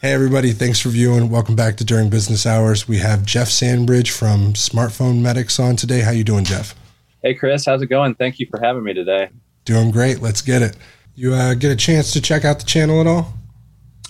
Hey 0.00 0.14
everybody, 0.14 0.52
thanks 0.52 0.80
for 0.80 0.88
viewing. 0.88 1.28
Welcome 1.28 1.54
back 1.54 1.76
to 1.76 1.84
During 1.84 2.08
Business 2.08 2.46
Hours. 2.46 2.88
We 2.88 3.00
have 3.00 3.26
Jeff 3.26 3.48
Sandridge 3.48 4.10
from 4.10 4.54
Smartphone 4.54 5.20
Medics 5.20 5.60
on 5.60 5.76
today. 5.76 6.00
How 6.00 6.10
you 6.10 6.24
doing, 6.24 6.42
Jeff? 6.42 6.74
Hey 7.22 7.34
Chris, 7.34 7.66
how's 7.66 7.82
it 7.82 7.88
going? 7.88 8.14
Thank 8.14 8.38
you 8.38 8.46
for 8.50 8.58
having 8.62 8.82
me 8.82 8.94
today. 8.94 9.28
Doing 9.66 9.90
great. 9.90 10.22
Let's 10.22 10.40
get 10.40 10.62
it. 10.62 10.74
You 11.16 11.34
uh, 11.34 11.52
get 11.52 11.70
a 11.70 11.76
chance 11.76 12.14
to 12.14 12.22
check 12.22 12.46
out 12.46 12.60
the 12.60 12.64
channel 12.64 13.02
at 13.02 13.06
all? 13.06 13.34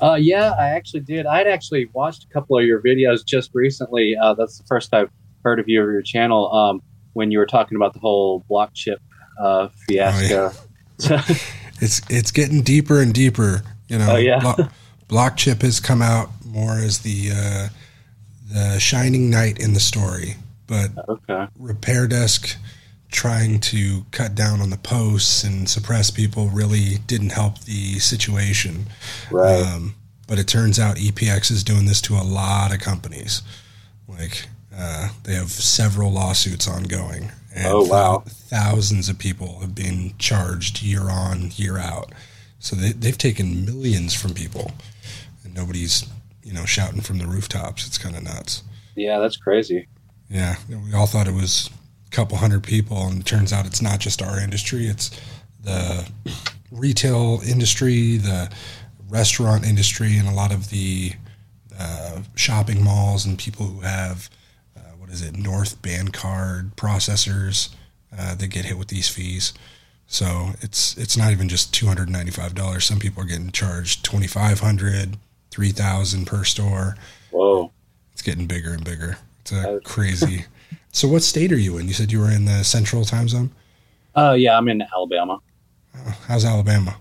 Uh, 0.01 0.15
yeah, 0.15 0.53
I 0.57 0.69
actually 0.69 1.01
did. 1.01 1.27
I'd 1.27 1.49
actually 1.49 1.91
watched 1.93 2.23
a 2.23 2.29
couple 2.29 2.57
of 2.57 2.65
your 2.65 2.81
videos 2.81 3.27
just 3.27 3.51
recently. 3.53 4.15
Uh, 4.17 4.35
that's 4.35 4.59
the 4.59 4.65
first 4.69 4.95
I've 4.95 5.11
heard 5.43 5.59
of 5.59 5.69
you 5.69 5.83
or 5.83 5.91
your 5.91 6.03
channel 6.03 6.55
um, 6.55 6.81
when 7.15 7.33
you 7.33 7.39
were 7.39 7.47
talking 7.47 7.75
about 7.75 7.95
the 7.95 7.99
whole 7.99 8.45
BlockChyp 8.49 8.99
uh, 9.41 9.71
fiasco. 9.89 10.53
Oh, 10.53 10.61
yeah. 11.01 11.25
it's 11.81 12.01
it's 12.09 12.31
getting 12.31 12.63
deeper 12.63 13.01
and 13.01 13.13
deeper. 13.13 13.63
You 13.89 13.99
know, 13.99 14.13
oh, 14.13 14.17
yeah. 14.19 14.39
block, 14.39 14.73
BlockChyp 15.11 15.63
has 15.63 15.81
come 15.81 16.03
out 16.03 16.31
more 16.47 16.79
as 16.79 17.01
the 17.01 17.31
uh, 17.35 17.69
the 18.51 18.79
shining 18.79 19.29
knight 19.29 19.59
in 19.59 19.75
the 19.75 19.81
story, 19.81 20.37
but 20.67 20.91
okay. 21.09 21.47
Repair 21.59 22.07
Desk 22.07 22.57
trying 23.11 23.59
to 23.59 24.07
cut 24.13 24.37
down 24.37 24.61
on 24.61 24.71
the 24.71 24.77
posts 24.77 25.43
and 25.43 25.69
suppress 25.69 26.11
people 26.11 26.49
really 26.49 26.99
didn't 27.09 27.33
help 27.33 27.59
the 27.61 27.99
situation. 27.99 28.87
Right. 29.33 29.63
Um, 29.63 29.97
but 30.29 30.39
it 30.39 30.47
turns 30.47 30.79
out 30.79 30.97
EPX 30.97 31.51
is 31.51 31.65
doing 31.65 31.87
this 31.87 32.01
to 32.03 32.15
a 32.15 32.23
lot 32.23 32.73
of 32.73 32.79
companies. 32.79 33.43
Like 34.07 34.47
uh, 34.77 35.09
they 35.25 35.35
have 35.35 35.51
several 35.51 36.13
lawsuits 36.13 36.69
ongoing. 36.69 37.33
And 37.53 37.67
oh 37.67 37.85
wow! 37.85 38.23
thousands 38.27 39.09
of 39.09 39.19
people 39.19 39.59
have 39.59 39.75
been 39.75 40.15
charged 40.19 40.85
year 40.85 41.11
on, 41.11 41.51
year 41.57 41.79
out. 41.79 42.13
So 42.61 42.77
they, 42.77 42.93
they've 42.93 43.19
taken 43.19 43.65
millions 43.65 44.15
from 44.15 44.35
people, 44.35 44.71
and 45.51 45.57
nobody's 45.57 46.07
you 46.43 46.53
know 46.53 46.65
shouting 46.65 47.01
from 47.01 47.19
the 47.19 47.27
rooftops. 47.27 47.87
It's 47.87 47.99
kind 47.99 48.17
of 48.17 48.23
nuts. 48.23 48.63
Yeah, 48.97 49.19
that's 49.19 49.37
crazy. 49.37 49.87
Yeah, 50.29 50.57
we 50.69 50.95
all 50.95 51.07
thought 51.07 51.27
it 51.29 51.35
was 51.35 51.71
a 52.07 52.11
couple 52.11 52.39
hundred 52.39 52.63
people, 52.63 53.07
and 53.07 53.21
it 53.21 53.27
turns 53.27 53.53
out 53.53 53.67
it's 53.67 53.83
not 53.83 53.99
just 53.99 54.23
our 54.23 54.41
industry; 54.41 54.87
it's 54.87 55.11
the 55.63 56.09
retail 56.71 57.41
industry, 57.47 58.17
the 58.17 58.51
restaurant 59.09 59.67
industry, 59.67 60.17
and 60.17 60.29
a 60.29 60.33
lot 60.33 60.53
of 60.53 60.71
the 60.71 61.13
uh, 61.79 62.23
shopping 62.35 62.83
malls 62.83 63.27
and 63.27 63.39
people 63.39 63.67
who 63.67 63.81
have 63.81 64.31
uh, 64.77 64.81
what 64.99 65.11
is 65.11 65.23
it, 65.23 65.37
North 65.37 65.83
Band 65.83 66.13
Card 66.13 66.77
processors 66.77 67.75
uh, 68.17 68.35
that 68.35 68.49
get 68.49 68.65
hit 68.67 68.79
with 68.79 68.89
these 68.89 69.09
fees. 69.09 69.53
So 70.07 70.51
it's 70.61 70.97
it's 70.99 71.17
not 71.17 71.31
even 71.31 71.49
just 71.49 71.73
two 71.73 71.87
hundred 71.87 72.09
ninety 72.09 72.33
five 72.33 72.55
dollars. 72.55 72.85
Some 72.85 72.99
people 72.99 73.23
are 73.23 73.27
getting 73.27 73.51
charged 73.51 74.05
twenty 74.05 74.27
five 74.27 74.61
hundred, 74.61 75.17
three 75.61 75.73
thousand 75.73 76.27
per 76.27 76.43
store. 76.43 76.97
Whoa! 77.33 77.71
It's 78.15 78.23
getting 78.23 78.47
bigger 78.47 78.73
and 78.73 78.83
bigger. 78.83 79.19
It's 79.43 79.53
a 79.53 79.81
crazy. 79.85 80.47
So, 80.93 81.07
what 81.07 81.23
state 81.23 81.53
are 81.53 81.59
you 81.59 81.79
in? 81.79 81.87
You 81.87 81.95
said 81.95 82.11
you 82.11 82.19
were 82.19 82.33
in 82.33 82.47
the 82.47 82.65
Central 82.65 83.05
Time 83.05 83.29
Zone. 83.29 83.53
Uh, 84.17 84.35
yeah, 84.37 84.59
I'm 84.59 84.67
in 84.67 84.83
Alabama. 84.83 85.39
Uh, 85.95 86.11
how's 86.27 86.45
Alabama? 86.45 86.97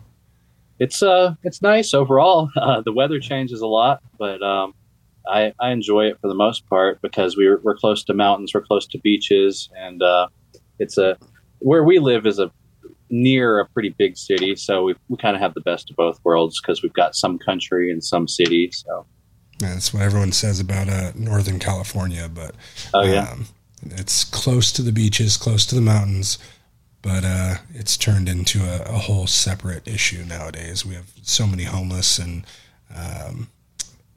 It's 0.77 1.01
uh, 1.01 1.33
it's 1.41 1.63
nice 1.63 1.95
overall. 1.95 2.51
Uh, 2.55 2.81
the 2.81 2.91
weather 2.91 3.19
changes 3.19 3.61
a 3.61 3.65
lot, 3.65 4.03
but 4.19 4.43
um, 4.43 4.75
I 5.27 5.53
I 5.59 5.71
enjoy 5.71 6.05
it 6.05 6.19
for 6.21 6.27
the 6.27 6.35
most 6.35 6.69
part 6.69 7.01
because 7.01 7.35
we're 7.35 7.57
we're 7.61 7.75
close 7.75 8.03
to 8.03 8.13
mountains, 8.13 8.53
we're 8.53 8.61
close 8.61 8.85
to 8.85 8.99
beaches, 8.99 9.69
and 9.75 10.03
uh, 10.03 10.27
it's 10.77 10.99
a 10.99 11.17
where 11.57 11.83
we 11.83 11.97
live 11.97 12.27
is 12.27 12.37
a 12.37 12.51
near 13.09 13.59
a 13.59 13.67
pretty 13.67 13.89
big 13.89 14.17
city, 14.17 14.55
so 14.55 14.83
we 14.83 14.95
we 15.07 15.17
kind 15.17 15.35
of 15.35 15.41
have 15.41 15.53
the 15.53 15.61
best 15.61 15.89
of 15.89 15.95
both 15.95 16.19
worlds 16.23 16.61
because 16.61 16.81
we've 16.83 16.93
got 16.93 17.15
some 17.15 17.37
country 17.37 17.91
and 17.91 18.03
some 18.03 18.27
city. 18.27 18.71
So 18.71 19.05
yeah, 19.61 19.73
that's 19.73 19.93
what 19.93 20.03
everyone 20.03 20.31
says 20.31 20.59
about 20.59 20.89
uh, 20.89 21.11
Northern 21.15 21.59
California, 21.59 22.29
but 22.33 22.55
oh 22.93 23.03
yeah. 23.03 23.31
Um, 23.31 23.47
it's 23.85 24.23
close 24.23 24.71
to 24.73 24.81
the 24.81 24.91
beaches, 24.91 25.37
close 25.37 25.65
to 25.67 25.75
the 25.75 25.81
mountains, 25.81 26.37
but 27.01 27.23
uh, 27.23 27.55
it's 27.73 27.95
turned 27.95 28.27
into 28.27 28.59
a, 28.59 28.93
a, 28.93 28.97
whole 28.97 29.25
separate 29.25 29.87
issue 29.87 30.25
nowadays. 30.25 30.85
We 30.85 30.95
have 30.95 31.11
so 31.21 31.47
many 31.47 31.63
homeless 31.63 32.19
and 32.19 32.45
um, 32.93 33.47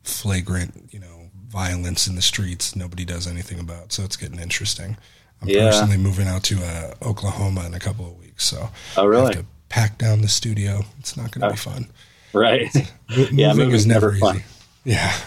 flagrant, 0.02 0.88
you 0.90 0.98
know, 0.98 1.30
violence 1.48 2.06
in 2.06 2.16
the 2.16 2.22
streets. 2.22 2.74
Nobody 2.74 3.04
does 3.04 3.26
anything 3.26 3.60
about. 3.60 3.92
So 3.92 4.02
it's 4.02 4.16
getting 4.16 4.40
interesting. 4.40 4.96
I'm 5.40 5.48
yeah. 5.48 5.70
personally 5.70 5.96
moving 5.96 6.26
out 6.26 6.42
to 6.44 6.62
uh, 6.62 6.94
Oklahoma 7.02 7.64
in 7.66 7.74
a 7.74 7.80
couple 7.80 8.06
of 8.06 8.16
weeks. 8.16 8.21
So 8.36 8.70
oh 8.96 9.06
really? 9.06 9.22
I 9.22 9.26
have 9.26 9.44
to 9.44 9.46
pack 9.68 9.98
down 9.98 10.20
the 10.20 10.28
studio. 10.28 10.84
It's 10.98 11.16
not 11.16 11.30
going 11.30 11.42
to 11.42 11.48
oh. 11.48 11.50
be 11.50 11.56
fun. 11.56 11.86
Right. 12.34 12.74
yeah, 13.30 13.52
moving 13.52 13.72
is 13.72 13.86
never, 13.86 14.12
never 14.12 14.36
easy. 14.36 14.44
Yeah. 14.84 15.14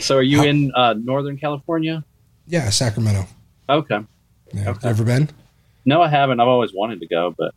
So 0.00 0.16
are 0.16 0.22
you 0.22 0.42
in 0.42 0.72
uh, 0.74 0.94
Northern 0.94 1.38
California? 1.38 2.04
Yeah, 2.46 2.68
Sacramento. 2.70 3.26
Okay. 3.68 4.00
Yeah. 4.52 4.70
Okay. 4.70 4.88
Ever 4.88 5.04
been? 5.04 5.30
No, 5.84 6.02
I 6.02 6.08
haven't. 6.08 6.40
I've 6.40 6.48
always 6.48 6.74
wanted 6.74 7.00
to 7.00 7.06
go, 7.06 7.34
but 7.38 7.54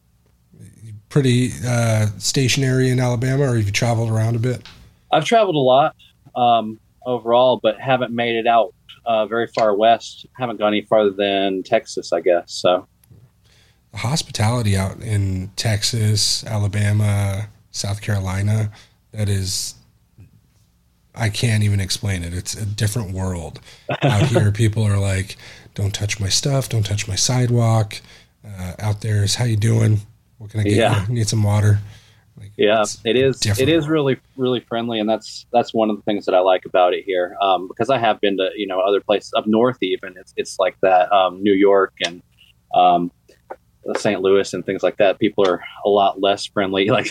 pretty 1.13 1.51
uh, 1.67 2.07
stationary 2.17 2.89
in 2.89 2.99
Alabama, 2.99 3.43
or 3.43 3.55
have 3.55 3.65
you 3.65 3.71
traveled 3.71 4.09
around 4.09 4.35
a 4.35 4.39
bit? 4.39 4.67
I've 5.11 5.25
traveled 5.25 5.55
a 5.55 5.59
lot 5.59 5.95
um, 6.35 6.79
overall, 7.05 7.59
but 7.61 7.79
haven't 7.79 8.11
made 8.11 8.35
it 8.35 8.47
out 8.47 8.73
uh, 9.05 9.27
very 9.27 9.47
far 9.47 9.75
west. 9.75 10.25
Haven't 10.37 10.57
gone 10.57 10.69
any 10.69 10.81
farther 10.81 11.11
than 11.11 11.61
Texas, 11.61 12.11
I 12.11 12.21
guess. 12.21 12.51
So, 12.53 12.87
hospitality 13.93 14.75
out 14.75 15.01
in 15.01 15.51
Texas, 15.55 16.43
Alabama, 16.45 17.47
South 17.71 18.01
Carolina, 18.01 18.71
that 19.11 19.29
is 19.29 19.75
I 21.15 21.29
can't 21.29 21.63
even 21.63 21.79
explain 21.79 22.23
it. 22.23 22.33
It's 22.33 22.55
a 22.55 22.65
different 22.65 23.11
world. 23.11 23.59
Out 24.01 24.27
here, 24.27 24.51
people 24.51 24.83
are 24.83 24.97
like, 24.97 25.37
"Don't 25.75 25.93
touch 25.93 26.19
my 26.19 26.29
stuff. 26.29 26.69
Don't 26.69 26.85
touch 26.85 27.07
my 27.07 27.15
sidewalk." 27.15 28.01
Uh, 28.45 28.73
out 28.79 29.01
there 29.01 29.23
is 29.23 29.35
how 29.35 29.45
you 29.45 29.55
doing? 29.55 30.01
What 30.37 30.49
can 30.49 30.61
I 30.61 30.63
get 30.63 30.73
yeah. 30.73 31.05
you? 31.07 31.13
Need 31.13 31.29
some 31.29 31.43
water? 31.43 31.79
Like, 32.37 32.51
yeah, 32.57 32.83
it 33.05 33.15
is. 33.15 33.45
It 33.45 33.69
is 33.69 33.87
really, 33.87 34.19
really 34.35 34.59
friendly, 34.61 34.99
and 34.99 35.07
that's 35.07 35.45
that's 35.53 35.73
one 35.73 35.89
of 35.91 35.95
the 35.95 36.01
things 36.01 36.25
that 36.25 36.33
I 36.33 36.39
like 36.39 36.65
about 36.65 36.93
it 36.93 37.03
here. 37.05 37.37
Um, 37.41 37.67
because 37.67 37.89
I 37.89 37.99
have 37.99 38.19
been 38.19 38.37
to 38.37 38.49
you 38.55 38.65
know 38.65 38.79
other 38.79 38.99
places 38.99 39.31
up 39.37 39.45
north, 39.45 39.77
even 39.81 40.15
it's 40.17 40.33
it's 40.35 40.57
like 40.59 40.75
that. 40.81 41.11
Um, 41.11 41.43
New 41.43 41.53
York 41.53 41.93
and 42.03 42.23
um, 42.73 43.11
St. 43.97 44.21
Louis 44.21 44.53
and 44.53 44.65
things 44.65 44.83
like 44.83 44.97
that, 44.97 45.19
people 45.19 45.47
are 45.47 45.63
a 45.85 45.89
lot 45.89 46.21
less 46.21 46.45
friendly. 46.45 46.89
Like 46.93 47.07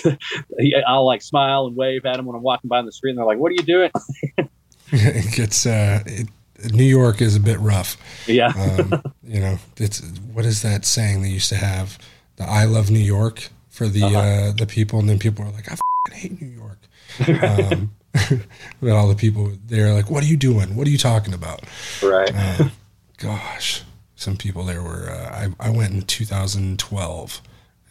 I'll 0.87 1.05
like 1.05 1.23
smile 1.23 1.67
and 1.67 1.77
wave 1.77 2.07
at 2.07 2.17
them 2.17 2.27
when 2.27 2.37
I'm 2.37 2.43
walking 2.43 2.69
by 2.69 2.79
on 2.79 2.87
the 2.87 2.93
street, 2.93 3.11
and 3.11 3.19
they're 3.19 3.27
like, 3.27 3.39
"What 3.39 3.51
are 3.51 3.55
you 3.55 3.63
doing?" 3.63 3.91
it 4.93 5.35
gets 5.35 5.67
uh, 5.67 6.03
it, 6.07 6.29
New 6.73 6.85
York 6.85 7.21
is 7.21 7.35
a 7.35 7.41
bit 7.41 7.59
rough. 7.59 7.97
Yeah, 8.29 8.53
um, 8.57 9.03
you 9.25 9.41
know, 9.41 9.59
it's 9.77 10.01
what 10.33 10.45
is 10.45 10.63
that 10.63 10.85
saying 10.85 11.23
they 11.23 11.31
used 11.31 11.49
to 11.49 11.57
have? 11.57 11.99
The 12.37 12.45
"I 12.45 12.65
love 12.65 12.93
New 12.93 13.01
York" 13.01 13.49
for 13.71 13.89
the 13.89 14.05
uh-huh. 14.05 14.19
uh, 14.19 14.53
the 14.53 14.67
people, 14.67 15.01
and 15.01 15.09
then 15.09 15.19
people 15.19 15.45
are 15.45 15.51
like, 15.51 15.69
"I 15.71 15.77
hate 16.13 16.41
New 16.41 16.49
York." 16.49 16.79
Um, 17.43 17.95
but 18.81 18.93
all 18.93 19.09
the 19.09 19.17
people 19.17 19.53
they're 19.67 19.93
like, 19.93 20.11
"What 20.11 20.23
are 20.23 20.29
you 20.29 20.37
doing? 20.37 20.77
What 20.77 20.87
are 20.87 20.91
you 20.91 20.99
talking 20.99 21.35
about?" 21.35 21.65
Right. 22.03 22.31
Uh, 22.33 22.69
gosh 23.19 23.83
some 24.23 24.37
people 24.37 24.65
there 24.65 24.83
were. 24.83 25.11
Uh, 25.11 25.49
I, 25.61 25.69
I 25.69 25.71
went 25.71 25.93
in 25.93 26.03
2012, 26.03 27.43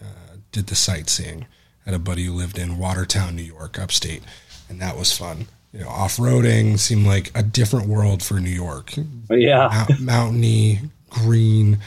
uh, 0.01 0.05
did 0.51 0.67
the 0.67 0.75
sightseeing. 0.75 1.45
Had 1.85 1.93
a 1.93 1.99
buddy 1.99 2.25
who 2.25 2.33
lived 2.33 2.57
in 2.57 2.77
Watertown, 2.77 3.35
New 3.35 3.41
York, 3.41 3.77
upstate, 3.79 4.23
and 4.69 4.79
that 4.81 4.97
was 4.97 5.15
fun. 5.15 5.47
You 5.73 5.81
know, 5.81 5.89
off 5.89 6.17
roading 6.17 6.77
seemed 6.77 7.05
like 7.05 7.31
a 7.33 7.43
different 7.43 7.87
world 7.87 8.23
for 8.23 8.39
New 8.39 8.49
York. 8.49 8.93
Yeah, 9.29 9.67
Mount, 9.89 9.99
mountainy, 9.99 10.79
green, 11.09 11.79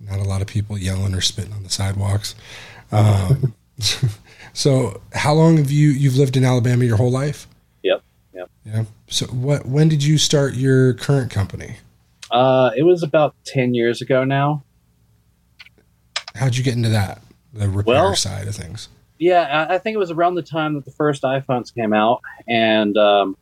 not 0.00 0.18
a 0.18 0.24
lot 0.24 0.42
of 0.42 0.48
people 0.48 0.78
yelling 0.78 1.14
or 1.14 1.20
spitting 1.20 1.52
on 1.52 1.62
the 1.62 1.70
sidewalks. 1.70 2.34
Um, 2.92 3.54
so, 4.52 5.00
how 5.12 5.32
long 5.32 5.56
have 5.56 5.70
you 5.70 5.90
you've 5.90 6.16
lived 6.16 6.36
in 6.36 6.44
Alabama 6.44 6.84
your 6.84 6.96
whole 6.96 7.10
life? 7.10 7.46
Yep. 7.82 8.02
Yep. 8.34 8.50
Yeah. 8.66 8.84
So, 9.08 9.26
what 9.26 9.66
when 9.66 9.88
did 9.88 10.04
you 10.04 10.18
start 10.18 10.54
your 10.54 10.94
current 10.94 11.30
company? 11.30 11.76
Uh, 12.30 12.70
it 12.76 12.82
was 12.82 13.02
about 13.02 13.34
10 13.46 13.74
years 13.74 14.02
ago 14.02 14.24
now. 14.24 14.64
How'd 16.34 16.56
you 16.56 16.62
get 16.62 16.74
into 16.74 16.90
that? 16.90 17.22
The 17.52 17.68
repair 17.68 17.94
well, 17.94 18.16
side 18.16 18.46
of 18.46 18.54
things? 18.54 18.88
Yeah, 19.18 19.66
I 19.68 19.78
think 19.78 19.94
it 19.94 19.98
was 19.98 20.10
around 20.10 20.36
the 20.36 20.42
time 20.42 20.74
that 20.74 20.84
the 20.84 20.92
first 20.92 21.22
iPhones 21.22 21.74
came 21.74 21.92
out. 21.92 22.20
And 22.46 22.96
um, 22.96 23.36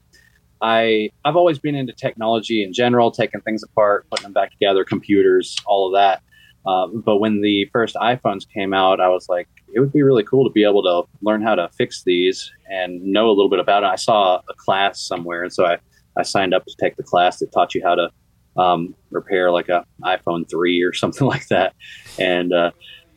I, 0.62 1.10
I've 1.24 1.36
always 1.36 1.58
been 1.58 1.74
into 1.74 1.92
technology 1.92 2.62
in 2.62 2.72
general, 2.72 3.10
taking 3.10 3.40
things 3.42 3.62
apart, 3.62 4.06
putting 4.10 4.24
them 4.24 4.32
back 4.32 4.52
together, 4.52 4.84
computers, 4.84 5.56
all 5.66 5.88
of 5.88 5.94
that. 5.94 6.22
Uh, 6.64 6.86
but 6.88 7.18
when 7.18 7.42
the 7.42 7.68
first 7.72 7.94
iPhones 7.96 8.48
came 8.48 8.72
out, 8.72 9.00
I 9.00 9.08
was 9.08 9.28
like, 9.28 9.48
it 9.72 9.80
would 9.80 9.92
be 9.92 10.02
really 10.02 10.24
cool 10.24 10.48
to 10.48 10.52
be 10.52 10.64
able 10.64 10.82
to 10.82 11.08
learn 11.22 11.42
how 11.42 11.54
to 11.54 11.68
fix 11.76 12.02
these 12.04 12.50
and 12.68 13.00
know 13.02 13.28
a 13.28 13.30
little 13.30 13.50
bit 13.50 13.60
about 13.60 13.82
it. 13.82 13.86
I 13.86 13.96
saw 13.96 14.40
a 14.48 14.54
class 14.54 15.00
somewhere, 15.00 15.42
and 15.42 15.52
so 15.52 15.64
I, 15.64 15.78
I 16.16 16.22
signed 16.22 16.54
up 16.54 16.64
to 16.64 16.74
take 16.80 16.96
the 16.96 17.02
class 17.02 17.38
that 17.38 17.52
taught 17.52 17.74
you 17.74 17.82
how 17.84 17.94
to 17.94 18.10
um, 18.56 18.94
repair 19.10 19.50
like 19.50 19.68
a 19.68 19.84
iPhone 20.02 20.48
three 20.48 20.82
or 20.82 20.92
something 21.02 21.26
like 21.26 21.48
that, 21.48 21.74
and 22.18 22.52
uh, 22.52 22.70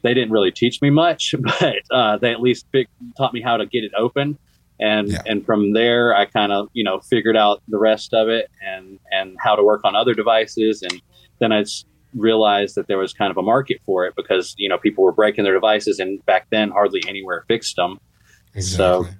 they 0.03 0.13
didn't 0.13 0.31
really 0.31 0.51
teach 0.51 0.81
me 0.81 0.89
much, 0.89 1.35
but 1.59 1.75
uh, 1.91 2.17
they 2.17 2.31
at 2.31 2.41
least 2.41 2.65
taught 3.17 3.33
me 3.33 3.41
how 3.41 3.57
to 3.57 3.65
get 3.65 3.83
it 3.83 3.91
open. 3.97 4.37
and 4.79 5.09
Yeah. 5.09 5.21
and 5.25 5.45
from 5.45 5.73
there 5.73 6.15
I 6.15 6.25
kind 6.25 6.51
of 6.51 6.69
you 6.73 6.83
know 6.83 6.99
figured 6.99 7.35
out 7.35 7.61
the 7.67 7.77
rest 7.79 8.13
of 8.13 8.29
it 8.29 8.49
and 8.65 8.99
and 9.11 9.35
how 9.39 9.55
to 9.55 9.63
work 9.63 9.81
on 9.83 9.93
other 9.95 10.13
devices 10.13 10.81
and 10.81 11.01
then 11.39 11.51
I 11.51 11.63
realized 12.15 12.75
that 12.75 12.87
there 12.87 12.97
was 12.97 13.13
kind 13.13 13.29
of 13.31 13.37
a 13.37 13.41
market 13.41 13.77
for 13.85 14.05
it 14.05 14.13
because 14.15 14.55
you 14.57 14.69
know 14.69 14.77
people 14.77 15.03
were 15.03 15.11
breaking 15.11 15.43
their 15.43 15.53
devices 15.53 15.99
and 15.99 16.25
back 16.25 16.47
then 16.49 16.69
hardly 16.71 17.01
anywhere 17.07 17.43
fixed 17.47 17.75
them. 17.75 17.99
Exactly. 18.55 19.09
They 19.11 19.15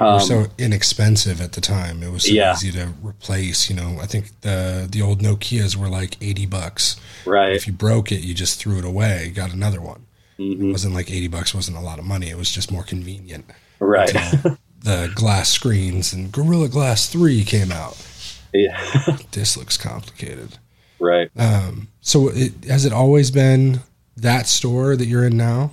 Um, 0.00 0.14
were 0.14 0.20
so 0.20 0.46
inexpensive 0.58 1.40
at 1.40 1.52
the 1.52 1.60
time. 1.60 2.02
It 2.02 2.10
was 2.12 2.24
so 2.24 2.32
Yeah. 2.32 2.52
easy 2.52 2.70
to 2.72 2.92
replace. 3.02 3.68
You 3.68 3.76
know, 3.76 3.98
I 4.00 4.06
think 4.06 4.26
the 4.42 4.86
the 4.90 5.02
old 5.02 5.20
Nokia's 5.22 5.76
were 5.76 5.88
like 5.88 6.16
eighty 6.20 6.46
bucks. 6.46 6.96
right. 7.26 7.52
If 7.52 7.66
you 7.66 7.72
broke 7.72 8.12
it, 8.12 8.20
you 8.20 8.34
just 8.34 8.58
threw 8.60 8.78
it 8.78 8.84
away, 8.84 9.32
got 9.34 9.52
another 9.52 9.80
one. 9.80 10.02
It 10.38 10.60
Mhm. 10.60 10.72
wasn't 10.72 10.94
like 10.94 11.10
eighty 11.10 11.26
bucks 11.28 11.52
wasn't 11.54 11.76
a 11.76 11.80
lot 11.80 11.98
of 11.98 12.04
money. 12.04 12.28
It 12.30 12.36
was 12.38 12.50
just 12.50 12.70
more 12.70 12.84
convenient. 12.84 13.44
Right. 13.80 14.12
the 14.82 15.10
glass 15.14 15.48
screens 15.50 16.12
and 16.12 16.30
Gorilla 16.30 16.68
Glass 16.68 17.06
Three 17.06 17.44
came 17.44 17.72
out. 17.72 17.96
yeah. 18.52 18.78
This 19.32 19.56
looks 19.56 19.76
complicated. 19.76 20.58
right. 21.00 21.30
Um, 21.36 21.88
so, 22.00 22.28
it, 22.28 22.52
has 22.68 22.84
it 22.84 22.92
always 22.92 23.30
been 23.30 23.80
that 24.16 24.46
store 24.46 24.96
that 24.96 25.06
you're 25.06 25.26
in 25.26 25.36
now? 25.36 25.72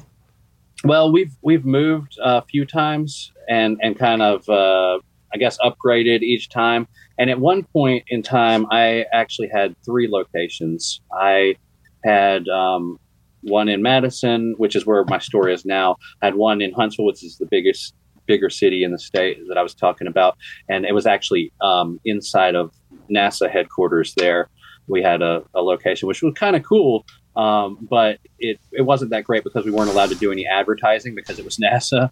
Well, 0.86 1.12
we've 1.12 1.36
we've 1.42 1.66
moved 1.66 2.16
a 2.24 2.44
few 2.44 2.64
times 2.64 3.32
and 3.50 3.80
and 3.82 3.98
kind 3.98 4.22
of 4.22 4.48
uh, 4.48 5.00
I 5.34 5.38
guess 5.40 5.58
upgraded 5.58 6.22
each 6.22 6.50
time. 6.50 6.88
And 7.18 7.32
at 7.32 7.40
one 7.40 7.64
point 7.64 8.04
in 8.10 8.22
time, 8.22 8.68
I 8.70 9.06
actually 9.12 9.50
had 9.52 9.76
three 9.84 10.08
locations. 10.08 11.02
I 11.12 11.56
had 12.04 12.48
um, 12.50 13.00
one 13.42 13.68
in 13.68 13.82
Madison, 13.82 14.54
which 14.58 14.76
is 14.76 14.86
where 14.86 15.04
my 15.06 15.18
store 15.18 15.50
is 15.50 15.66
now. 15.66 15.96
I 16.22 16.26
had 16.28 16.36
one 16.36 16.62
in 16.62 16.72
Huntsville, 16.72 17.06
which 17.06 17.24
is 17.24 17.40
the 17.40 17.48
biggest 17.48 17.96
bigger 18.28 18.52
city 18.52 18.84
in 18.84 18.92
the 18.92 19.00
state 19.00 19.40
that 19.48 19.58
I 19.58 19.64
was 19.64 19.74
talking 19.74 20.06
about, 20.06 20.38
and 20.70 20.86
it 20.86 20.94
was 20.94 21.08
actually 21.08 21.52
um, 21.62 22.00
inside 22.06 22.54
of 22.54 22.72
NASA 23.10 23.50
headquarters. 23.50 24.14
There, 24.18 24.50
we 24.88 25.02
had 25.02 25.24
a, 25.24 25.42
a 25.56 25.64
location, 25.64 26.08
which 26.08 26.22
was 26.22 26.36
kind 26.36 26.56
of 26.56 26.62
cool. 26.62 27.08
Um, 27.36 27.78
but 27.90 28.20
it, 28.40 28.60
it 28.72 28.84
wasn't 28.84 29.12
that 29.12 29.26
great 29.26 29.44
because 29.44 29.66
we 29.66 29.72
weren't 29.72 29.90
allowed 29.90 30.10
to 30.10 30.16
do 30.16 30.32
any 30.32 30.46
advertising 30.48 31.16
because 31.16 31.38
it 31.40 31.46
was 31.46 31.58
NASA, 31.64 32.12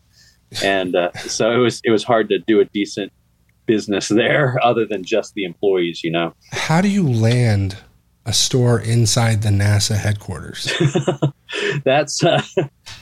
and 0.63 0.95
uh, 0.95 1.11
so 1.13 1.51
it 1.51 1.57
was 1.57 1.81
it 1.83 1.91
was 1.91 2.03
hard 2.03 2.29
to 2.29 2.39
do 2.39 2.59
a 2.59 2.65
decent 2.65 3.11
business 3.65 4.09
there 4.09 4.57
other 4.63 4.85
than 4.85 5.03
just 5.03 5.33
the 5.33 5.43
employees, 5.43 6.03
you 6.03 6.11
know. 6.11 6.33
How 6.51 6.81
do 6.81 6.89
you 6.89 7.07
land 7.07 7.77
a 8.25 8.33
store 8.33 8.79
inside 8.79 9.41
the 9.41 9.49
NASA 9.49 9.97
headquarters? 9.97 10.71
That's 11.83 12.23
uh, 12.23 12.41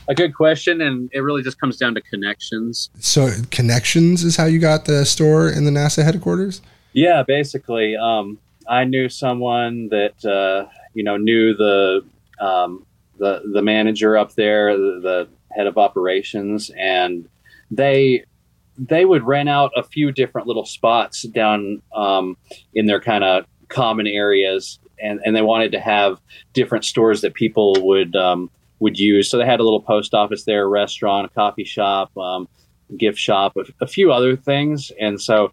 a 0.07 0.15
good 0.15 0.35
question, 0.35 0.81
and 0.81 1.09
it 1.13 1.21
really 1.21 1.41
just 1.41 1.59
comes 1.59 1.77
down 1.77 1.95
to 1.95 2.01
connections. 2.01 2.89
So, 2.99 3.29
connections 3.49 4.23
is 4.23 4.35
how 4.35 4.45
you 4.45 4.59
got 4.59 4.85
the 4.85 5.05
store 5.05 5.49
in 5.49 5.65
the 5.65 5.71
NASA 5.71 6.03
headquarters? 6.03 6.61
Yeah, 6.93 7.23
basically, 7.23 7.95
um, 7.95 8.39
I 8.67 8.83
knew 8.83 9.09
someone 9.09 9.89
that 9.89 10.25
uh, 10.25 10.69
you 10.93 11.03
know 11.03 11.17
knew 11.17 11.53
the 11.55 12.03
um, 12.39 12.85
the 13.17 13.41
the 13.53 13.61
manager 13.61 14.17
up 14.17 14.33
there, 14.33 14.75
the, 14.75 14.99
the 15.01 15.29
head 15.55 15.67
of 15.67 15.77
operations, 15.77 16.71
and 16.77 17.27
they 17.69 18.25
they 18.77 19.05
would 19.05 19.23
rent 19.23 19.49
out 19.49 19.71
a 19.75 19.83
few 19.83 20.11
different 20.11 20.47
little 20.47 20.65
spots 20.65 21.23
down 21.23 21.81
um, 21.95 22.35
in 22.73 22.87
their 22.87 22.99
kind 22.99 23.23
of 23.23 23.45
common 23.67 24.07
areas, 24.07 24.79
and, 25.01 25.19
and 25.23 25.35
they 25.35 25.41
wanted 25.41 25.71
to 25.71 25.79
have 25.79 26.19
different 26.53 26.83
stores 26.83 27.21
that 27.21 27.33
people 27.33 27.75
would 27.79 28.15
um, 28.15 28.49
would 28.79 28.97
use. 28.97 29.29
So 29.29 29.37
they 29.37 29.45
had 29.45 29.59
a 29.59 29.63
little 29.63 29.81
post 29.81 30.13
office 30.13 30.43
there, 30.43 30.63
a 30.63 30.67
restaurant, 30.67 31.25
a 31.25 31.29
coffee 31.29 31.63
shop, 31.63 32.15
um, 32.17 32.47
gift 32.97 33.19
shop, 33.19 33.55
a, 33.55 33.63
a 33.83 33.87
few 33.87 34.11
other 34.11 34.35
things, 34.35 34.91
and 34.99 35.21
so. 35.21 35.51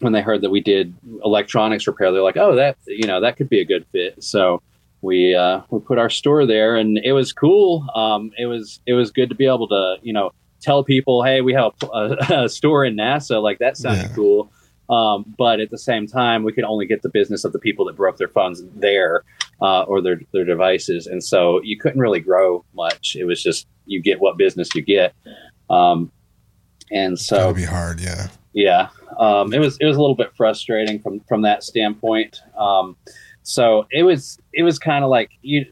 When 0.00 0.12
they 0.12 0.20
heard 0.20 0.42
that 0.42 0.50
we 0.50 0.60
did 0.60 0.94
electronics 1.24 1.86
repair, 1.86 2.12
they're 2.12 2.22
like, 2.22 2.36
"Oh, 2.36 2.54
that 2.56 2.76
you 2.86 3.06
know 3.06 3.20
that 3.20 3.36
could 3.36 3.48
be 3.48 3.60
a 3.60 3.64
good 3.64 3.86
fit." 3.92 4.22
So 4.22 4.60
we 5.00 5.34
uh, 5.34 5.60
we 5.70 5.80
put 5.80 5.98
our 5.98 6.10
store 6.10 6.44
there, 6.46 6.76
and 6.76 6.98
it 6.98 7.12
was 7.12 7.32
cool. 7.32 7.86
Um, 7.94 8.30
it 8.38 8.46
was 8.46 8.80
it 8.86 8.92
was 8.92 9.10
good 9.10 9.28
to 9.30 9.34
be 9.34 9.46
able 9.46 9.68
to 9.68 9.96
you 10.02 10.12
know 10.12 10.32
tell 10.60 10.84
people, 10.84 11.22
"Hey, 11.22 11.40
we 11.40 11.54
have 11.54 11.72
a, 11.82 12.16
a 12.44 12.48
store 12.48 12.84
in 12.84 12.94
NASA." 12.96 13.42
Like 13.42 13.58
that 13.60 13.76
sounded 13.78 14.08
Yeah. 14.10 14.14
cool. 14.14 14.50
Um, 14.88 15.24
but 15.36 15.58
at 15.58 15.70
the 15.70 15.78
same 15.78 16.06
time, 16.06 16.44
we 16.44 16.52
could 16.52 16.62
only 16.62 16.86
get 16.86 17.02
the 17.02 17.08
business 17.08 17.44
of 17.44 17.52
the 17.52 17.58
people 17.58 17.84
that 17.86 17.96
broke 17.96 18.18
their 18.18 18.28
phones 18.28 18.62
there 18.76 19.22
uh, 19.60 19.82
or 19.82 20.00
their 20.02 20.20
their 20.32 20.44
devices, 20.44 21.06
and 21.06 21.24
so 21.24 21.60
you 21.64 21.78
couldn't 21.78 22.00
really 22.00 22.20
grow 22.20 22.64
much. 22.74 23.16
It 23.18 23.24
was 23.24 23.42
just 23.42 23.66
you 23.86 24.00
get 24.02 24.20
what 24.20 24.36
business 24.36 24.68
you 24.74 24.82
get. 24.82 25.14
Um, 25.70 26.12
and 26.92 27.18
so 27.18 27.36
That 27.36 27.46
would 27.46 27.56
be 27.56 27.64
hard, 27.64 27.98
yeah. 28.00 28.28
yeah 28.52 28.88
um, 29.18 29.52
it 29.52 29.60
was 29.60 29.76
it 29.80 29.86
was 29.86 29.96
a 29.96 30.00
little 30.00 30.16
bit 30.16 30.32
frustrating 30.36 31.00
from 31.00 31.20
from 31.20 31.42
that 31.42 31.62
standpoint. 31.62 32.40
Um, 32.56 32.96
so 33.42 33.86
it 33.90 34.02
was 34.02 34.38
it 34.52 34.62
was 34.62 34.78
kind 34.78 35.04
of 35.04 35.10
like 35.10 35.30
you 35.42 35.64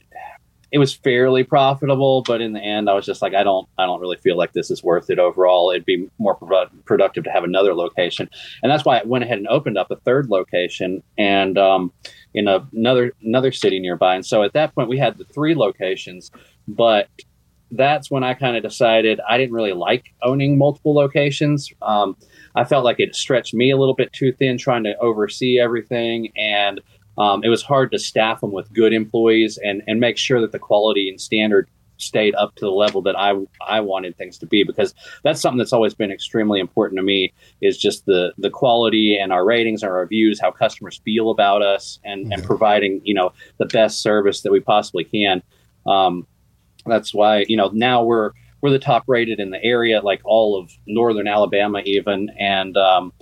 it 0.70 0.79
was 0.79 0.93
fairly 0.93 1.44
profitable 1.44 2.23
but 2.23 2.41
in 2.41 2.52
the 2.52 2.61
end 2.61 2.91
i 2.91 2.94
was 2.94 3.06
just 3.06 3.23
like 3.23 3.32
i 3.32 3.44
don't 3.44 3.69
i 3.79 3.87
don't 3.87 4.00
really 4.00 4.17
feel 4.17 4.37
like 4.37 4.52
this 4.52 4.70
is 4.70 4.82
worth 4.82 5.08
it 5.08 5.19
overall. 5.19 5.70
It'd 5.70 5.85
be 5.85 6.08
more 6.19 6.37
produ- 6.37 6.70
productive 6.85 7.25
to 7.25 7.31
have 7.31 7.44
another 7.44 7.75
location. 7.75 8.29
And 8.62 8.70
that's 8.70 8.85
why 8.85 8.99
i 8.99 9.02
went 9.05 9.25
ahead 9.25 9.38
and 9.38 9.49
opened 9.49 9.79
up 9.79 9.91
a 9.91 9.96
third 9.96 10.31
location 10.31 11.02
and 11.17 11.58
um, 11.58 11.93
in 12.32 12.49
a, 12.49 12.67
another 12.73 13.12
another 13.23 13.52
city 13.52 13.79
nearby. 13.79 14.14
And 14.14 14.26
so 14.26 14.43
at 14.43 14.52
that 14.55 14.75
point 14.75 14.88
we 14.88 14.99
had 14.99 15.19
the 15.19 15.25
three 15.25 15.55
locations 15.55 16.31
but 16.67 17.08
that's 17.70 18.11
when 18.11 18.22
I 18.22 18.34
kind 18.34 18.56
of 18.56 18.62
decided 18.62 19.20
I 19.28 19.38
didn't 19.38 19.55
really 19.55 19.72
like 19.72 20.14
owning 20.22 20.58
multiple 20.58 20.94
locations. 20.94 21.72
Um, 21.82 22.16
I 22.55 22.64
felt 22.64 22.84
like 22.84 23.00
it 23.00 23.14
stretched 23.14 23.55
me 23.55 23.70
a 23.70 23.76
little 23.76 23.94
bit 23.94 24.12
too 24.12 24.32
thin 24.32 24.58
trying 24.58 24.84
to 24.84 24.96
oversee 24.99 25.58
everything, 25.58 26.32
and 26.37 26.81
um, 27.19 27.43
it 27.44 27.49
was 27.49 27.62
hard 27.62 27.90
to 27.93 27.99
staff 27.99 28.40
them 28.40 28.52
with 28.52 28.72
good 28.72 28.93
employees 28.93 29.58
and 29.62 29.82
and 29.87 30.00
make 30.00 30.19
sure 30.19 30.40
that 30.40 30.52
the 30.52 30.58
quality 30.58 31.08
and 31.08 31.20
standard 31.20 31.69
stayed 31.96 32.34
up 32.34 32.55
to 32.56 32.64
the 32.64 32.70
level 32.70 33.02
that 33.02 33.16
I 33.19 33.34
I 33.67 33.81
wanted 33.81 34.17
things 34.17 34.38
to 34.38 34.46
be 34.46 34.64
because 34.64 34.94
that's 35.22 35.40
something 35.40 35.58
that's 35.58 35.72
always 35.72 35.94
been 35.94 36.10
extremely 36.10 36.60
important 36.60 36.99
to 36.99 37.02
me 37.02 37.32
is 37.60 37.78
just 37.78 38.05
the 38.06 38.32
the 38.38 38.50
quality 38.50 39.17
and 39.17 39.32
our 39.32 39.44
ratings 39.44 39.82
and 39.82 39.90
our 39.90 40.00
reviews 40.00 40.40
how 40.40 40.50
customers 40.50 41.00
feel 41.05 41.31
about 41.31 41.62
us 41.62 42.00
and 42.05 42.32
and 42.32 42.43
providing 42.43 43.00
you 43.05 43.14
know 43.14 43.32
the 43.58 43.67
best 43.67 44.02
service 44.02 44.43
that 44.43 44.52
we 44.52 44.60
possibly 44.60 45.05
can 45.05 45.43
um, 45.87 46.26
that's 46.86 47.14
why 47.14 47.44
you 47.48 47.56
know 47.56 47.70
now 47.72 48.02
we're 48.02 48.32
we're 48.60 48.70
the 48.70 48.78
top 48.78 49.04
rated 49.06 49.40
in 49.40 49.50
the 49.50 49.62
area 49.62 50.00
like 50.00 50.20
all 50.25 50.58
of 50.58 50.70
northern 50.86 51.26
alabama 51.26 51.81
even 51.84 52.31
and 52.38 52.76
um, 52.76 53.12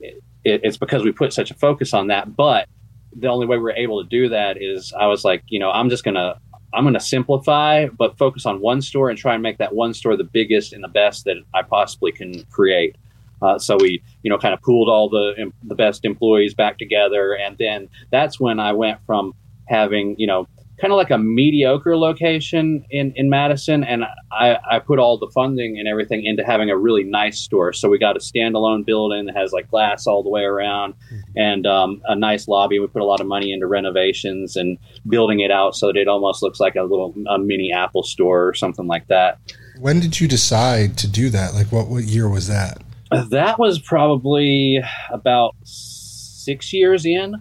it, 0.00 0.20
it's 0.44 0.76
because 0.76 1.02
we 1.02 1.12
put 1.12 1.32
such 1.32 1.50
a 1.50 1.54
focus 1.54 1.94
on 1.94 2.08
that 2.08 2.34
but 2.36 2.68
the 3.14 3.28
only 3.28 3.46
way 3.46 3.58
we're 3.58 3.70
able 3.72 4.02
to 4.02 4.08
do 4.08 4.28
that 4.28 4.60
is 4.60 4.92
i 4.98 5.06
was 5.06 5.24
like 5.24 5.42
you 5.48 5.58
know 5.58 5.70
i'm 5.70 5.90
just 5.90 6.04
gonna 6.04 6.38
i'm 6.72 6.84
gonna 6.84 7.00
simplify 7.00 7.86
but 7.86 8.16
focus 8.16 8.46
on 8.46 8.60
one 8.60 8.80
store 8.80 9.10
and 9.10 9.18
try 9.18 9.34
and 9.34 9.42
make 9.42 9.58
that 9.58 9.74
one 9.74 9.92
store 9.92 10.16
the 10.16 10.24
biggest 10.24 10.72
and 10.72 10.82
the 10.82 10.88
best 10.88 11.24
that 11.24 11.36
i 11.54 11.62
possibly 11.62 12.12
can 12.12 12.44
create. 12.44 12.96
Uh, 13.42 13.58
so 13.58 13.76
we 13.80 14.00
you 14.22 14.30
know 14.30 14.38
kind 14.38 14.54
of 14.54 14.62
pooled 14.62 14.88
all 14.88 15.08
the 15.08 15.50
the 15.64 15.74
best 15.74 16.04
employees 16.04 16.54
back 16.54 16.78
together 16.78 17.34
and 17.34 17.58
then 17.58 17.88
that's 18.12 18.38
when 18.38 18.60
i 18.60 18.72
went 18.72 19.00
from 19.04 19.34
having 19.66 20.14
you 20.16 20.28
know 20.28 20.46
kind 20.82 20.92
of 20.92 20.96
like 20.96 21.10
a 21.10 21.18
mediocre 21.18 21.96
location 21.96 22.84
in, 22.90 23.12
in 23.14 23.30
Madison, 23.30 23.84
and 23.84 24.04
I, 24.32 24.58
I 24.68 24.80
put 24.80 24.98
all 24.98 25.16
the 25.16 25.30
funding 25.32 25.78
and 25.78 25.86
everything 25.86 26.24
into 26.24 26.44
having 26.44 26.70
a 26.70 26.76
really 26.76 27.04
nice 27.04 27.38
store. 27.38 27.72
So 27.72 27.88
we 27.88 27.98
got 27.98 28.16
a 28.16 28.18
standalone 28.18 28.84
building 28.84 29.26
that 29.26 29.36
has 29.36 29.52
like 29.52 29.70
glass 29.70 30.08
all 30.08 30.24
the 30.24 30.28
way 30.28 30.42
around, 30.42 30.94
and 31.36 31.68
um, 31.68 32.02
a 32.06 32.16
nice 32.16 32.48
lobby. 32.48 32.80
We 32.80 32.88
put 32.88 33.00
a 33.00 33.04
lot 33.04 33.20
of 33.20 33.28
money 33.28 33.52
into 33.52 33.68
renovations 33.68 34.56
and 34.56 34.76
building 35.08 35.38
it 35.38 35.52
out 35.52 35.76
so 35.76 35.86
that 35.86 35.96
it 35.96 36.08
almost 36.08 36.42
looks 36.42 36.58
like 36.58 36.74
a 36.74 36.82
little 36.82 37.14
a 37.28 37.38
mini 37.38 37.72
Apple 37.72 38.02
store 38.02 38.48
or 38.48 38.54
something 38.54 38.88
like 38.88 39.06
that. 39.06 39.38
When 39.78 40.00
did 40.00 40.20
you 40.20 40.26
decide 40.26 40.98
to 40.98 41.06
do 41.06 41.30
that? 41.30 41.54
Like, 41.54 41.70
what, 41.70 41.86
what 41.86 42.02
year 42.02 42.28
was 42.28 42.48
that? 42.48 42.82
That 43.30 43.56
was 43.56 43.78
probably 43.78 44.82
about 45.10 45.54
six 45.62 46.72
years 46.72 47.06
in, 47.06 47.36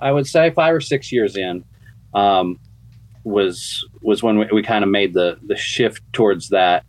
I 0.00 0.12
would 0.12 0.28
say, 0.28 0.50
five 0.50 0.74
or 0.74 0.80
six 0.80 1.10
years 1.10 1.36
in. 1.36 1.64
Um, 2.14 2.60
was 3.24 3.84
was 4.02 4.22
when 4.22 4.38
we, 4.38 4.46
we 4.52 4.62
kind 4.62 4.84
of 4.84 4.90
made 4.90 5.14
the 5.14 5.38
the 5.46 5.56
shift 5.56 6.02
towards 6.12 6.50
that, 6.50 6.84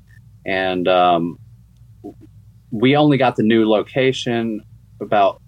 and 0.45 0.87
um, 0.87 1.39
we 2.71 2.95
only 2.95 3.17
got 3.17 3.35
the 3.35 3.43
new 3.43 3.67
location 3.67 4.61
about 5.01 5.41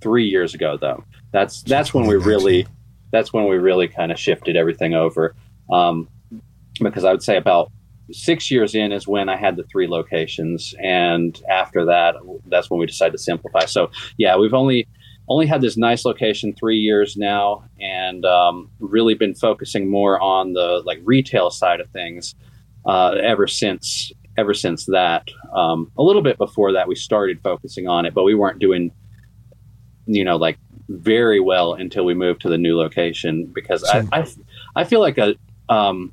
three 0.00 0.24
years 0.24 0.54
ago. 0.54 0.78
Though 0.80 1.04
that's 1.32 1.62
that's 1.62 1.92
when 1.92 2.06
we 2.06 2.16
really 2.16 2.66
that's 3.10 3.32
when 3.32 3.48
we 3.48 3.56
really 3.56 3.88
kind 3.88 4.12
of 4.12 4.18
shifted 4.18 4.56
everything 4.56 4.94
over. 4.94 5.34
Um, 5.70 6.08
because 6.80 7.04
I 7.04 7.10
would 7.10 7.22
say 7.22 7.36
about 7.36 7.72
six 8.12 8.50
years 8.50 8.74
in 8.74 8.92
is 8.92 9.06
when 9.06 9.28
I 9.28 9.36
had 9.36 9.56
the 9.56 9.64
three 9.64 9.88
locations, 9.88 10.74
and 10.82 11.40
after 11.50 11.84
that, 11.86 12.14
that's 12.46 12.70
when 12.70 12.78
we 12.78 12.86
decided 12.86 13.12
to 13.12 13.18
simplify. 13.18 13.64
So 13.64 13.90
yeah, 14.16 14.36
we've 14.36 14.54
only 14.54 14.86
only 15.28 15.46
had 15.46 15.60
this 15.60 15.76
nice 15.76 16.04
location 16.04 16.54
three 16.54 16.78
years 16.78 17.16
now, 17.16 17.64
and 17.80 18.24
um, 18.24 18.70
really 18.80 19.14
been 19.14 19.34
focusing 19.34 19.90
more 19.90 20.20
on 20.20 20.54
the 20.54 20.82
like 20.84 21.00
retail 21.04 21.50
side 21.50 21.80
of 21.80 21.88
things 21.90 22.34
uh, 22.86 23.16
ever 23.22 23.46
since 23.46 24.12
ever 24.38 24.54
since 24.54 24.86
that, 24.86 25.28
um, 25.52 25.90
a 25.98 26.02
little 26.02 26.22
bit 26.22 26.38
before 26.38 26.72
that, 26.72 26.86
we 26.86 26.94
started 26.94 27.40
focusing 27.42 27.88
on 27.88 28.06
it, 28.06 28.14
but 28.14 28.22
we 28.22 28.36
weren't 28.36 28.60
doing, 28.60 28.92
you 30.06 30.24
know, 30.24 30.36
like 30.36 30.58
very 30.88 31.40
well 31.40 31.74
until 31.74 32.04
we 32.04 32.14
moved 32.14 32.40
to 32.42 32.48
the 32.48 32.56
new 32.56 32.78
location 32.78 33.50
because 33.52 33.82
I, 33.82 34.04
I, 34.12 34.26
I 34.76 34.84
feel 34.84 35.00
like 35.00 35.18
a 35.18 35.34
um, 35.68 36.12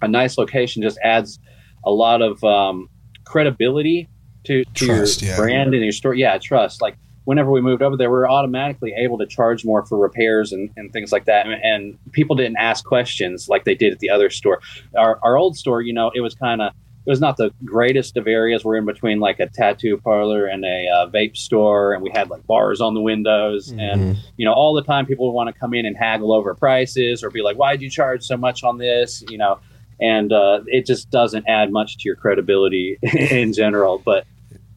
a 0.00 0.08
nice 0.08 0.38
location 0.38 0.80
just 0.80 0.98
adds 1.02 1.38
a 1.84 1.90
lot 1.90 2.22
of 2.22 2.42
um, 2.44 2.88
credibility 3.24 4.08
to, 4.44 4.64
to 4.64 4.86
trust, 4.86 5.20
your 5.20 5.32
yeah. 5.32 5.36
brand 5.36 5.74
and 5.74 5.82
your 5.82 5.92
store. 5.92 6.14
Yeah, 6.14 6.38
trust. 6.38 6.80
Like 6.80 6.96
whenever 7.24 7.50
we 7.50 7.60
moved 7.60 7.82
over 7.82 7.96
there, 7.96 8.10
we 8.10 8.16
were 8.16 8.28
automatically 8.28 8.92
able 8.96 9.18
to 9.18 9.26
charge 9.26 9.64
more 9.64 9.84
for 9.84 9.98
repairs 9.98 10.52
and, 10.52 10.70
and 10.76 10.92
things 10.92 11.12
like 11.12 11.26
that. 11.26 11.46
And, 11.46 11.62
and, 11.62 11.98
people 12.12 12.34
didn't 12.34 12.56
ask 12.56 12.84
questions 12.84 13.48
like 13.48 13.64
they 13.64 13.74
did 13.74 13.92
at 13.92 13.98
the 14.00 14.10
other 14.10 14.30
store. 14.30 14.60
Our, 14.96 15.18
our 15.22 15.36
old 15.36 15.56
store, 15.56 15.80
you 15.80 15.92
know, 15.92 16.10
it 16.14 16.20
was 16.20 16.34
kind 16.34 16.60
of 16.60 16.72
it 17.06 17.08
was 17.08 17.20
not 17.20 17.38
the 17.38 17.50
greatest 17.64 18.16
of 18.18 18.26
areas. 18.26 18.62
We're 18.62 18.76
in 18.76 18.84
between 18.84 19.20
like 19.20 19.40
a 19.40 19.48
tattoo 19.48 19.96
parlor 19.96 20.46
and 20.46 20.64
a 20.64 20.86
uh, 20.88 21.06
vape 21.08 21.36
store, 21.36 21.94
and 21.94 22.02
we 22.02 22.10
had 22.10 22.28
like 22.28 22.46
bars 22.46 22.80
on 22.80 22.92
the 22.92 23.00
windows. 23.00 23.70
Mm-hmm. 23.70 23.80
And 23.80 24.18
you 24.36 24.44
know, 24.44 24.52
all 24.52 24.74
the 24.74 24.82
time 24.82 25.06
people 25.06 25.26
would 25.26 25.32
want 25.32 25.52
to 25.52 25.58
come 25.58 25.72
in 25.72 25.86
and 25.86 25.96
haggle 25.96 26.32
over 26.32 26.54
prices 26.54 27.24
or 27.24 27.30
be 27.30 27.40
like, 27.40 27.56
"Why 27.56 27.72
did 27.72 27.82
you 27.82 27.90
charge 27.90 28.22
so 28.24 28.36
much 28.36 28.62
on 28.62 28.76
this?" 28.76 29.24
You 29.30 29.38
know, 29.38 29.60
and 29.98 30.30
uh, 30.30 30.60
it 30.66 30.84
just 30.84 31.10
doesn't 31.10 31.48
add 31.48 31.72
much 31.72 31.96
to 31.98 32.02
your 32.04 32.16
credibility 32.16 32.98
in 33.02 33.54
general. 33.54 34.02
But 34.04 34.26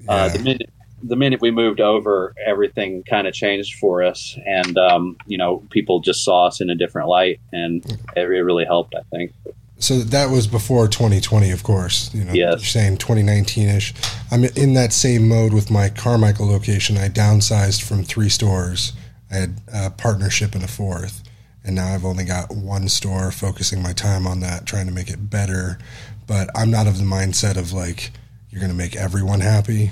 uh, 0.07 0.13
yeah. 0.13 0.27
the 0.29 0.39
minute 0.39 0.73
the 1.03 1.15
minute 1.15 1.41
we 1.41 1.51
moved 1.51 1.81
over, 1.81 2.33
everything 2.45 3.03
kind 3.03 3.27
of 3.27 3.33
changed 3.33 3.77
for 3.79 4.01
us, 4.01 4.37
and 4.45 4.77
um, 4.77 5.17
you 5.27 5.37
know, 5.37 5.63
people 5.69 5.99
just 5.99 6.23
saw 6.23 6.47
us 6.47 6.61
in 6.61 6.69
a 6.69 6.75
different 6.75 7.09
light, 7.09 7.39
and 7.51 7.85
it, 7.85 7.99
it 8.15 8.21
really 8.21 8.65
helped. 8.65 8.95
I 8.95 9.01
think. 9.11 9.33
So 9.77 9.99
that 9.99 10.29
was 10.29 10.47
before 10.47 10.87
2020, 10.87 11.51
of 11.51 11.63
course. 11.63 12.13
You 12.13 12.23
know, 12.23 12.31
yes. 12.31 12.53
you're 12.53 12.59
saying 12.59 12.99
2019ish. 12.99 14.15
I'm 14.31 14.45
in 14.45 14.75
that 14.75 14.93
same 14.93 15.27
mode 15.27 15.51
with 15.51 15.69
my 15.69 15.89
Carmichael 15.89 16.47
location. 16.47 16.97
I 16.97 17.09
downsized 17.09 17.83
from 17.83 18.03
three 18.03 18.29
stores. 18.29 18.93
I 19.29 19.35
had 19.35 19.61
a 19.73 19.89
partnership 19.89 20.55
in 20.55 20.63
a 20.63 20.67
fourth, 20.67 21.23
and 21.65 21.75
now 21.75 21.93
I've 21.93 22.05
only 22.05 22.23
got 22.23 22.55
one 22.55 22.87
store, 22.87 23.29
focusing 23.31 23.81
my 23.81 23.91
time 23.91 24.25
on 24.25 24.39
that, 24.39 24.65
trying 24.65 24.85
to 24.85 24.93
make 24.93 25.09
it 25.09 25.29
better. 25.29 25.79
But 26.27 26.49
I'm 26.55 26.71
not 26.71 26.87
of 26.87 26.97
the 26.97 27.03
mindset 27.03 27.57
of 27.57 27.73
like 27.73 28.11
you're 28.53 28.59
going 28.59 28.71
to 28.71 28.77
make 28.77 28.95
everyone 28.95 29.39
happy. 29.39 29.91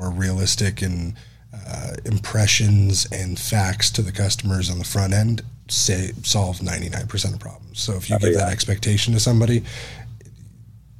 More 0.00 0.10
realistic 0.10 0.82
and 0.82 1.14
uh, 1.54 1.92
impressions 2.04 3.06
and 3.12 3.38
facts 3.38 3.90
to 3.90 4.02
the 4.02 4.12
customers 4.12 4.70
on 4.70 4.78
the 4.78 4.84
front 4.84 5.12
end 5.12 5.42
say 5.68 6.12
solve 6.22 6.58
99% 6.58 7.34
of 7.34 7.38
problems. 7.38 7.80
So 7.80 7.94
if 7.94 8.08
you 8.08 8.16
oh, 8.16 8.18
give 8.18 8.32
yeah. 8.32 8.38
that 8.38 8.52
expectation 8.52 9.14
to 9.14 9.20
somebody, 9.20 9.62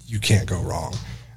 you 0.06 0.18
can't 0.18 0.46
go 0.46 0.60
wrong. 0.60 0.94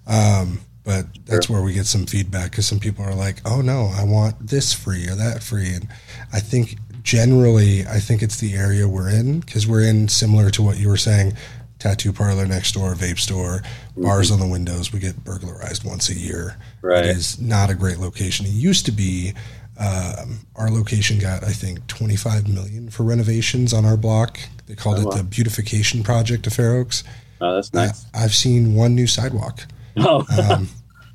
Um, 0.07 0.61
but 0.83 1.05
that's 1.25 1.47
sure. 1.47 1.55
where 1.55 1.65
we 1.65 1.73
get 1.73 1.85
some 1.85 2.05
feedback 2.05 2.51
because 2.51 2.67
some 2.67 2.79
people 2.79 3.05
are 3.05 3.15
like, 3.15 3.37
"Oh 3.45 3.61
no, 3.61 3.89
I 3.95 4.03
want 4.03 4.47
this 4.47 4.73
free 4.73 5.07
or 5.07 5.15
that 5.15 5.41
free," 5.41 5.73
and 5.73 5.87
I 6.33 6.41
think 6.41 6.77
generally, 7.03 7.85
I 7.85 7.99
think 7.99 8.21
it's 8.21 8.37
the 8.37 8.53
area 8.55 8.87
we're 8.87 9.09
in 9.09 9.39
because 9.39 9.65
we're 9.65 9.83
in 9.83 10.09
similar 10.09 10.49
to 10.51 10.61
what 10.61 10.77
you 10.77 10.89
were 10.89 10.97
saying. 10.97 11.33
Tattoo 11.83 12.13
parlor 12.13 12.45
next 12.45 12.71
door, 12.75 12.95
vape 12.95 13.19
store, 13.19 13.59
mm-hmm. 13.59 14.03
bars 14.03 14.31
on 14.31 14.39
the 14.39 14.47
windows. 14.47 14.93
We 14.93 14.99
get 14.99 15.25
burglarized 15.25 15.83
once 15.83 16.07
a 16.07 16.13
year. 16.13 16.55
Right. 16.81 17.03
It 17.03 17.17
is 17.17 17.41
not 17.41 17.69
a 17.69 17.75
great 17.75 17.97
location. 17.97 18.45
It 18.45 18.53
used 18.53 18.85
to 18.85 18.93
be 18.93 19.33
um, 19.77 20.39
our 20.55 20.69
location 20.69 21.19
got, 21.19 21.43
I 21.43 21.51
think, 21.51 21.85
25 21.87 22.47
million 22.47 22.89
for 22.89 23.03
renovations 23.03 23.73
on 23.73 23.83
our 23.83 23.97
block. 23.97 24.39
They 24.65 24.75
called 24.75 24.99
oh, 24.99 25.01
it 25.01 25.05
wow. 25.07 25.17
the 25.17 25.23
beautification 25.25 26.03
project 26.03 26.47
of 26.47 26.53
Fair 26.53 26.77
Oaks. 26.77 27.03
Oh, 27.41 27.55
that's 27.55 27.73
nice. 27.73 28.05
Uh, 28.05 28.07
I've 28.13 28.33
seen 28.33 28.75
one 28.75 28.95
new 28.95 29.05
sidewalk. 29.07 29.65
Oh, 29.97 30.25
um, 30.49 30.69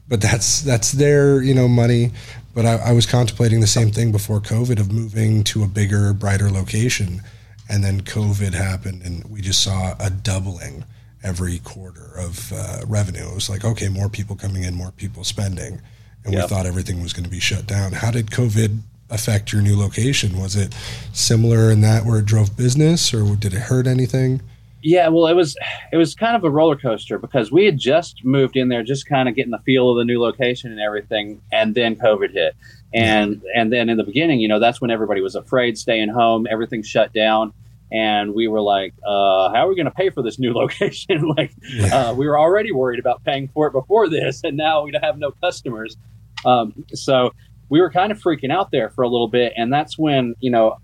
but 0.06 0.20
that's 0.20 0.60
that's 0.60 0.92
their 0.92 1.42
you 1.42 1.54
know 1.54 1.66
money. 1.66 2.12
But 2.54 2.66
I, 2.66 2.74
I, 2.76 2.92
was 2.92 3.06
contemplating 3.06 3.60
the 3.60 3.66
same 3.66 3.90
thing 3.90 4.12
before 4.12 4.40
COVID 4.40 4.80
of 4.80 4.92
moving 4.92 5.44
to 5.44 5.62
a 5.62 5.66
bigger, 5.66 6.12
brighter 6.12 6.50
location, 6.50 7.22
and 7.68 7.84
then 7.84 8.00
COVID 8.02 8.54
happened, 8.54 9.02
and 9.02 9.24
we 9.30 9.40
just 9.40 9.62
saw 9.62 9.94
a 10.00 10.10
doubling 10.10 10.84
every 11.22 11.58
quarter 11.58 12.12
of 12.16 12.52
uh, 12.52 12.80
revenue. 12.86 13.28
It 13.28 13.34
was 13.34 13.50
like, 13.50 13.64
okay, 13.64 13.88
more 13.88 14.08
people 14.08 14.36
coming 14.36 14.62
in, 14.62 14.74
more 14.74 14.92
people 14.92 15.24
spending 15.24 15.80
and 16.24 16.34
yep. 16.34 16.44
we 16.44 16.48
thought 16.48 16.66
everything 16.66 17.02
was 17.02 17.12
going 17.12 17.24
to 17.24 17.30
be 17.30 17.40
shut 17.40 17.66
down. 17.66 17.92
How 17.92 18.10
did 18.10 18.26
COVID 18.26 18.80
affect 19.10 19.52
your 19.52 19.62
new 19.62 19.78
location? 19.78 20.38
Was 20.40 20.56
it 20.56 20.74
similar 21.12 21.70
in 21.70 21.80
that 21.80 22.04
where 22.04 22.18
it 22.18 22.26
drove 22.26 22.56
business, 22.56 23.14
or 23.14 23.34
did 23.36 23.54
it 23.54 23.60
hurt 23.60 23.86
anything? 23.86 24.42
Yeah, 24.82 25.08
well, 25.08 25.26
it 25.26 25.34
was 25.34 25.56
it 25.92 25.96
was 25.96 26.14
kind 26.14 26.36
of 26.36 26.44
a 26.44 26.50
roller 26.50 26.76
coaster 26.76 27.18
because 27.18 27.50
we 27.50 27.64
had 27.64 27.78
just 27.78 28.24
moved 28.24 28.56
in 28.56 28.68
there, 28.68 28.82
just 28.82 29.08
kind 29.08 29.28
of 29.28 29.34
getting 29.34 29.50
the 29.50 29.58
feel 29.58 29.90
of 29.90 29.96
the 29.96 30.04
new 30.04 30.20
location 30.20 30.70
and 30.70 30.80
everything, 30.80 31.40
and 31.50 31.74
then 31.74 31.96
COVID 31.96 32.32
hit, 32.32 32.54
and 32.92 33.42
and 33.54 33.72
then 33.72 33.88
in 33.88 33.96
the 33.96 34.04
beginning, 34.04 34.40
you 34.40 34.48
know, 34.48 34.58
that's 34.58 34.80
when 34.80 34.90
everybody 34.90 35.20
was 35.20 35.34
afraid, 35.34 35.76
staying 35.76 36.08
home, 36.08 36.46
everything 36.50 36.82
shut 36.82 37.12
down, 37.12 37.52
and 37.92 38.34
we 38.34 38.48
were 38.48 38.60
like, 38.60 38.94
uh, 39.06 39.50
"How 39.52 39.66
are 39.66 39.68
we 39.68 39.76
going 39.76 39.86
to 39.86 39.92
pay 39.92 40.10
for 40.10 40.22
this 40.22 40.38
new 40.38 40.52
location?" 40.54 41.28
like, 41.36 41.52
uh, 41.92 42.14
we 42.16 42.26
were 42.26 42.38
already 42.38 42.72
worried 42.72 42.98
about 42.98 43.24
paying 43.24 43.48
for 43.48 43.66
it 43.66 43.72
before 43.72 44.08
this, 44.08 44.40
and 44.44 44.56
now 44.56 44.82
we 44.82 44.92
have 45.00 45.18
no 45.18 45.32
customers. 45.32 45.96
Um, 46.44 46.84
so 46.94 47.32
we 47.68 47.80
were 47.80 47.90
kind 47.90 48.12
of 48.12 48.18
freaking 48.18 48.50
out 48.50 48.70
there 48.70 48.90
for 48.90 49.02
a 49.02 49.08
little 49.08 49.28
bit, 49.28 49.52
and 49.56 49.72
that's 49.72 49.98
when 49.98 50.34
you 50.40 50.50
know 50.50 50.78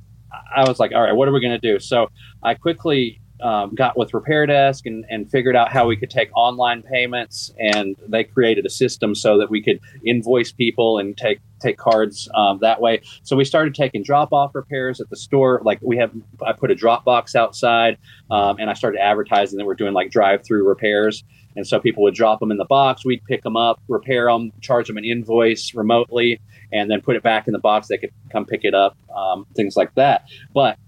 I 0.55 0.69
was 0.69 0.79
like, 0.79 0.93
all 0.93 1.03
right, 1.03 1.15
what 1.15 1.29
are 1.29 1.33
we 1.33 1.41
going 1.41 1.59
to 1.59 1.73
do? 1.73 1.79
So 1.79 2.11
I 2.43 2.55
quickly 2.55 3.21
um, 3.43 3.75
got 3.75 3.97
with 3.97 4.15
Repair 4.15 4.47
Desk 4.47 4.87
and, 4.87 5.05
and 5.11 5.31
figured 5.31 5.57
out 5.57 5.71
how 5.71 5.87
we 5.87 5.97
could 5.97 6.11
take 6.11 6.31
online 6.37 6.83
payments, 6.83 7.53
and 7.59 7.97
they 8.09 8.25
created 8.25 8.65
a 8.67 8.71
system 8.71 9.15
so 9.15 9.39
that 9.39 9.51
we 9.51 9.63
could 9.63 9.81
invoice 10.05 10.53
people 10.53 10.99
and 10.99 11.17
take 11.17 11.41
take 11.65 11.79
cards 11.79 12.29
um, 12.35 12.59
that 12.61 12.81
way. 12.81 13.03
So 13.23 13.37
we 13.37 13.45
started 13.45 13.75
taking 13.75 14.03
drop 14.03 14.33
off 14.33 14.55
repairs 14.55 15.01
at 15.01 15.11
the 15.11 15.17
store. 15.17 15.61
Like 15.65 15.79
we 15.83 15.97
have, 15.97 16.13
I 16.47 16.53
put 16.53 16.71
a 16.71 16.75
drop 16.75 17.05
box 17.05 17.35
outside, 17.35 17.99
um, 18.31 18.57
and 18.59 18.71
I 18.71 18.75
started 18.75 19.01
advertising 19.01 19.59
that 19.59 19.65
we're 19.65 19.75
doing 19.75 19.93
like 19.93 20.11
drive 20.11 20.45
through 20.45 20.67
repairs. 20.69 21.25
And 21.57 21.67
so 21.67 21.79
people 21.79 22.03
would 22.03 22.15
drop 22.15 22.41
them 22.41 22.51
in 22.51 22.57
the 22.57 22.65
box, 22.65 23.05
we'd 23.05 23.25
pick 23.25 23.43
them 23.43 23.57
up, 23.57 23.81
repair 23.89 24.27
them, 24.27 24.53
charge 24.61 24.89
them 24.89 24.97
an 24.97 25.05
invoice 25.05 25.73
remotely, 25.73 26.41
and 26.73 26.91
then 26.91 27.01
put 27.01 27.15
it 27.15 27.23
back 27.23 27.47
in 27.47 27.53
the 27.53 27.61
box. 27.61 27.87
They 27.87 27.99
could 27.99 28.11
come 28.33 28.45
pick 28.45 28.65
it 28.65 28.75
up, 28.75 28.97
um, 29.17 29.47
things 29.55 29.77
like 29.77 29.95
that. 29.95 30.25
But 30.53 30.79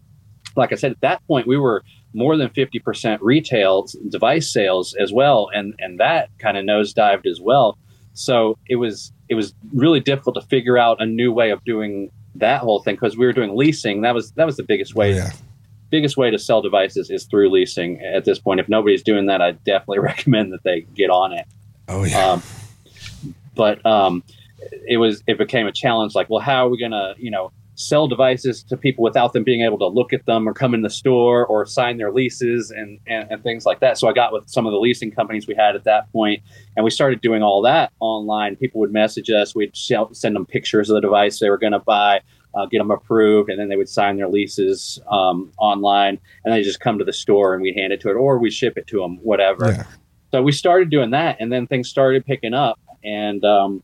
like 0.56 0.73
I 0.73 0.75
said, 0.75 0.92
at 0.92 1.00
that 1.02 1.26
point, 1.26 1.47
we 1.47 1.56
were 1.56 1.85
more 2.14 2.37
than 2.37 2.49
50% 2.49 3.18
retail 3.21 3.87
device 4.09 4.52
sales 4.52 4.97
as 4.99 5.12
well. 5.12 5.50
And, 5.54 5.75
and 5.78 6.00
that 6.00 6.30
kind 6.38 6.56
of 6.56 6.64
nosedived 6.64 7.26
as 7.26 7.40
well. 7.40 7.78
So 8.14 8.59
it 8.68 8.76
was, 8.76 9.12
it 9.28 9.35
was 9.35 9.54
really 9.73 10.00
difficult 10.00 10.35
to 10.37 10.42
figure 10.42 10.78
out 10.78 11.00
a 11.00 11.06
new 11.06 11.33
way 11.33 11.50
of 11.50 11.64
doing 11.64 12.11
that 12.37 12.61
whole 12.61 12.83
thing 12.83 12.95
because 12.95 13.16
we 13.16 13.26
were 13.26 13.33
doing 13.33 13.56
leasing. 13.56 14.02
That 14.02 14.14
was, 14.14 14.33
that 14.33 14.47
was 14.47 14.56
the 14.56 14.62
biggest 14.62 14.95
way 14.95 15.14
yeah 15.14 15.30
biggest 15.90 16.16
way 16.16 16.30
to 16.30 16.38
sell 16.38 16.62
devices 16.62 17.11
is 17.11 17.25
through 17.25 17.50
leasing 17.50 18.00
at 18.00 18.25
this 18.25 18.38
point. 18.38 18.61
If 18.61 18.68
nobody's 18.68 19.02
doing 19.02 19.26
that, 19.26 19.40
I 19.40 19.52
definitely 19.52 19.99
recommend 20.11 20.52
that 20.52 20.62
they 20.62 20.83
get 20.95 21.11
on 21.11 21.33
it. 21.33 21.47
Oh 21.88 22.04
yeah. 22.04 22.33
Um, 22.33 22.42
but 23.54 23.85
um, 23.87 24.23
it 24.87 24.99
was 24.99 25.23
it 25.26 25.38
became 25.38 25.66
a 25.66 25.73
challenge. 25.73 26.14
Like, 26.14 26.28
well, 26.28 26.40
how 26.40 26.66
are 26.66 26.68
we 26.68 26.78
gonna 26.78 27.14
you 27.18 27.30
know 27.30 27.52
sell 27.76 28.09
devices 28.09 28.62
to 28.64 28.76
people 28.76 29.04
without 29.04 29.33
them 29.33 29.45
being 29.45 29.62
able 29.62 29.78
to 29.78 29.87
look 29.87 30.12
at 30.12 30.26
them 30.26 30.49
or 30.49 30.52
come 30.52 30.75
in 30.75 30.83
the 30.83 30.90
store 30.90 31.47
or 31.47 31.64
sign 31.64 31.99
their 31.99 32.11
leases 32.11 32.71
and, 32.71 32.99
and, 33.06 33.30
and 33.30 33.42
things 33.42 33.64
like 33.64 33.80
that. 33.80 33.99
So 33.99 34.09
I 34.09 34.12
got 34.12 34.33
with 34.33 34.49
some 34.49 34.66
of 34.66 34.73
the 34.73 34.78
leasing 34.78 35.11
companies 35.11 35.47
we 35.47 35.54
had 35.54 35.76
at 35.76 35.85
that 35.85 36.11
point, 36.12 36.42
and 36.76 36.85
we 36.85 36.90
started 36.90 37.21
doing 37.21 37.42
all 37.42 37.62
that 37.62 37.92
online. 38.00 38.56
People 38.56 38.80
would 38.80 38.92
message 38.92 39.30
us. 39.30 39.54
We'd 39.54 39.76
send 39.76 40.37
them 40.37 40.47
pictures 40.47 40.90
of 40.90 40.95
the 40.95 41.00
device 41.00 41.38
they 41.38 41.50
were 41.50 41.59
going 41.59 41.73
to 41.73 41.78
buy 41.78 42.21
uh, 42.56 42.66
get 42.66 42.78
them 42.78 42.90
approved, 42.90 43.50
and 43.50 43.61
then 43.61 43.68
they 43.68 43.76
would 43.76 43.88
sign 43.88 44.16
their 44.16 44.28
leases 44.28 44.99
um, 45.11 45.52
online, 45.59 46.18
and 46.45 46.54
they 46.54 46.62
just 46.62 46.80
come 46.80 46.99
to 46.99 47.04
the 47.04 47.12
store 47.12 47.52
and 47.52 47.62
we 47.62 47.73
hand 47.76 47.92
it 47.92 48.00
to 48.00 48.11
it, 48.11 48.14
or 48.14 48.38
we 48.38 48.50
ship 48.50 48.78
it 48.78 48.87
to 48.87 48.99
them, 48.99 49.18
whatever. 49.23 49.73
Yeah. 49.73 49.85
So 50.33 50.42
we 50.42 50.52
started 50.52 50.90
doing 50.90 51.11
that, 51.11 51.37
and 51.38 51.52
then 51.52 51.66
things 51.66 51.88
started 51.88 52.25
picking 52.25 52.54
up, 52.54 52.80
and 53.04 53.45
um, 53.45 53.83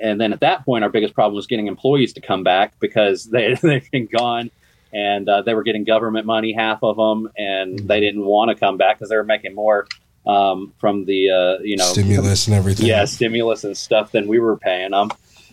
and 0.00 0.20
then 0.20 0.32
at 0.32 0.40
that 0.40 0.64
point, 0.64 0.84
our 0.84 0.90
biggest 0.90 1.14
problem 1.14 1.34
was 1.34 1.46
getting 1.46 1.66
employees 1.66 2.12
to 2.14 2.20
come 2.20 2.42
back 2.42 2.78
because 2.80 3.24
they 3.30 3.54
they'd 3.54 3.90
been 3.90 4.06
gone, 4.06 4.50
and 4.92 5.28
uh, 5.28 5.42
they 5.42 5.54
were 5.54 5.62
getting 5.62 5.84
government 5.84 6.26
money, 6.26 6.52
half 6.52 6.82
of 6.82 6.96
them, 6.96 7.30
and 7.36 7.78
mm-hmm. 7.78 7.86
they 7.86 8.00
didn't 8.00 8.24
want 8.24 8.50
to 8.50 8.54
come 8.54 8.76
back 8.76 8.98
because 8.98 9.10
they 9.10 9.16
were 9.16 9.24
making 9.24 9.54
more 9.54 9.86
um, 10.26 10.72
from 10.78 11.04
the 11.04 11.30
uh, 11.30 11.62
you 11.62 11.76
know 11.76 11.84
stimulus 11.84 12.46
and 12.46 12.56
everything. 12.56 12.86
Yeah, 12.86 13.04
stimulus 13.04 13.64
and 13.64 13.76
stuff 13.76 14.12
than 14.12 14.26
we 14.26 14.38
were 14.38 14.56
paying 14.56 14.90
them. 14.90 15.10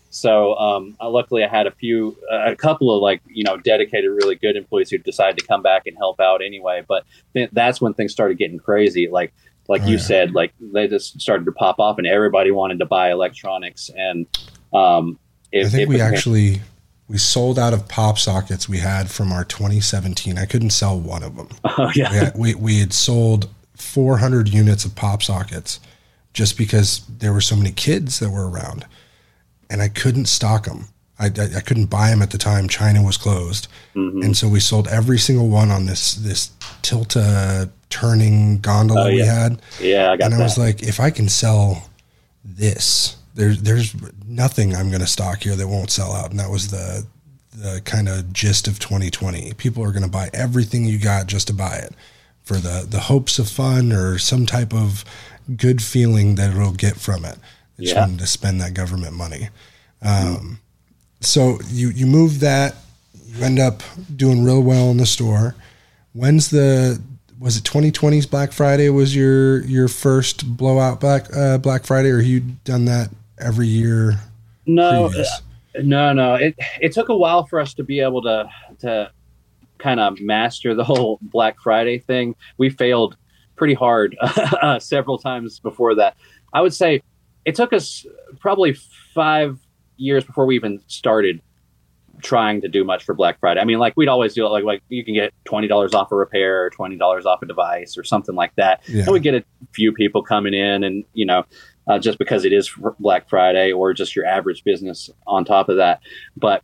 So 0.10 0.56
um, 0.58 0.96
luckily, 1.02 1.44
I 1.44 1.48
had 1.48 1.66
a 1.66 1.72
few, 1.72 2.16
uh, 2.32 2.52
a 2.52 2.56
couple 2.56 2.96
of 2.96 3.02
like 3.02 3.22
you 3.28 3.44
know 3.44 3.58
dedicated, 3.58 4.12
really 4.12 4.36
good 4.36 4.56
employees 4.56 4.92
who 4.92 5.00
decided 5.00 5.40
to 5.40 5.48
come 5.48 5.64
back 5.64 5.88
and 5.88 5.98
help 5.98 6.20
out 6.20 6.44
anyway. 6.44 6.84
But 6.88 7.04
th- 7.34 7.50
that's 7.52 7.82
when 7.82 7.96
things 7.96 8.12
started 8.12 8.38
getting 8.38 8.60
crazy. 8.60 9.10
Like 9.10 9.34
like 9.68 9.82
oh, 9.84 9.86
you 9.88 9.94
yeah. 9.98 10.02
said, 10.02 10.34
like 10.34 10.54
they 10.60 10.88
just 10.88 11.20
started 11.22 11.46
to 11.46 11.52
pop 11.52 11.80
off, 11.80 11.98
and 11.98 12.08
everybody 12.08 12.52
wanted 12.52 12.80
to 12.80 12.86
buy 12.86 13.12
electronics. 13.12 13.90
And 13.96 14.26
um, 14.74 15.20
it, 15.52 15.66
I 15.66 15.70
think 15.70 15.90
we 15.90 15.96
became- 15.96 16.14
actually 16.14 16.62
we 17.08 17.18
sold 17.18 17.60
out 17.60 17.74
of 17.74 17.88
pop 17.88 18.18
sockets 18.18 18.68
we 18.70 18.78
had 18.80 19.12
from 19.12 19.32
our 19.32 19.44
2017. 19.44 20.38
I 20.38 20.46
couldn't 20.46 20.70
sell 20.72 21.00
one 21.00 21.22
of 21.24 21.36
them. 21.36 21.50
Oh 21.78 21.92
yeah, 21.96 22.10
we 22.12 22.18
had, 22.18 22.34
we, 22.38 22.56
we 22.56 22.80
had 22.80 22.94
sold 22.94 23.50
400 23.76 24.50
units 24.50 24.86
of 24.86 24.96
pop 24.96 25.22
sockets 25.24 25.80
just 26.34 26.58
because 26.58 27.02
there 27.20 27.34
were 27.34 27.42
so 27.42 27.56
many 27.56 27.72
kids 27.72 28.20
that 28.20 28.30
were 28.32 28.50
around, 28.50 28.86
and 29.70 29.82
I 29.82 29.88
couldn't 29.90 30.26
stock 30.26 30.66
them. 30.66 30.86
I, 31.20 31.26
I, 31.28 31.58
I 31.58 31.62
couldn't 31.62 31.88
buy 31.88 32.10
them 32.10 32.22
at 32.24 32.32
the 32.32 32.38
time. 32.40 32.68
China 32.68 33.04
was 33.04 33.18
closed, 33.18 33.68
Mhm. 33.96 34.24
and 34.26 34.36
so 34.38 34.48
we 34.48 34.60
sold 34.60 34.88
every 34.88 35.20
single 35.20 35.48
one 35.50 35.70
on 35.72 35.86
this 35.86 36.16
this 36.16 36.52
Tilta 36.82 37.70
turning 37.94 38.60
gondola 38.60 39.04
Oh, 39.10 39.12
we 39.12 39.20
had. 39.20 39.62
Yeah, 39.80 40.12
I 40.12 40.18
got 40.18 40.26
and 40.26 40.34
I 40.34 40.38
that. 40.38 40.44
was 40.44 40.58
like, 40.58 40.82
if 40.82 41.00
I 41.00 41.12
can 41.12 41.30
sell 41.30 41.90
this, 42.44 43.18
there's 43.36 43.62
there's 43.62 43.94
nothing 44.28 44.76
I'm 44.76 44.90
going 44.90 45.02
to 45.02 45.08
stock 45.08 45.44
here 45.44 45.56
that 45.56 45.68
won't 45.68 45.92
sell 45.92 46.12
out. 46.14 46.32
And 46.32 46.40
that 46.40 46.50
was 46.50 46.70
the 46.70 47.06
the 47.56 47.82
kind 47.86 48.10
of 48.10 48.34
gist 48.34 48.68
of 48.68 48.80
2020. 48.80 49.54
People 49.54 49.84
are 49.84 49.92
going 49.92 50.04
to 50.04 50.10
buy 50.10 50.30
everything 50.34 50.86
you 50.86 50.98
got 50.98 51.28
just 51.28 51.48
to 51.48 51.54
buy 51.54 51.76
it 51.76 51.94
for 52.44 52.56
the 52.58 52.86
the 52.90 53.00
hopes 53.02 53.38
of 53.40 53.48
fun 53.48 53.92
or 53.94 54.18
some 54.18 54.46
type 54.46 54.74
of 54.74 55.06
good 55.56 55.82
feeling 55.84 56.36
that 56.36 56.50
it'll 56.52 56.74
get 56.74 56.96
from 56.98 57.26
it. 57.26 57.38
Just 57.80 57.96
Yeah. 57.96 58.08
to 58.18 58.26
spend 58.28 58.60
that 58.62 58.74
government 58.74 59.14
money. 59.16 59.50
Um, 60.02 60.60
so 61.22 61.60
you 61.70 61.90
you 61.90 62.06
move 62.08 62.40
that, 62.42 62.76
you 63.28 63.44
end 63.44 63.60
up 63.60 63.84
doing 64.16 64.44
real 64.44 64.62
well 64.62 64.90
in 64.92 64.98
the 64.98 65.06
store. 65.06 65.56
When's 66.14 66.50
the 66.50 67.02
was 67.44 67.58
it 67.58 67.64
2020's 67.66 68.26
Black 68.26 68.54
Friday 68.54 68.88
was 68.88 69.14
your 69.14 69.64
your 69.66 69.90
first 69.90 70.48
blowout 70.56 71.02
Black 71.02 71.28
uh, 71.36 71.58
Black 71.58 71.86
Friday, 71.86 72.10
or 72.10 72.20
you 72.20 72.40
done 72.40 72.86
that 72.86 73.10
every 73.38 73.68
year 73.68 74.18
no, 74.66 75.10
previous? 75.10 75.42
No, 75.76 76.14
no. 76.14 76.36
It 76.36 76.56
it 76.80 76.94
took 76.94 77.10
a 77.10 77.16
while 77.16 77.46
for 77.46 77.60
us 77.60 77.74
to 77.74 77.84
be 77.84 78.00
able 78.00 78.22
to 78.22 78.50
to 78.80 79.12
kind 79.78 80.00
of 80.00 80.22
master 80.22 80.74
the 80.74 80.86
whole 80.86 81.20
Black 81.22 81.60
Friday 81.60 82.00
thing. 82.00 82.34
We 82.58 82.70
failed 82.70 83.18
pretty 83.58 83.74
hard 83.74 84.16
uh, 84.22 84.80
several 84.80 85.18
times 85.18 85.60
before 85.60 85.96
that. 85.96 86.16
I 86.54 86.62
would 86.62 86.74
say 86.74 87.02
it 87.44 87.56
took 87.56 87.74
us 87.74 88.06
probably 88.40 88.74
five 89.14 89.60
years 89.98 90.24
before 90.24 90.46
we 90.46 90.56
even 90.56 90.80
started 90.88 91.42
trying 92.24 92.62
to 92.62 92.68
do 92.68 92.84
much 92.84 93.04
for 93.04 93.14
Black 93.14 93.40
Friday. 93.40 93.60
I 93.60 93.66
mean, 93.66 93.80
like 93.80 93.94
we'd 93.96 94.08
always 94.08 94.34
do 94.34 94.46
it 94.46 94.50
like 94.50 94.64
like 94.64 94.82
you 94.90 95.04
can 95.06 95.14
get 95.14 95.34
twenty 95.46 95.68
dollars 95.68 95.94
off 95.94 96.12
a 96.12 96.16
repair 96.16 96.66
or 96.66 96.70
twenty 96.70 96.98
dollars 96.98 97.26
off 97.26 97.42
a 97.42 97.46
device 97.46 97.98
or 97.98 98.04
something 98.04 98.36
like 98.36 98.56
that. 98.56 98.82
Yeah. 98.88 99.04
And 99.04 99.12
we 99.12 99.20
get 99.20 99.36
a 99.36 99.44
few 99.74 99.92
people 99.92 100.24
coming 100.24 100.54
in, 100.54 100.84
and 100.84 101.04
you 101.14 101.26
know, 101.26 101.44
uh, 101.88 102.00
just 102.00 102.18
because 102.18 102.46
it 102.46 102.54
is 102.54 102.72
Black 103.00 103.30
Friday 103.30 103.72
or 103.72 103.94
just 103.94 104.16
your 104.16 104.26
average 104.26 104.64
business 104.64 105.10
on 105.28 105.46
top 105.46 105.70
of 105.70 105.78
that. 105.78 106.02
But 106.36 106.64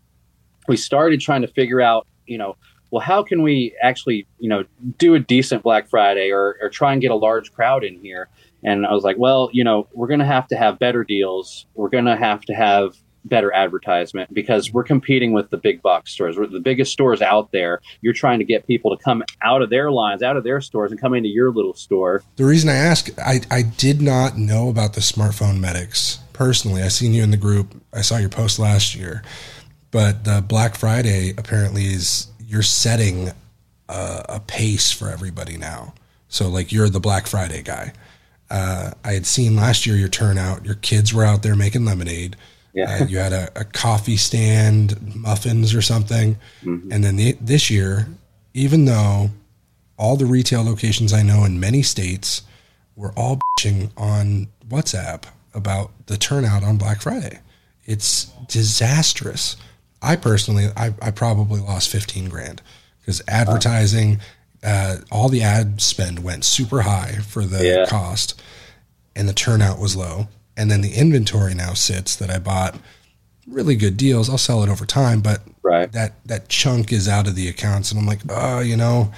we 0.67 0.77
started 0.77 1.19
trying 1.19 1.41
to 1.41 1.47
figure 1.47 1.81
out, 1.81 2.07
you 2.25 2.37
know, 2.37 2.55
well, 2.91 3.01
how 3.01 3.23
can 3.23 3.43
we 3.43 3.75
actually, 3.81 4.27
you 4.39 4.49
know, 4.49 4.63
do 4.97 5.13
a 5.15 5.19
decent 5.19 5.63
Black 5.63 5.89
Friday 5.89 6.31
or, 6.31 6.57
or 6.61 6.69
try 6.69 6.93
and 6.93 7.01
get 7.01 7.11
a 7.11 7.15
large 7.15 7.51
crowd 7.53 7.83
in 7.83 7.99
here? 8.01 8.29
And 8.63 8.85
I 8.85 8.93
was 8.93 9.03
like, 9.03 9.17
well, 9.17 9.49
you 9.53 9.63
know, 9.63 9.87
we're 9.93 10.07
going 10.07 10.19
to 10.19 10.25
have 10.25 10.47
to 10.47 10.57
have 10.57 10.79
better 10.79 11.03
deals. 11.03 11.65
We're 11.75 11.89
going 11.89 12.05
to 12.05 12.15
have 12.15 12.41
to 12.41 12.53
have 12.53 12.95
better 13.29 13.53
advertisement 13.53 14.33
because 14.33 14.73
we're 14.73 14.83
competing 14.83 15.31
with 15.31 15.49
the 15.49 15.57
big 15.57 15.81
box 15.81 16.11
stores. 16.11 16.37
We're 16.37 16.47
the 16.47 16.59
biggest 16.59 16.91
stores 16.91 17.21
out 17.21 17.51
there. 17.51 17.81
You're 18.01 18.13
trying 18.13 18.39
to 18.39 18.45
get 18.45 18.67
people 18.67 18.95
to 18.95 19.01
come 19.03 19.23
out 19.41 19.61
of 19.61 19.69
their 19.69 19.91
lines, 19.91 20.23
out 20.23 20.37
of 20.37 20.43
their 20.43 20.61
stores, 20.61 20.91
and 20.91 20.99
come 20.99 21.13
into 21.13 21.29
your 21.29 21.51
little 21.51 21.73
store. 21.73 22.23
The 22.35 22.45
reason 22.45 22.69
I 22.69 22.75
ask, 22.75 23.09
I, 23.19 23.41
I 23.49 23.61
did 23.61 24.01
not 24.01 24.37
know 24.37 24.69
about 24.69 24.93
the 24.93 25.01
smartphone 25.01 25.59
medics 25.59 26.19
personally. 26.33 26.81
I 26.81 26.87
seen 26.87 27.13
you 27.13 27.23
in 27.23 27.31
the 27.31 27.37
group. 27.37 27.73
I 27.93 28.01
saw 28.01 28.17
your 28.17 28.29
post 28.29 28.59
last 28.59 28.95
year, 28.95 29.23
but 29.91 30.23
the 30.23 30.43
Black 30.45 30.75
Friday 30.75 31.33
apparently 31.37 31.85
is 31.85 32.27
you're 32.45 32.61
setting 32.61 33.31
a, 33.89 34.25
a 34.29 34.39
pace 34.39 34.91
for 34.91 35.09
everybody 35.09 35.57
now. 35.57 35.93
So 36.29 36.47
like 36.47 36.71
you're 36.71 36.89
the 36.89 36.99
Black 36.99 37.27
Friday 37.27 37.61
guy. 37.61 37.93
Uh, 38.49 38.91
I 39.03 39.13
had 39.13 39.25
seen 39.25 39.55
last 39.55 39.85
year 39.85 39.95
your 39.95 40.09
turnout. 40.09 40.65
Your 40.65 40.75
kids 40.75 41.13
were 41.13 41.23
out 41.23 41.43
there 41.43 41.55
making 41.55 41.85
lemonade. 41.85 42.35
Yeah. 42.73 42.99
Uh, 43.01 43.05
you 43.05 43.17
had 43.17 43.33
a, 43.33 43.49
a 43.55 43.63
coffee 43.65 44.17
stand, 44.17 45.15
muffins 45.15 45.73
or 45.73 45.81
something, 45.81 46.37
Mhm. 46.63 46.91
and 46.91 47.03
then 47.03 47.15
the, 47.15 47.37
this 47.41 47.69
year, 47.69 48.07
even 48.53 48.85
though 48.85 49.31
all 49.97 50.15
the 50.15 50.25
retail 50.25 50.63
locations 50.63 51.11
I 51.11 51.23
know 51.23 51.43
in 51.45 51.59
many 51.59 51.81
states 51.81 52.43
were 52.95 53.11
all 53.13 53.39
bitching 53.59 53.89
on 53.97 54.47
WhatsApp 54.67 55.23
about 55.53 55.91
the 56.05 56.17
turnout 56.17 56.63
on 56.63 56.77
Black 56.77 57.01
Friday. 57.01 57.39
It's 57.85 58.25
disastrous. 58.47 59.57
I 60.01 60.15
personally, 60.15 60.67
I, 60.77 60.93
I 61.01 61.11
probably 61.11 61.59
lost 61.59 61.89
15 61.89 62.29
grand 62.29 62.61
because 63.01 63.21
advertising, 63.27 64.19
uh, 64.63 64.97
all 65.11 65.27
the 65.27 65.41
ad 65.41 65.81
spend 65.81 66.19
went 66.23 66.45
super 66.45 66.81
high 66.81 67.17
for 67.27 67.43
the 67.45 67.65
Yeah. 67.65 67.85
cost 67.87 68.39
and 69.15 69.27
the 69.27 69.33
turnout 69.33 69.79
was 69.79 69.95
low. 69.95 70.27
And 70.59 70.69
then 70.69 70.81
the 70.81 70.93
inventory 70.93 71.53
now 71.55 71.73
sits 71.73 72.15
that 72.17 72.29
I 72.29 72.37
bought. 72.37 72.75
Really 73.47 73.75
good 73.75 73.95
deals. 73.97 74.29
I'll 74.29 74.37
sell 74.37 74.61
it 74.61 74.69
over 74.69 74.85
time, 74.85 75.21
but 75.21 75.41
Right. 75.63 75.91
that 75.93 76.13
that 76.25 76.49
chunk 76.49 76.91
is 76.91 77.07
out 77.07 77.27
of 77.27 77.35
the 77.35 77.47
accounts. 77.47 77.91
And 77.91 77.99
i'm 77.99 78.05
like 78.05 78.19
oh 78.29 78.59
you 78.59 78.75
know 78.77 79.11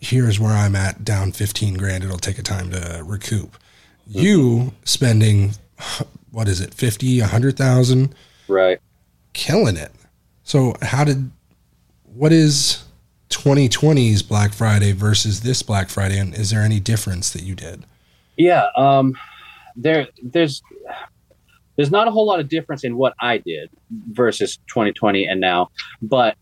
here's 0.00 0.38
where 0.38 0.52
i'm 0.52 0.76
at 0.76 1.04
down 1.04 1.32
15 1.32 1.74
grand. 1.74 2.04
It'll 2.04 2.16
take 2.18 2.38
a 2.38 2.42
time 2.42 2.70
to 2.70 3.02
recoup. 3.04 3.56
You 4.06 4.72
spending 4.84 5.52
what 6.30 6.48
is 6.48 6.60
it 6.60 6.72
50 6.74 7.20
100000 7.20 8.14
Right. 8.48 8.78
killing 9.32 9.76
it. 9.76 9.92
So 10.44 10.74
how 10.80 11.02
did 11.04 11.30
what 12.04 12.32
is 12.32 12.84
2020's 13.30 14.22
black 14.22 14.52
friday 14.54 14.92
versus 14.92 15.40
this 15.40 15.62
black 15.62 15.88
friday? 15.90 16.18
And 16.18 16.34
is 16.34 16.50
there 16.50 16.62
any 16.62 16.80
difference 16.80 17.30
that 17.32 17.42
you 17.42 17.54
did? 17.54 17.84
Yeah, 18.36 18.66
um, 18.76 19.14
there, 19.76 20.08
there's, 20.22 20.62
there's 21.76 21.90
not 21.90 22.08
a 22.08 22.10
whole 22.10 22.26
lot 22.26 22.40
of 22.40 22.48
difference 22.48 22.84
in 22.84 22.96
what 22.96 23.14
I 23.20 23.38
did 23.38 23.70
versus 24.10 24.56
2020 24.68 25.24
and 25.24 25.40
now, 25.40 25.68
but 26.00 26.36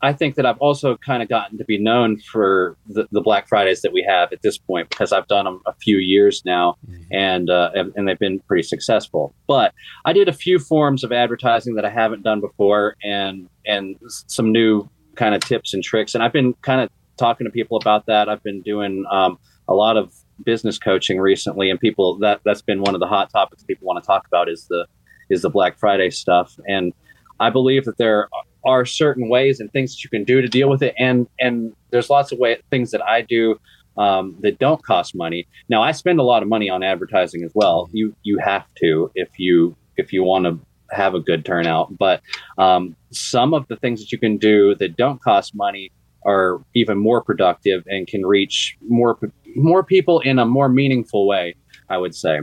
I 0.00 0.12
think 0.12 0.36
that 0.36 0.46
I've 0.46 0.58
also 0.58 0.96
kind 0.96 1.22
of 1.22 1.28
gotten 1.28 1.58
to 1.58 1.64
be 1.64 1.78
known 1.78 2.20
for 2.20 2.76
the, 2.86 3.08
the 3.10 3.20
Black 3.20 3.48
Fridays 3.48 3.82
that 3.82 3.92
we 3.92 4.04
have 4.08 4.32
at 4.32 4.42
this 4.42 4.56
point 4.56 4.88
because 4.90 5.12
I've 5.12 5.26
done 5.26 5.44
them 5.44 5.60
a 5.66 5.74
few 5.74 5.98
years 5.98 6.42
now, 6.44 6.76
and 7.10 7.50
uh, 7.50 7.70
and, 7.74 7.92
and 7.96 8.06
they've 8.06 8.18
been 8.18 8.38
pretty 8.40 8.62
successful. 8.62 9.34
But 9.48 9.74
I 10.04 10.12
did 10.12 10.28
a 10.28 10.32
few 10.32 10.58
forms 10.58 11.02
of 11.02 11.10
advertising 11.10 11.74
that 11.74 11.84
I 11.84 11.90
haven't 11.90 12.22
done 12.22 12.40
before, 12.40 12.96
and 13.02 13.48
and 13.66 13.96
some 14.08 14.52
new 14.52 14.88
kind 15.16 15.34
of 15.34 15.40
tips 15.40 15.74
and 15.74 15.82
tricks. 15.82 16.14
And 16.14 16.22
I've 16.22 16.32
been 16.32 16.54
kind 16.62 16.80
of 16.80 16.90
talking 17.18 17.44
to 17.44 17.50
people 17.50 17.76
about 17.76 18.06
that. 18.06 18.28
I've 18.28 18.42
been 18.44 18.62
doing 18.62 19.04
um, 19.10 19.36
a 19.66 19.74
lot 19.74 19.96
of 19.96 20.12
business 20.44 20.78
coaching 20.78 21.18
recently, 21.18 21.70
and 21.70 21.78
people 21.78 22.18
that 22.18 22.40
that's 22.44 22.62
been 22.62 22.80
one 22.80 22.94
of 22.94 23.00
the 23.00 23.06
hot 23.06 23.30
topics 23.30 23.62
people 23.62 23.86
want 23.86 24.02
to 24.02 24.06
talk 24.06 24.26
about 24.26 24.48
is 24.48 24.66
the 24.68 24.86
is 25.30 25.42
the 25.42 25.50
Black 25.50 25.78
Friday 25.78 26.10
stuff. 26.10 26.58
And 26.66 26.92
I 27.40 27.50
believe 27.50 27.84
that 27.84 27.98
there 27.98 28.28
are 28.64 28.84
certain 28.84 29.28
ways 29.28 29.60
and 29.60 29.70
things 29.72 29.92
that 29.92 30.04
you 30.04 30.10
can 30.10 30.24
do 30.24 30.40
to 30.40 30.48
deal 30.48 30.68
with 30.68 30.82
it, 30.82 30.94
and 30.98 31.26
and 31.38 31.74
there's 31.90 32.10
lots 32.10 32.32
of 32.32 32.38
way 32.38 32.58
things 32.70 32.90
that 32.90 33.02
I 33.02 33.22
do 33.22 33.58
um, 33.96 34.36
that 34.40 34.58
don't 34.58 34.82
cost 34.82 35.14
money. 35.14 35.46
Now 35.68 35.82
I 35.82 35.92
spend 35.92 36.20
a 36.20 36.22
lot 36.22 36.42
of 36.42 36.48
money 36.48 36.70
on 36.70 36.82
advertising 36.82 37.42
as 37.44 37.52
well. 37.54 37.88
You 37.92 38.14
you 38.22 38.38
have 38.38 38.66
to 38.82 39.10
if 39.14 39.38
you 39.38 39.76
if 39.96 40.12
you 40.12 40.22
want 40.22 40.44
to 40.44 40.58
have 40.90 41.14
a 41.14 41.20
good 41.20 41.44
turnout. 41.44 41.96
But 41.98 42.22
um, 42.56 42.96
some 43.10 43.54
of 43.54 43.66
the 43.68 43.76
things 43.76 44.00
that 44.00 44.12
you 44.12 44.18
can 44.18 44.38
do 44.38 44.74
that 44.76 44.96
don't 44.96 45.22
cost 45.22 45.54
money 45.54 45.90
are 46.24 46.60
even 46.74 46.98
more 46.98 47.22
productive 47.22 47.84
and 47.86 48.06
can 48.06 48.24
reach 48.24 48.76
more 48.88 49.14
more 49.54 49.82
people 49.82 50.20
in 50.20 50.38
a 50.38 50.46
more 50.46 50.68
meaningful 50.68 51.26
way. 51.26 51.54
I 51.88 51.96
would 51.96 52.14
say, 52.14 52.40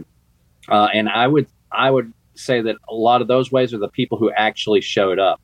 uh, 0.70 0.88
and 0.94 1.10
I 1.10 1.28
would 1.28 1.48
I 1.72 1.91
would 1.91 2.12
say 2.36 2.62
that 2.62 2.76
a 2.89 2.94
lot 2.94 3.22
of 3.22 3.28
those 3.28 3.52
ways 3.52 3.74
are 3.74 3.78
the 3.78 3.89
people 3.89 4.18
who 4.18 4.32
actually 4.32 4.82
showed 4.82 5.20
up 5.20 5.41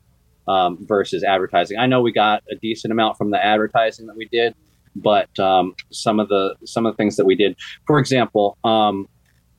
um, 0.47 0.77
versus 0.81 1.23
advertising. 1.23 1.77
I 1.77 1.85
know 1.85 2.01
we 2.01 2.11
got 2.11 2.43
a 2.51 2.55
decent 2.55 2.91
amount 2.91 3.17
from 3.17 3.31
the 3.31 3.43
advertising 3.43 4.07
that 4.07 4.15
we 4.15 4.27
did, 4.31 4.55
but 4.95 5.37
um, 5.39 5.75
some 5.91 6.19
of 6.19 6.27
the 6.29 6.55
some 6.65 6.85
of 6.85 6.93
the 6.93 6.97
things 6.97 7.15
that 7.17 7.25
we 7.25 7.35
did, 7.35 7.55
for 7.85 7.99
example, 7.99 8.57
um, 8.63 9.07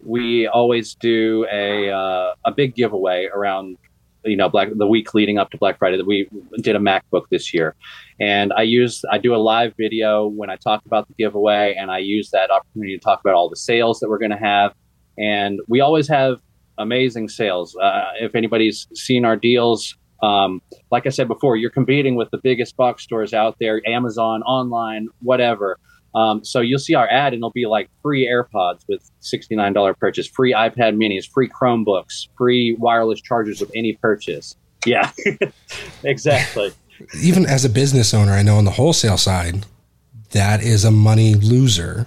we 0.04 0.46
always 0.46 0.94
do 0.94 1.46
a 1.50 1.90
uh, 1.90 2.34
a 2.44 2.52
big 2.52 2.74
giveaway 2.74 3.28
around 3.32 3.78
you 4.24 4.36
know 4.36 4.48
black 4.48 4.68
the 4.74 4.86
week 4.86 5.14
leading 5.14 5.38
up 5.38 5.50
to 5.50 5.58
black 5.58 5.78
friday 5.78 5.96
that 5.96 6.06
we 6.06 6.28
did 6.60 6.76
a 6.76 6.78
macbook 6.78 7.24
this 7.30 7.52
year. 7.52 7.74
And 8.20 8.52
i 8.52 8.62
use 8.62 9.02
i 9.10 9.18
do 9.18 9.34
a 9.34 9.36
live 9.36 9.74
video 9.76 10.26
when 10.26 10.50
i 10.50 10.56
talk 10.56 10.84
about 10.86 11.08
the 11.08 11.14
giveaway 11.14 11.74
and 11.78 11.90
i 11.90 11.98
use 11.98 12.30
that 12.30 12.50
opportunity 12.50 12.96
to 12.96 13.02
talk 13.02 13.20
about 13.20 13.34
all 13.34 13.48
the 13.48 13.56
sales 13.56 14.00
that 14.00 14.08
we're 14.08 14.18
going 14.18 14.30
to 14.30 14.36
have. 14.36 14.74
And 15.18 15.60
we 15.68 15.80
always 15.80 16.08
have 16.08 16.40
amazing 16.78 17.28
sales. 17.28 17.76
Uh, 17.76 18.04
if 18.20 18.34
anybody's 18.34 18.88
seen 18.94 19.24
our 19.24 19.36
deals 19.36 19.96
um, 20.22 20.62
like 20.90 21.06
i 21.06 21.10
said 21.10 21.28
before 21.28 21.56
you're 21.56 21.70
competing 21.70 22.14
with 22.14 22.30
the 22.30 22.38
biggest 22.38 22.76
box 22.76 23.02
stores 23.02 23.34
out 23.34 23.56
there 23.58 23.82
amazon 23.86 24.42
online 24.42 25.08
whatever 25.20 25.78
um, 26.14 26.44
so 26.44 26.60
you'll 26.60 26.78
see 26.78 26.94
our 26.94 27.08
ad 27.08 27.32
and 27.32 27.40
it'll 27.40 27.50
be 27.50 27.66
like 27.66 27.88
free 28.02 28.26
AirPods 28.26 28.82
with 28.88 29.10
$69 29.22 29.98
purchase, 29.98 30.26
free 30.26 30.52
iPad 30.52 30.96
minis, 30.96 31.28
free 31.28 31.48
Chromebooks, 31.48 32.28
free 32.36 32.76
wireless 32.78 33.20
chargers 33.20 33.60
with 33.60 33.70
any 33.74 33.94
purchase. 33.94 34.56
Yeah, 34.84 35.10
exactly. 36.04 36.72
even 37.22 37.46
as 37.46 37.64
a 37.64 37.70
business 37.70 38.12
owner, 38.12 38.32
I 38.32 38.42
know 38.42 38.56
on 38.56 38.64
the 38.64 38.72
wholesale 38.72 39.16
side, 39.16 39.64
that 40.30 40.62
is 40.62 40.84
a 40.84 40.90
money 40.90 41.34
loser 41.34 42.06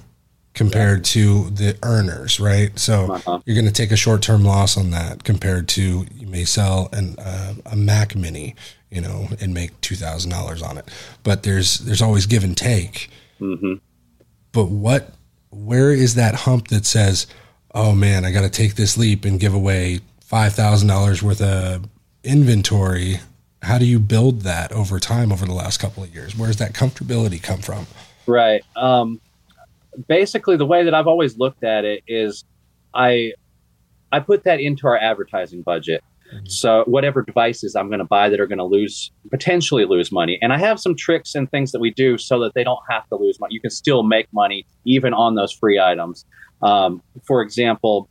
compared 0.54 1.04
to 1.04 1.50
the 1.52 1.78
earners, 1.84 2.40
right? 2.40 2.78
So 2.80 3.14
uh-huh. 3.14 3.40
you're 3.46 3.56
going 3.56 3.68
to 3.68 3.74
take 3.74 3.92
a 3.92 3.98
short 3.98 4.22
term 4.22 4.44
loss 4.44 4.78
on 4.78 4.92
that 4.92 5.24
compared 5.24 5.68
to 5.70 6.06
you 6.16 6.28
may 6.28 6.46
sell 6.46 6.90
an, 6.92 7.18
uh, 7.20 7.56
a 7.66 7.76
Mac 7.76 8.16
Mini, 8.16 8.56
you 8.90 9.02
know, 9.02 9.28
and 9.40 9.54
make 9.54 9.80
two 9.82 9.96
thousand 9.96 10.32
dollars 10.32 10.62
on 10.62 10.78
it. 10.78 10.90
But 11.24 11.44
there's 11.44 11.80
there's 11.80 12.02
always 12.02 12.26
give 12.26 12.44
and 12.44 12.58
take. 12.58 13.10
Mm-hmm. 13.40 13.74
But 14.56 14.70
what, 14.70 15.12
where 15.52 15.92
is 15.92 16.16
that 16.16 16.34
hump 16.34 16.70
that 16.70 16.86
says, 16.86 17.28
oh 17.74 17.94
man, 17.94 18.24
I 18.24 18.32
got 18.32 18.44
to 18.44 18.50
take 18.50 18.76
this 18.76 18.98
leap 18.98 19.26
and 19.26 19.38
give 19.38 19.54
away 19.54 20.00
five 20.22 20.54
thousand 20.54 20.88
dollars 20.88 21.22
worth 21.22 21.42
of 21.42 21.90
inventory? 22.24 23.20
How 23.62 23.78
do 23.78 23.86
you 23.86 24.00
build 24.00 24.42
that 24.42 24.72
over 24.72 24.98
time 24.98 25.34
over 25.34 25.46
the 25.46 25.54
last 25.54 25.80
couple 25.80 26.04
of 26.04 26.16
years? 26.16 26.38
Where's 26.38 26.56
that 26.58 26.74
comfortability 26.74 27.44
come 27.44 27.60
from? 27.60 27.86
Right. 28.28 28.64
Um, 28.78 29.20
basically 30.08 30.56
the 30.56 30.66
way 30.66 30.86
that 30.86 30.94
I've 30.94 31.08
always 31.08 31.38
looked 31.38 31.66
at 31.66 31.84
it 31.84 32.04
is 32.08 32.46
I 32.94 33.34
I 34.14 34.22
put 34.22 34.46
that 34.46 34.62
into 34.62 34.88
our 34.88 34.98
advertising 34.98 35.64
budget. 35.64 36.02
Mm-hmm. 36.34 36.46
So 36.48 36.84
whatever 36.88 37.22
devices 37.22 37.76
I'm 37.76 37.88
going 37.88 38.00
to 38.00 38.06
buy 38.06 38.30
that 38.30 38.40
are 38.40 38.48
going 38.48 38.60
to 38.60 38.66
lose 38.66 39.12
potentially 39.30 39.86
lose 39.86 40.12
money, 40.12 40.40
and 40.42 40.52
I 40.54 40.58
have 40.58 40.80
some 40.80 40.96
tricks 40.96 41.36
and 41.36 41.50
things 41.50 41.72
that 41.72 41.80
we 41.80 41.92
do 41.92 42.18
so 42.18 42.40
that 42.40 42.54
they 42.56 42.64
don't 42.64 42.80
have 42.90 43.08
to 43.10 43.16
lose 43.16 43.40
money. 43.40 43.54
You 43.54 43.62
can 43.62 43.70
still 43.70 44.04
make 44.04 44.28
money 44.34 44.66
even 44.86 45.14
on 45.14 45.36
those 45.36 45.54
free 45.54 45.80
items. 45.80 46.26
Um, 46.62 47.02
for 47.28 47.42
example, 47.42 48.10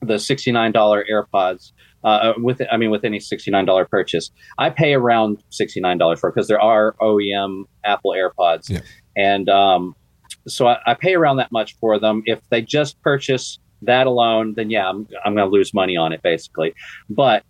the 0.00 0.14
$69 0.14 0.72
AirPods. 1.10 1.72
Uh, 2.02 2.32
with 2.38 2.62
I 2.72 2.78
mean, 2.78 2.90
with 2.90 3.04
any 3.04 3.18
$69 3.18 3.88
purchase, 3.90 4.30
I 4.56 4.70
pay 4.70 4.94
around 4.94 5.42
$69 5.50 6.18
for 6.18 6.30
because 6.30 6.48
there 6.48 6.60
are 6.60 6.94
OEM 6.98 7.64
Apple 7.84 8.12
AirPods, 8.12 8.70
yeah. 8.70 8.80
and 9.16 9.50
um, 9.50 9.94
so 10.48 10.66
I, 10.66 10.78
I, 10.86 10.94
pay 10.94 11.14
around 11.14 11.36
that 11.36 11.52
much 11.52 11.76
for 11.78 11.98
them. 12.00 12.22
If 12.24 12.40
they 12.48 12.62
just 12.62 13.00
purchase 13.02 13.58
that 13.82 14.06
alone, 14.06 14.54
then 14.54 14.70
yeah, 14.70 14.88
I'm, 14.88 15.06
I'm 15.24 15.34
going 15.34 15.48
to 15.48 15.52
lose 15.52 15.72
money 15.74 15.96
on 15.96 16.12
it 16.12 16.22
basically. 16.22 16.74
But 17.08 17.44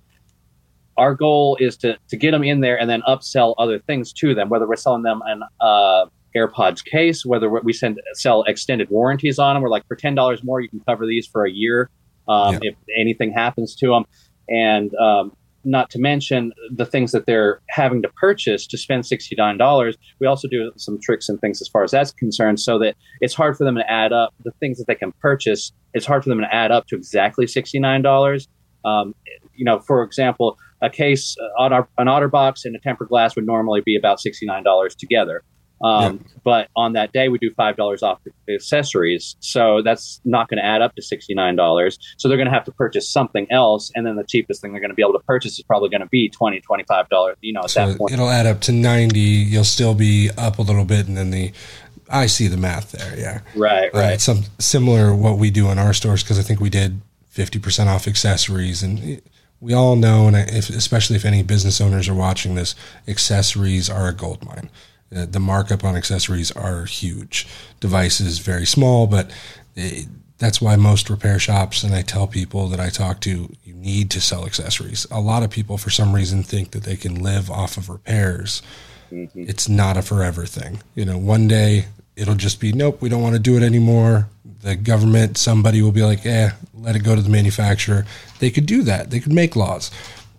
our 0.96 1.14
goal 1.14 1.56
is 1.60 1.76
to, 1.78 1.96
to 2.08 2.16
get 2.16 2.32
them 2.32 2.44
in 2.44 2.60
there 2.60 2.78
and 2.78 2.88
then 2.88 3.02
upsell 3.08 3.54
other 3.58 3.78
things 3.78 4.12
to 4.14 4.34
them, 4.34 4.48
whether 4.48 4.68
we're 4.68 4.76
selling 4.76 5.02
them 5.02 5.22
an 5.26 5.42
uh, 5.60 6.06
AirPods 6.36 6.84
case, 6.84 7.24
whether 7.24 7.48
we 7.48 7.72
send 7.72 8.00
sell 8.14 8.42
extended 8.44 8.90
warranties 8.90 9.38
on 9.38 9.54
them. 9.54 9.62
We're 9.62 9.70
like, 9.70 9.86
for 9.86 9.96
$10 9.96 10.44
more, 10.44 10.60
you 10.60 10.68
can 10.68 10.80
cover 10.80 11.06
these 11.06 11.26
for 11.26 11.44
a 11.44 11.50
year 11.50 11.90
um, 12.28 12.54
yeah. 12.54 12.70
if 12.70 12.74
anything 12.96 13.32
happens 13.32 13.74
to 13.76 13.88
them. 13.88 14.04
And 14.48 14.94
um, 14.96 15.32
not 15.64 15.90
to 15.90 15.98
mention 15.98 16.52
the 16.74 16.86
things 16.86 17.12
that 17.12 17.26
they're 17.26 17.60
having 17.68 18.02
to 18.02 18.08
purchase 18.10 18.66
to 18.66 18.78
spend 18.78 19.04
$69 19.04 19.94
we 20.20 20.26
also 20.26 20.48
do 20.48 20.72
some 20.76 20.98
tricks 21.00 21.28
and 21.28 21.40
things 21.40 21.60
as 21.60 21.68
far 21.68 21.84
as 21.84 21.90
that's 21.90 22.12
concerned 22.12 22.60
so 22.60 22.78
that 22.78 22.96
it's 23.20 23.34
hard 23.34 23.56
for 23.56 23.64
them 23.64 23.74
to 23.74 23.90
add 23.90 24.12
up 24.12 24.34
the 24.44 24.52
things 24.52 24.78
that 24.78 24.86
they 24.86 24.94
can 24.94 25.12
purchase. 25.20 25.72
It's 25.94 26.06
hard 26.06 26.22
for 26.22 26.28
them 26.28 26.40
to 26.40 26.54
add 26.54 26.70
up 26.70 26.86
to 26.88 26.96
exactly 26.96 27.46
$69 27.46 28.46
um, 28.84 29.14
you 29.54 29.64
know 29.64 29.78
for 29.80 30.02
example 30.02 30.56
a 30.82 30.88
case 30.88 31.36
uh, 31.38 31.62
on 31.62 31.72
our, 31.72 31.88
an 31.98 32.06
otterbox 32.06 32.64
and 32.64 32.74
a 32.74 32.78
tempered 32.78 33.08
glass 33.08 33.36
would 33.36 33.46
normally 33.46 33.82
be 33.84 33.96
about 33.96 34.18
$69 34.18 34.96
together 34.96 35.42
um, 35.82 36.16
yeah. 36.16 36.32
But 36.42 36.68
on 36.76 36.94
that 36.94 37.12
day, 37.12 37.28
we 37.28 37.38
do 37.38 37.50
five 37.50 37.76
dollars 37.76 38.02
off 38.02 38.20
accessories, 38.48 39.36
so 39.40 39.82
that's 39.82 40.20
not 40.24 40.48
going 40.48 40.58
to 40.58 40.64
add 40.64 40.82
up 40.82 40.94
to 40.96 41.02
sixty 41.02 41.34
nine 41.34 41.56
dollars. 41.56 41.98
So 42.18 42.28
they're 42.28 42.36
going 42.36 42.48
to 42.48 42.54
have 42.54 42.64
to 42.64 42.72
purchase 42.72 43.10
something 43.10 43.46
else, 43.50 43.90
and 43.94 44.06
then 44.06 44.16
the 44.16 44.24
cheapest 44.24 44.60
thing 44.60 44.72
they're 44.72 44.80
going 44.80 44.90
to 44.90 44.94
be 44.94 45.02
able 45.02 45.18
to 45.18 45.24
purchase 45.24 45.58
is 45.58 45.64
probably 45.64 45.88
going 45.88 46.02
to 46.02 46.08
be 46.08 46.28
20 46.28 46.60
25 46.60 47.08
dollars. 47.08 47.36
You 47.40 47.52
know, 47.52 47.60
at 47.60 47.70
so 47.70 47.86
that 47.86 47.98
point, 47.98 48.12
it'll 48.12 48.28
add 48.28 48.46
up 48.46 48.60
to 48.62 48.72
ninety. 48.72 49.20
You'll 49.20 49.64
still 49.64 49.94
be 49.94 50.30
up 50.36 50.58
a 50.58 50.62
little 50.62 50.84
bit, 50.84 51.08
and 51.08 51.16
then 51.16 51.30
the 51.30 51.52
I 52.10 52.26
see 52.26 52.48
the 52.48 52.56
math 52.56 52.92
there. 52.92 53.18
Yeah, 53.18 53.40
right, 53.54 53.92
right. 53.94 54.14
Uh, 54.14 54.18
some 54.18 54.44
similar 54.58 55.14
what 55.14 55.38
we 55.38 55.50
do 55.50 55.70
in 55.70 55.78
our 55.78 55.92
stores 55.92 56.22
because 56.22 56.38
I 56.38 56.42
think 56.42 56.60
we 56.60 56.70
did 56.70 57.00
fifty 57.28 57.58
percent 57.58 57.88
off 57.88 58.06
accessories 58.06 58.82
and 58.82 59.22
we 59.60 59.74
all 59.74 59.94
know, 59.94 60.26
and 60.26 60.36
if, 60.36 60.70
especially 60.70 61.16
if 61.16 61.24
any 61.24 61.42
business 61.42 61.80
owners 61.80 62.08
are 62.08 62.14
watching 62.14 62.54
this, 62.54 62.74
accessories 63.06 63.90
are 63.90 64.08
a 64.08 64.14
gold 64.14 64.44
mine. 64.44 64.70
Uh, 65.14 65.26
the 65.26 65.40
markup 65.40 65.84
on 65.84 65.96
accessories 65.96 66.52
are 66.52 66.84
huge. 66.84 67.46
Devices 67.80 68.38
very 68.38 68.66
small, 68.66 69.06
but 69.06 69.30
it, 69.74 70.06
that's 70.38 70.60
why 70.60 70.76
most 70.76 71.10
repair 71.10 71.38
shops 71.38 71.82
and 71.82 71.94
I 71.94 72.02
tell 72.02 72.26
people 72.26 72.68
that 72.68 72.80
I 72.80 72.88
talk 72.88 73.20
to, 73.20 73.54
you 73.64 73.74
need 73.74 74.10
to 74.12 74.20
sell 74.20 74.46
accessories. 74.46 75.06
A 75.10 75.20
lot 75.20 75.42
of 75.42 75.50
people, 75.50 75.76
for 75.76 75.90
some 75.90 76.14
reason, 76.14 76.42
think 76.42 76.70
that 76.70 76.84
they 76.84 76.96
can 76.96 77.16
live 77.16 77.50
off 77.50 77.76
of 77.76 77.88
repairs. 77.88 78.62
Mm-hmm. 79.12 79.44
It's 79.48 79.68
not 79.68 79.96
a 79.96 80.02
forever 80.02 80.46
thing. 80.46 80.80
You 80.94 81.04
know, 81.04 81.18
one 81.18 81.46
day 81.46 81.86
it'll 82.16 82.36
just 82.36 82.60
be, 82.60 82.72
nope, 82.72 83.02
we 83.02 83.08
don't 83.08 83.22
want 83.22 83.34
to 83.34 83.40
do 83.40 83.56
it 83.56 83.62
anymore. 83.62 84.28
The 84.62 84.76
government, 84.76 85.36
somebody 85.36 85.82
will 85.82 85.92
be 85.92 86.02
like, 86.02 86.24
eh, 86.24 86.50
let 86.74 86.96
it 86.96 87.00
go 87.00 87.14
to 87.14 87.22
the 87.22 87.28
manufacturer. 87.28 88.06
They 88.38 88.50
could 88.50 88.66
do 88.66 88.82
that. 88.84 89.10
They 89.10 89.20
could 89.20 89.32
make 89.32 89.56
laws 89.56 89.90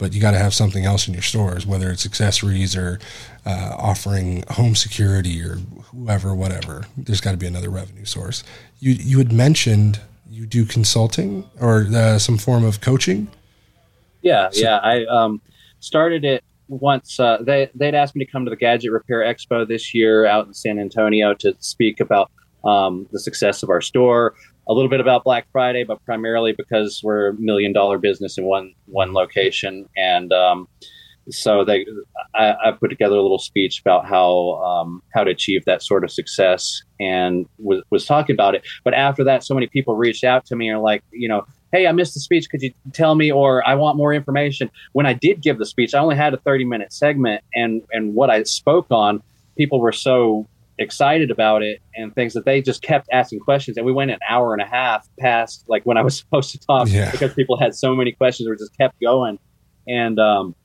but 0.02 0.14
you 0.14 0.20
got 0.20 0.32
to 0.32 0.40
have 0.40 0.52
something 0.52 0.84
else 0.84 1.08
in 1.08 1.14
your 1.14 1.22
stores, 1.22 1.68
whether 1.68 1.92
it's 1.92 2.08
accessories 2.08 2.76
or 2.76 3.00
uh, 3.46 3.76
offering 3.78 4.44
home 4.50 4.74
security 4.74 5.40
or 5.44 5.58
whoever, 5.92 6.34
whatever. 6.34 6.86
There's 6.98 7.22
got 7.22 7.32
to 7.32 7.38
be 7.38 7.46
another 7.46 7.70
revenue 7.70 8.06
source. 8.06 8.44
You 8.80 8.94
you 8.94 9.20
had 9.20 9.32
mentioned 9.32 10.02
you 10.28 10.48
do 10.48 10.66
consulting 10.66 11.48
or 11.60 11.86
uh, 11.94 12.18
some 12.18 12.40
form 12.40 12.66
of 12.66 12.82
coaching. 12.82 13.28
Yeah, 14.24 14.50
so, 14.50 14.62
yeah. 14.62 14.78
I 14.78 15.06
um, 15.06 15.40
started 15.82 16.26
it 16.26 16.44
once. 16.68 17.20
Uh, 17.20 17.38
they 17.40 17.70
they'd 17.76 17.94
asked 17.94 18.16
me 18.16 18.26
to 18.26 18.32
come 18.32 18.44
to 18.46 18.50
the 18.50 18.56
Gadget 18.56 18.92
Repair 18.92 19.20
Expo 19.20 19.68
this 19.68 19.94
year 19.94 20.26
out 20.26 20.48
in 20.48 20.56
San 20.56 20.80
Antonio 20.80 21.36
to 21.36 21.56
speak 21.60 22.00
about 22.00 22.32
um, 22.64 23.08
the 23.12 23.20
success 23.20 23.62
of 23.62 23.70
our 23.70 23.82
store 23.82 24.34
a 24.72 24.74
little 24.74 24.90
bit 24.90 25.02
about 25.02 25.26
Black 25.26 25.48
Friday, 25.52 25.84
but 25.84 26.04
primarily 26.06 26.54
because 26.54 27.02
we're 27.04 27.30
a 27.30 27.34
million 27.34 27.74
dollar 27.74 27.98
business 27.98 28.38
in 28.38 28.46
one 28.46 28.74
one 28.86 29.12
location, 29.14 29.88
and 29.98 30.32
um, 30.32 30.68
so 31.30 31.66
they 31.66 31.86
I, 32.34 32.56
I, 32.64 32.72
put 32.72 32.90
together 32.90 33.16
a 33.16 33.22
little 33.22 33.38
speech 33.38 33.82
about 33.82 34.06
how 34.06 34.64
um, 34.64 35.04
how 35.14 35.26
to 35.26 35.32
achieve 35.32 35.66
that 35.66 35.84
sort 35.84 36.06
of 36.06 36.12
success, 36.12 36.84
and 37.02 37.46
was 37.58 37.84
was 37.90 38.06
talking 38.06 38.34
about 38.34 38.56
it. 38.56 38.66
But 38.86 38.94
after 38.94 39.26
that, 39.26 39.44
so 39.44 39.54
many 39.54 39.68
people 39.68 39.96
reached 39.98 40.24
out 40.24 40.46
to 40.46 40.56
me 40.56 40.70
and 40.70 40.82
like, 40.82 41.04
you 41.12 41.28
know. 41.28 41.46
Hey, 41.74 41.88
I 41.88 41.94
missed 41.94 42.16
the 42.16 42.20
speech. 42.20 42.50
Could 42.50 42.62
you 42.62 42.74
tell 42.92 43.16
me, 43.16 43.32
or 43.32 43.66
I 43.66 43.76
want 43.76 43.96
more 43.96 44.14
information? 44.14 44.70
When 44.92 45.06
I 45.06 45.14
did 45.14 45.42
give 45.42 45.58
the 45.58 45.66
speech, 45.66 45.94
I 45.94 46.00
only 46.00 46.18
had 46.18 46.34
a 46.34 46.38
thirty-minute 46.38 46.92
segment, 46.92 47.46
and 47.56 47.82
and 47.94 48.14
what 48.14 48.30
I 48.30 48.44
spoke 48.44 48.88
on, 48.92 49.24
people 49.56 49.80
were 49.80 49.94
so 49.94 50.50
excited 50.82 51.32
about 51.32 51.62
it 51.62 51.80
and 51.96 52.13
things 52.13 52.34
that 52.34 52.46
they 52.46 52.62
just 52.62 52.82
kept 52.82 53.08
asking 53.12 53.39
questions. 53.39 53.78
And 53.78 53.86
we 53.86 53.91
went 53.91 54.12
an 54.12 54.20
hour 54.30 54.54
and 54.54 54.62
a 54.62 54.65
half 54.65 55.08
past 55.20 55.63
like 55.67 55.84
when 55.86 55.98
i 55.98 56.02
was 56.02 56.17
supposed 56.22 56.52
to 56.52 56.60
talk 56.60 56.89
yeah. 56.89 57.12
because 57.12 57.34
people 57.34 57.60
had 57.60 57.76
so 57.76 57.96
many 57.96 58.12
questions 58.12 58.50
or 58.50 58.56
just 58.56 58.76
kept 58.78 59.00
going. 59.02 59.39
And 59.88 60.20
um, 60.20 60.56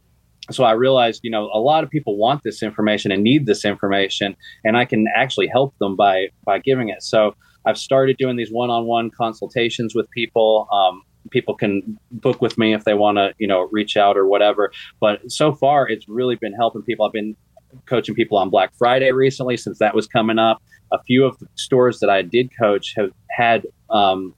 so 0.51 0.63
i 0.65 0.73
realized 0.73 1.21
you 1.25 1.31
know 1.31 1.51
a 1.53 1.59
lot 1.59 1.83
of 1.83 1.91
people 1.91 2.17
want 2.17 2.43
this 2.45 2.63
information 2.63 3.11
and 3.11 3.23
need 3.23 3.47
this 3.47 3.65
information 3.65 4.37
and 4.65 4.77
i 4.77 4.85
can 4.85 5.07
actually 5.17 5.49
help 5.49 5.77
them 5.79 5.97
by 5.97 6.29
by 6.45 6.59
giving 6.59 6.89
it. 6.89 7.03
So 7.03 7.35
i've 7.65 7.79
started 7.79 8.17
doing 8.17 8.37
these 8.37 8.51
one-on-one 8.51 9.11
consultations 9.11 9.95
with 9.95 10.11
people. 10.11 10.69
Um, 10.73 11.03
people 11.31 11.57
can 11.57 11.99
book 12.13 12.41
with 12.41 12.57
me 12.57 12.73
if 12.73 12.85
they 12.85 12.95
want 12.95 13.19
to 13.19 13.35
you 13.39 13.49
know 13.49 13.69
reach 13.73 13.97
out 13.97 14.17
or 14.17 14.27
whatever. 14.27 14.73
But 15.01 15.31
so 15.31 15.53
far 15.53 15.89
it's 15.89 16.09
really 16.09 16.37
been 16.37 16.55
helping 16.55 16.83
people. 16.83 17.07
I've 17.07 17.13
been 17.13 17.37
coaching 17.87 18.15
people 18.15 18.39
on 18.39 18.51
Black 18.51 18.73
Friday 18.77 19.13
recently 19.13 19.57
since 19.57 19.79
that 19.79 19.95
was 19.95 20.07
coming 20.07 20.39
up. 20.39 20.63
A 20.93 21.03
few 21.03 21.25
of 21.25 21.39
the 21.39 21.49
stores 21.57 21.99
that 22.01 22.11
I 22.11 22.23
did 22.23 22.51
coach 22.59 22.95
have 22.97 23.11
had, 23.31 23.67
um, 23.91 24.35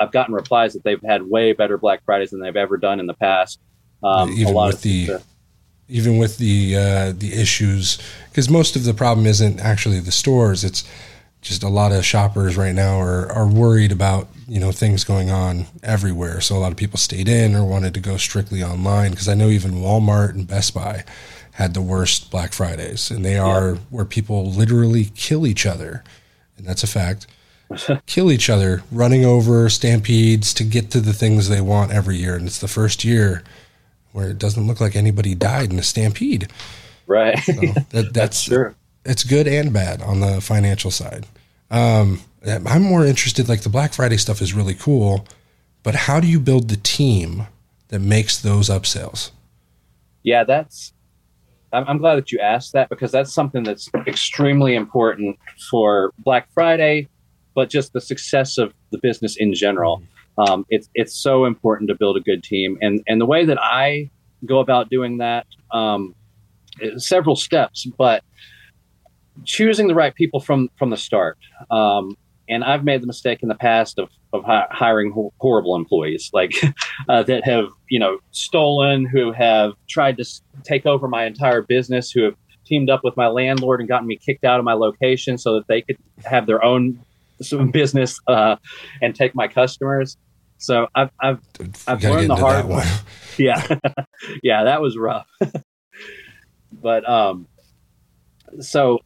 I've 0.00 0.12
gotten 0.12 0.34
replies 0.34 0.72
that 0.74 0.84
they've 0.84 1.02
had 1.02 1.22
way 1.22 1.52
better 1.52 1.78
Black 1.78 2.04
Fridays 2.04 2.30
than 2.30 2.40
they've 2.40 2.56
ever 2.56 2.76
done 2.76 3.00
in 3.00 3.06
the 3.06 3.14
past. 3.14 3.60
Um, 4.02 4.30
even 4.30 4.54
with 4.54 4.82
the, 4.82 5.22
even 5.88 6.18
with 6.18 6.38
the 6.38 6.76
uh, 6.76 7.12
the 7.12 7.32
issues, 7.34 7.98
because 8.30 8.50
most 8.50 8.74
of 8.74 8.82
the 8.82 8.94
problem 8.94 9.26
isn't 9.26 9.60
actually 9.60 10.00
the 10.00 10.10
stores; 10.10 10.64
it's 10.64 10.84
just 11.42 11.64
a 11.64 11.68
lot 11.68 11.92
of 11.92 12.04
shoppers 12.04 12.56
right 12.56 12.74
now 12.74 13.00
are, 13.00 13.30
are 13.32 13.48
worried 13.48 13.92
about 13.92 14.28
you 14.48 14.60
know 14.60 14.72
things 14.72 15.04
going 15.04 15.30
on 15.30 15.66
everywhere. 15.82 16.40
So 16.40 16.56
a 16.56 16.58
lot 16.58 16.72
of 16.72 16.78
people 16.78 16.98
stayed 16.98 17.28
in 17.28 17.54
or 17.54 17.64
wanted 17.64 17.94
to 17.94 18.00
go 18.00 18.16
strictly 18.16 18.62
online. 18.62 19.10
Because 19.10 19.28
I 19.28 19.34
know 19.34 19.48
even 19.48 19.72
Walmart 19.72 20.30
and 20.30 20.46
Best 20.46 20.72
Buy 20.72 21.04
had 21.52 21.74
the 21.74 21.82
worst 21.82 22.30
Black 22.30 22.52
Fridays, 22.52 23.10
and 23.10 23.24
they 23.24 23.36
are 23.36 23.72
yeah. 23.72 23.80
where 23.90 24.04
people 24.04 24.50
literally 24.50 25.06
kill 25.14 25.46
each 25.46 25.66
other, 25.66 26.02
and 26.56 26.66
that's 26.66 26.82
a 26.82 26.86
fact. 26.86 27.26
kill 28.06 28.30
each 28.30 28.50
other, 28.50 28.82
running 28.90 29.24
over 29.24 29.68
stampedes 29.68 30.52
to 30.54 30.64
get 30.64 30.90
to 30.90 31.00
the 31.00 31.12
things 31.12 31.48
they 31.48 31.60
want 31.60 31.92
every 31.92 32.16
year, 32.16 32.36
and 32.36 32.46
it's 32.46 32.58
the 32.58 32.68
first 32.68 33.04
year 33.04 33.42
where 34.12 34.30
it 34.30 34.38
doesn't 34.38 34.66
look 34.66 34.80
like 34.80 34.94
anybody 34.94 35.34
died 35.34 35.72
in 35.72 35.78
a 35.78 35.82
stampede. 35.82 36.48
Right. 37.06 37.38
So 37.38 37.52
that, 37.52 37.86
that's, 37.90 38.12
that's 38.12 38.44
true. 38.44 38.74
It's 39.04 39.24
good 39.24 39.48
and 39.48 39.72
bad 39.72 40.02
on 40.02 40.20
the 40.20 40.40
financial 40.40 40.90
side. 40.90 41.26
Um, 41.70 42.20
I'm 42.46 42.82
more 42.82 43.06
interested. 43.06 43.48
Like 43.48 43.62
the 43.62 43.68
Black 43.68 43.94
Friday 43.94 44.16
stuff 44.16 44.40
is 44.40 44.52
really 44.52 44.74
cool, 44.74 45.26
but 45.82 45.94
how 45.94 46.20
do 46.20 46.26
you 46.26 46.38
build 46.38 46.68
the 46.68 46.76
team 46.76 47.46
that 47.88 48.00
makes 48.00 48.38
those 48.38 48.68
upsells? 48.68 49.30
Yeah, 50.22 50.44
that's 50.44 50.92
I'm, 51.72 51.98
glad 51.98 52.16
that 52.16 52.30
you 52.32 52.38
asked 52.38 52.72
that 52.72 52.88
because 52.88 53.10
that's 53.10 53.32
something 53.32 53.62
that's 53.62 53.88
extremely 54.06 54.74
important 54.74 55.38
for 55.70 56.12
Black 56.18 56.48
Friday. 56.52 57.08
but 57.54 57.68
just 57.68 57.92
the 57.92 58.00
success 58.00 58.58
of 58.58 58.72
the 58.90 58.98
business 58.98 59.36
in 59.36 59.54
general. 59.54 60.02
Um, 60.38 60.64
it's 60.70 60.88
it's 60.94 61.14
so 61.14 61.44
important 61.44 61.88
to 61.88 61.94
build 61.94 62.16
a 62.16 62.20
good 62.20 62.42
team, 62.42 62.78
and 62.80 63.02
and 63.06 63.20
the 63.20 63.26
way 63.26 63.44
that 63.44 63.60
I 63.60 64.10
go 64.46 64.60
about 64.60 64.88
doing 64.88 65.18
that, 65.18 65.46
um, 65.70 66.14
several 66.96 67.36
steps, 67.36 67.86
but 67.98 68.24
choosing 69.44 69.88
the 69.88 69.94
right 69.94 70.14
people 70.14 70.40
from 70.40 70.70
from 70.78 70.90
the 70.90 70.96
start. 70.96 71.38
Um, 71.70 72.16
and 72.48 72.64
I've 72.64 72.84
made 72.84 73.02
the 73.02 73.06
mistake 73.06 73.40
in 73.42 73.48
the 73.48 73.54
past 73.54 73.98
of 73.98 74.08
of 74.32 74.44
hi- 74.44 74.66
hiring 74.70 75.12
ho- 75.12 75.32
horrible 75.40 75.76
employees, 75.76 76.30
like 76.32 76.54
uh, 77.08 77.22
that 77.24 77.44
have 77.44 77.66
you 77.88 77.98
know 77.98 78.18
stolen, 78.30 79.06
who 79.06 79.32
have 79.32 79.72
tried 79.88 80.16
to 80.18 80.22
s- 80.22 80.42
take 80.64 80.86
over 80.86 81.08
my 81.08 81.24
entire 81.24 81.62
business, 81.62 82.10
who 82.10 82.22
have 82.24 82.34
teamed 82.64 82.90
up 82.90 83.00
with 83.04 83.16
my 83.16 83.26
landlord 83.26 83.80
and 83.80 83.88
gotten 83.88 84.06
me 84.06 84.18
kicked 84.24 84.44
out 84.44 84.58
of 84.58 84.64
my 84.64 84.72
location 84.74 85.36
so 85.36 85.54
that 85.54 85.66
they 85.68 85.82
could 85.82 85.96
have 86.24 86.46
their 86.46 86.64
own 86.64 86.98
business 87.72 88.18
uh, 88.28 88.56
and 89.00 89.14
take 89.14 89.34
my 89.34 89.48
customers. 89.48 90.16
So 90.58 90.86
I've 90.94 91.10
I've, 91.20 91.40
I've 91.88 92.00
learned 92.04 92.30
the 92.30 92.36
hard 92.36 92.66
way. 92.66 92.84
yeah, 93.38 93.76
yeah, 94.42 94.64
that 94.64 94.80
was 94.80 94.96
rough. 94.96 95.26
but 96.72 97.08
um, 97.08 97.48
so 98.60 99.00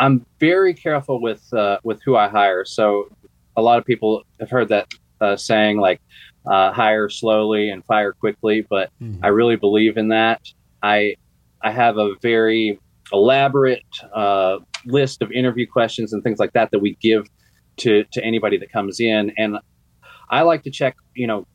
I'm 0.00 0.24
very 0.40 0.72
careful 0.72 1.20
with 1.20 1.42
uh, 1.52 1.78
with 1.84 2.00
who 2.02 2.16
I 2.16 2.28
hire. 2.28 2.64
So 2.64 3.08
a 3.56 3.62
lot 3.62 3.78
of 3.78 3.84
people 3.84 4.22
have 4.40 4.50
heard 4.50 4.68
that 4.70 4.86
uh, 5.20 5.36
saying 5.36 5.78
like 5.78 6.00
uh, 6.50 6.72
hire 6.72 7.10
slowly 7.10 7.68
and 7.68 7.84
fire 7.84 8.12
quickly, 8.12 8.66
but 8.68 8.90
mm-hmm. 9.00 9.22
I 9.22 9.28
really 9.28 9.56
believe 9.56 9.98
in 9.98 10.08
that. 10.08 10.40
I 10.82 11.16
I 11.62 11.70
have 11.70 11.98
a 11.98 12.14
very 12.22 12.80
elaborate 13.12 13.84
uh, 14.14 14.58
list 14.86 15.20
of 15.20 15.30
interview 15.32 15.66
questions 15.70 16.14
and 16.14 16.22
things 16.22 16.38
like 16.38 16.54
that 16.54 16.70
that 16.70 16.78
we 16.78 16.96
give 17.02 17.26
to 17.78 18.04
to 18.12 18.24
anybody 18.24 18.56
that 18.56 18.72
comes 18.72 19.00
in, 19.00 19.32
and 19.36 19.58
I 20.30 20.42
like 20.42 20.62
to 20.62 20.70
check, 20.70 20.96
you 21.14 21.26
know, 21.26 21.46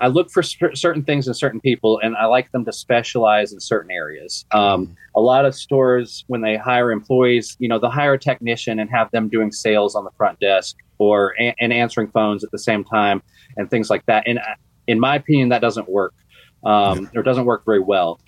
I 0.00 0.08
look 0.08 0.30
for 0.30 0.42
certain 0.42 1.04
things 1.04 1.28
in 1.28 1.34
certain 1.34 1.60
people, 1.60 2.00
and 2.02 2.16
I 2.16 2.26
like 2.26 2.50
them 2.52 2.64
to 2.64 2.72
specialize 2.72 3.52
in 3.52 3.60
certain 3.60 3.90
areas. 3.90 4.44
Um, 4.50 4.86
mm-hmm. 4.86 4.92
a 5.14 5.20
lot 5.20 5.44
of 5.46 5.54
stores, 5.54 6.24
when 6.26 6.40
they 6.40 6.56
hire 6.56 6.90
employees, 6.90 7.56
you 7.60 7.68
know, 7.68 7.78
they'll 7.78 7.90
hire 7.90 8.14
a 8.14 8.18
technician 8.18 8.78
and 8.78 8.90
have 8.90 9.10
them 9.12 9.28
doing 9.28 9.52
sales 9.52 9.94
on 9.94 10.04
the 10.04 10.10
front 10.16 10.40
desk 10.40 10.76
or 10.98 11.34
a- 11.40 11.54
and 11.60 11.72
answering 11.72 12.08
phones 12.08 12.42
at 12.42 12.50
the 12.50 12.58
same 12.58 12.84
time 12.84 13.22
and 13.56 13.70
things 13.70 13.88
like 13.88 14.04
that. 14.06 14.24
And 14.26 14.38
uh, 14.40 14.56
in 14.86 14.98
my 14.98 15.16
opinion, 15.16 15.50
that 15.50 15.60
doesn't 15.60 15.88
work 15.88 16.14
um, 16.64 17.10
or 17.14 17.22
doesn't 17.22 17.44
work 17.44 17.64
very 17.64 17.80
well. 17.80 18.20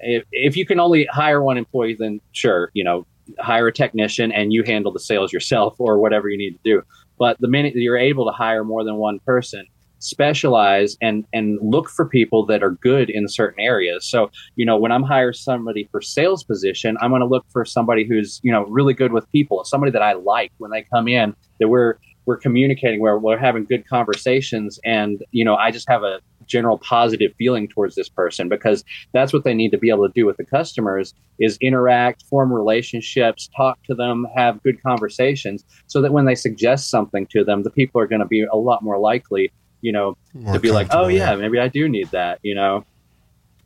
If, 0.00 0.24
if 0.32 0.56
you 0.56 0.64
can 0.64 0.80
only 0.80 1.06
hire 1.06 1.42
one 1.42 1.58
employee, 1.58 1.96
then 1.98 2.20
sure, 2.32 2.70
you 2.72 2.82
know, 2.82 3.06
hire 3.38 3.68
a 3.68 3.72
technician 3.72 4.32
and 4.32 4.52
you 4.52 4.62
handle 4.64 4.90
the 4.90 5.00
sales 5.00 5.32
yourself 5.32 5.76
or 5.78 5.98
whatever 5.98 6.28
you 6.28 6.38
need 6.38 6.52
to 6.52 6.60
do. 6.64 6.82
But 7.18 7.36
the 7.40 7.48
minute 7.48 7.74
you're 7.74 7.98
able 7.98 8.24
to 8.24 8.32
hire 8.32 8.64
more 8.64 8.82
than 8.82 8.96
one 8.96 9.18
person, 9.20 9.66
specialize 10.00 10.96
and 11.00 11.24
and 11.32 11.58
look 11.62 11.88
for 11.88 12.06
people 12.06 12.44
that 12.46 12.62
are 12.62 12.72
good 12.72 13.08
in 13.08 13.28
certain 13.28 13.60
areas. 13.60 14.04
So, 14.04 14.30
you 14.56 14.66
know, 14.66 14.76
when 14.76 14.92
I'm 14.92 15.02
hire 15.02 15.32
somebody 15.32 15.88
for 15.90 16.00
sales 16.00 16.42
position, 16.42 16.96
I'm 17.00 17.10
going 17.10 17.20
to 17.20 17.26
look 17.26 17.46
for 17.50 17.64
somebody 17.64 18.04
who's, 18.04 18.40
you 18.42 18.50
know, 18.50 18.64
really 18.64 18.94
good 18.94 19.12
with 19.12 19.30
people, 19.30 19.64
somebody 19.64 19.92
that 19.92 20.02
I 20.02 20.14
like 20.14 20.52
when 20.58 20.70
they 20.70 20.82
come 20.82 21.06
in 21.06 21.34
that 21.60 21.68
we're 21.68 21.98
we're 22.26 22.36
communicating 22.36 23.00
where 23.00 23.18
we're 23.18 23.38
having 23.38 23.64
good 23.64 23.86
conversations 23.88 24.78
and 24.84 25.24
you 25.32 25.44
know 25.44 25.56
i 25.56 25.70
just 25.70 25.88
have 25.88 26.02
a 26.02 26.20
general 26.46 26.78
positive 26.78 27.32
feeling 27.38 27.68
towards 27.68 27.94
this 27.94 28.08
person 28.08 28.48
because 28.48 28.84
that's 29.12 29.32
what 29.32 29.44
they 29.44 29.54
need 29.54 29.70
to 29.70 29.78
be 29.78 29.90
able 29.90 30.06
to 30.06 30.12
do 30.14 30.26
with 30.26 30.36
the 30.36 30.44
customers 30.44 31.14
is 31.38 31.56
interact 31.60 32.22
form 32.26 32.52
relationships 32.52 33.48
talk 33.56 33.82
to 33.84 33.94
them 33.94 34.26
have 34.34 34.62
good 34.62 34.80
conversations 34.82 35.64
so 35.86 36.00
that 36.00 36.12
when 36.12 36.24
they 36.24 36.34
suggest 36.34 36.90
something 36.90 37.26
to 37.26 37.42
them 37.44 37.62
the 37.62 37.70
people 37.70 38.00
are 38.00 38.06
going 38.06 38.20
to 38.20 38.26
be 38.26 38.44
a 38.52 38.56
lot 38.56 38.82
more 38.82 38.98
likely 38.98 39.50
you 39.80 39.92
know, 39.92 40.16
More 40.34 40.54
to 40.54 40.60
be 40.60 40.70
like, 40.70 40.88
oh 40.90 41.08
yeah, 41.08 41.34
maybe 41.34 41.58
I 41.58 41.68
do 41.68 41.88
need 41.88 42.10
that, 42.10 42.38
you 42.42 42.54
know. 42.54 42.84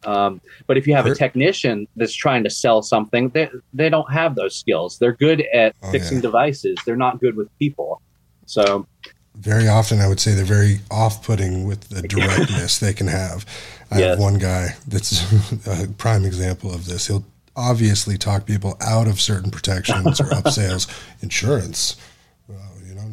Um, 0.07 0.41
but 0.67 0.77
if 0.77 0.87
you 0.87 0.95
have 0.95 1.07
a 1.07 1.15
technician 1.15 1.89
that's 1.97 2.15
trying 2.15 2.45
to 2.45 2.51
sell 2.51 2.83
something, 2.83 3.31
they 3.31 3.49
they 3.73 3.89
don't 3.89 4.11
have 4.13 4.35
those 4.35 4.57
skills. 4.57 4.99
They're 4.99 5.15
good 5.15 5.43
at 5.53 5.75
oh, 5.83 5.91
fixing 5.91 6.19
yeah. 6.19 6.23
devices. 6.23 6.77
They're 6.85 6.97
not 6.97 7.21
good 7.21 7.37
with 7.37 7.49
people. 7.59 8.03
So 8.47 8.87
very 9.35 9.67
often, 9.67 10.01
I 10.01 10.09
would 10.09 10.21
say 10.21 10.35
they're 10.35 10.45
very 10.45 10.81
off-putting 10.91 11.67
with 11.67 11.89
the 11.89 12.03
directness 12.09 12.79
they 12.79 12.93
can 12.93 13.09
have. 13.09 13.47
I 13.91 13.99
yes. 13.99 14.11
have 14.11 14.19
one 14.19 14.39
guy 14.39 14.77
that's 14.87 15.67
a 15.67 15.89
prime 15.89 16.25
example 16.25 16.73
of 16.73 16.87
this. 16.87 17.07
He'll 17.07 17.25
obviously 17.57 18.19
talk 18.19 18.47
people 18.47 18.77
out 18.81 19.07
of 19.07 19.21
certain 19.21 19.51
protections 19.51 20.21
or 20.21 20.33
up 20.35 20.49
sales, 20.49 20.87
insurance 21.23 21.97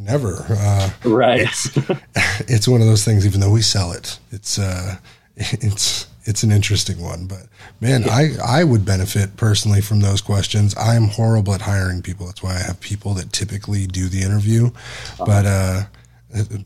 never. 0.04 0.46
Uh, 0.50 0.90
right. 1.06 1.42
It's, 1.42 1.70
it's, 2.50 2.68
one 2.68 2.82
of 2.82 2.88
those 2.88 3.04
things. 3.04 3.26
Even 3.26 3.40
though 3.40 3.52
we 3.52 3.62
sell 3.62 3.92
it, 3.92 4.20
it's 4.32 4.60
uh, 4.60 4.98
it's 5.36 6.08
it's 6.24 6.44
an 6.44 6.52
interesting 6.52 7.02
one. 7.02 7.28
But 7.28 7.48
man, 7.80 8.04
yeah. 8.04 8.14
I 8.14 8.60
I 8.62 8.64
would 8.64 8.86
benefit 8.86 9.38
personally 9.38 9.82
from 9.82 10.02
those 10.02 10.22
questions. 10.22 10.76
I 10.76 10.96
am 10.96 11.06
horrible 11.06 11.54
at 11.54 11.62
hiring 11.62 12.02
people. 12.02 12.26
That's 12.26 12.44
why 12.44 12.56
I 12.56 12.60
have 12.60 12.80
people 12.80 13.14
that 13.16 13.32
typically 13.32 13.88
do 13.88 14.08
the 14.08 14.22
interview. 14.22 14.68
Uh-huh. 14.68 15.26
But 15.26 15.46
uh, 15.46 15.82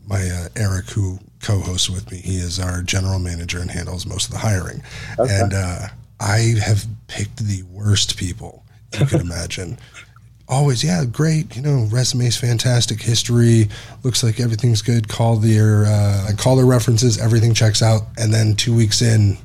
my 0.06 0.28
uh, 0.28 0.48
Eric, 0.56 0.90
who 0.90 1.18
co-hosts 1.42 1.90
with 1.90 2.10
me, 2.10 2.18
he 2.18 2.36
is 2.36 2.58
our 2.58 2.82
general 2.82 3.18
manager 3.18 3.60
and 3.60 3.70
handles 3.70 4.06
most 4.06 4.26
of 4.26 4.32
the 4.32 4.38
hiring. 4.38 4.82
Okay. 5.18 5.40
And 5.40 5.52
uh, 5.52 5.88
I 6.20 6.54
have 6.64 6.86
picked 7.08 7.38
the 7.38 7.62
worst 7.64 8.16
people 8.16 8.64
you 8.98 9.06
could 9.06 9.20
imagine 9.30 9.78
always, 10.48 10.84
yeah, 10.84 11.04
great. 11.04 11.56
You 11.56 11.62
know, 11.62 11.88
resume's 11.90 12.36
fantastic. 12.36 13.00
History 13.00 13.68
looks 14.02 14.22
like 14.22 14.40
everything's 14.40 14.82
good. 14.82 15.08
Call 15.08 15.36
their 15.36 15.86
uh, 15.86 16.30
call 16.36 16.56
their 16.56 16.66
references. 16.66 17.18
Everything 17.18 17.54
checks 17.54 17.82
out. 17.82 18.02
And 18.18 18.32
then 18.32 18.54
two 18.54 18.74
weeks 18.74 19.02
in, 19.02 19.38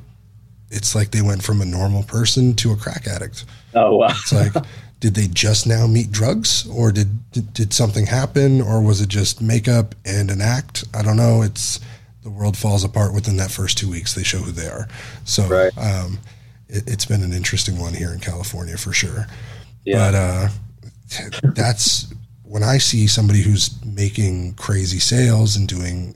it's 0.70 0.94
like 0.94 1.10
they 1.10 1.22
went 1.22 1.42
from 1.42 1.60
a 1.60 1.64
normal 1.64 2.02
person 2.02 2.54
to 2.54 2.72
a 2.72 2.76
crack 2.76 3.06
addict. 3.06 3.44
Oh 3.74 3.96
wow! 3.96 4.08
It's 4.10 4.32
like, 4.32 4.52
did 5.00 5.14
they 5.14 5.26
just 5.26 5.66
now 5.66 5.86
meet 5.86 6.12
drugs, 6.12 6.68
or 6.68 6.92
did, 6.92 7.30
did 7.32 7.52
did 7.52 7.72
something 7.72 8.06
happen, 8.06 8.60
or 8.60 8.82
was 8.82 9.00
it 9.00 9.08
just 9.08 9.40
makeup 9.40 9.94
and 10.04 10.30
an 10.30 10.40
act? 10.40 10.84
I 10.94 11.02
don't 11.02 11.16
know. 11.16 11.42
It's 11.42 11.80
the 12.22 12.30
world 12.30 12.56
falls 12.56 12.84
apart 12.84 13.12
within 13.12 13.36
that 13.38 13.50
first 13.50 13.78
two 13.78 13.90
weeks. 13.90 14.14
They 14.14 14.22
show 14.22 14.38
who 14.38 14.52
they 14.52 14.68
are. 14.68 14.88
So 15.24 15.46
right. 15.48 15.76
um, 15.76 16.18
it, 16.68 16.88
has 16.88 17.04
been 17.04 17.22
an 17.22 17.32
interesting 17.32 17.78
one 17.78 17.94
here 17.94 18.12
in 18.12 18.20
California 18.20 18.76
for 18.76 18.92
sure. 18.92 19.26
Yeah. 19.84 19.98
But 19.98 20.14
uh, 20.14 20.48
that's 21.54 22.12
when 22.42 22.62
I 22.62 22.78
see 22.78 23.06
somebody 23.06 23.42
who's 23.42 23.82
making 23.84 24.54
crazy 24.54 24.98
sales 24.98 25.56
and 25.56 25.66
doing 25.66 26.14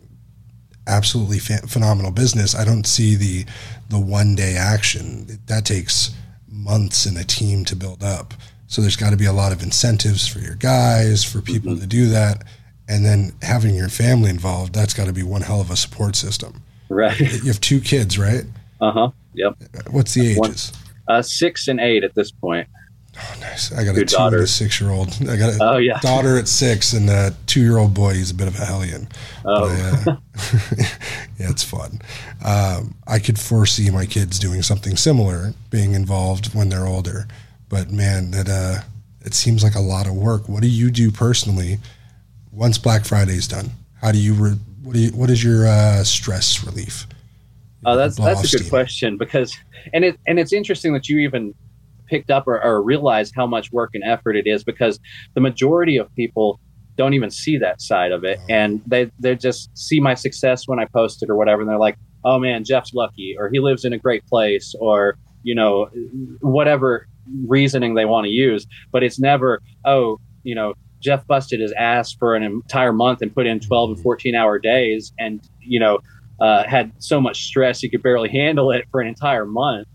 absolutely 0.87 1.39
fa- 1.39 1.67
phenomenal 1.67 2.11
business. 2.11 2.55
I 2.55 2.65
don't 2.65 2.87
see 2.87 3.15
the 3.15 3.45
the 3.89 4.01
one 4.01 4.35
day 4.35 4.57
action 4.57 5.41
that 5.47 5.65
takes 5.65 6.15
months 6.49 7.07
and 7.07 7.17
a 7.17 7.25
team 7.25 7.65
to 7.65 7.77
build 7.77 8.03
up. 8.03 8.35
So 8.67 8.83
there's 8.83 8.97
got 8.97 9.11
to 9.11 9.17
be 9.17 9.27
a 9.27 9.33
lot 9.33 9.53
of 9.53 9.63
incentives 9.63 10.27
for 10.27 10.41
your 10.41 10.57
guys, 10.57 11.23
for 11.23 11.41
people 11.41 11.73
mm-hmm. 11.73 11.83
to 11.83 11.87
do 11.87 12.09
that, 12.09 12.43
and 12.89 13.05
then 13.05 13.33
having 13.43 13.75
your 13.75 13.89
family 13.89 14.31
involved. 14.31 14.75
That's 14.75 14.93
got 14.95 15.07
to 15.07 15.13
be 15.13 15.23
one 15.23 15.43
hell 15.43 15.61
of 15.61 15.71
a 15.71 15.77
support 15.77 16.17
system. 16.17 16.63
Right. 16.89 17.19
You 17.19 17.49
have 17.49 17.61
two 17.61 17.81
kids, 17.81 18.19
right? 18.19 18.45
Uh 18.81 18.93
huh. 18.93 19.11
Yep. 19.35 19.55
What's 19.91 20.15
the 20.15 20.33
ages? 20.33 20.73
One, 21.07 21.17
uh, 21.17 21.23
six 21.23 21.69
and 21.69 21.81
eight 21.81 22.05
at 22.05 22.15
this 22.15 22.31
point. 22.31 22.69
Oh, 23.19 23.37
nice. 23.41 23.73
I 23.73 23.85
got 23.85 23.97
a 23.97 24.01
two 24.01 24.17
daughter. 24.17 24.37
and 24.37 24.45
a 24.45 24.49
six 24.49 24.81
year 24.81 24.91
old. 24.91 25.09
I 25.29 25.37
got 25.37 25.55
a 25.55 25.59
oh, 25.61 25.77
yeah. 25.79 25.99
daughter 26.01 26.39
at 26.39 26.49
six 26.49 26.93
and 26.93 27.09
a 27.09 27.35
two 27.47 27.61
year 27.61 27.79
old 27.79 27.95
boy. 27.95 28.15
He's 28.15 28.31
a 28.31 28.35
bit 28.35 28.49
of 28.49 28.55
a 28.57 28.65
hellion. 28.65 29.09
Oh. 29.45 30.03
But, 30.05 30.13
uh, 30.13 30.17
yeah, 31.39 31.51
it's 31.51 31.63
fun. 31.63 32.01
Um, 32.45 32.95
I 33.07 33.19
could 33.19 33.39
foresee 33.39 33.91
my 33.91 34.07
kids 34.07 34.39
doing 34.39 34.63
something 34.63 34.97
similar, 34.97 35.55
being 35.71 35.95
involved 35.95 36.55
when 36.55 36.69
they're 36.69 36.87
older. 36.87 37.27
But 37.69 37.91
man, 37.91 38.33
that 38.33 38.49
uh, 38.49 38.83
it 39.25 39.35
seems 39.35 39.65
like 39.65 39.75
a 39.75 39.81
lot 39.81 40.07
of 40.07 40.15
work. 40.15 40.49
What 40.49 40.63
do 40.63 40.69
you 40.69 40.91
do 40.91 41.11
personally 41.11 41.79
once 42.53 42.79
Black 42.79 43.05
Friday's 43.05 43.49
done? 43.49 43.71
How 44.03 44.13
do 44.13 44.19
you, 44.19 44.35
re- 44.35 44.61
what, 44.83 44.93
do 44.93 44.99
you 45.01 45.11
what 45.11 45.31
is 45.31 45.43
your 45.43 45.67
uh, 45.67 46.05
stress 46.05 46.63
relief? 46.65 47.07
Oh, 47.85 47.97
that's 47.97 48.17
that's 48.17 48.41
a 48.41 48.43
good 48.43 48.61
steam? 48.61 48.69
question 48.69 49.17
because 49.17 49.57
and 49.93 50.05
it 50.05 50.19
and 50.27 50.39
it's 50.41 50.53
interesting 50.53 50.93
that 50.95 51.09
you 51.09 51.19
even 51.19 51.55
picked 52.07 52.31
up 52.31 52.47
or, 52.47 52.63
or 52.63 52.83
realized 52.83 53.35
how 53.37 53.47
much 53.47 53.73
work 53.73 53.91
and 53.95 54.05
effort 54.05 54.37
it 54.37 54.47
is 54.47 54.65
because 54.65 54.99
the 55.35 55.41
majority 55.41 55.97
of 55.97 56.13
people 56.15 56.61
don't 56.97 57.15
even 57.15 57.31
see 57.31 57.59
that 57.59 57.81
side 57.81 58.13
of 58.13 58.25
it. 58.25 58.39
And 58.49 58.83
they 58.87 59.11
they 59.19 59.37
just 59.37 59.71
see 59.77 60.01
my 60.01 60.15
success 60.15 60.67
when 60.67 60.79
I 60.79 60.87
post 60.87 61.23
it 61.23 61.31
or 61.31 61.37
whatever 61.37 61.61
and 61.61 61.71
they're 61.71 61.79
like 61.79 61.99
oh 62.25 62.39
man 62.39 62.65
Jeff's 62.65 62.93
lucky 62.93 63.37
or 63.39 63.49
he 63.51 63.61
lives 63.61 63.85
in 63.85 63.93
a 63.93 63.99
great 63.99 64.27
place 64.27 64.75
or 64.81 65.17
you 65.43 65.55
know 65.55 65.89
whatever 66.41 67.07
reasoning 67.47 67.95
they 67.95 68.05
want 68.05 68.25
to 68.25 68.31
use. 68.31 68.67
But 68.93 69.03
it's 69.03 69.19
never 69.19 69.61
oh 69.85 70.19
you 70.43 70.55
know 70.55 70.75
Jeff 71.01 71.27
busted 71.27 71.61
his 71.61 71.73
ass 71.79 72.13
for 72.13 72.35
an 72.35 72.43
entire 72.43 72.93
month 72.93 73.21
and 73.21 73.33
put 73.33 73.47
in 73.47 73.61
12 73.61 73.91
and 73.91 74.01
14 74.01 74.35
hour 74.35 74.59
days 74.59 75.13
and 75.19 75.41
you 75.61 75.79
know 75.79 75.99
uh, 76.41 76.65
had 76.65 76.93
so 76.99 77.21
much 77.21 77.45
stress 77.45 77.81
he 77.81 77.89
could 77.89 78.03
barely 78.03 78.29
handle 78.29 78.71
it 78.71 78.85
for 78.91 79.01
an 79.01 79.09
entire 79.09 79.47
month 79.47 79.87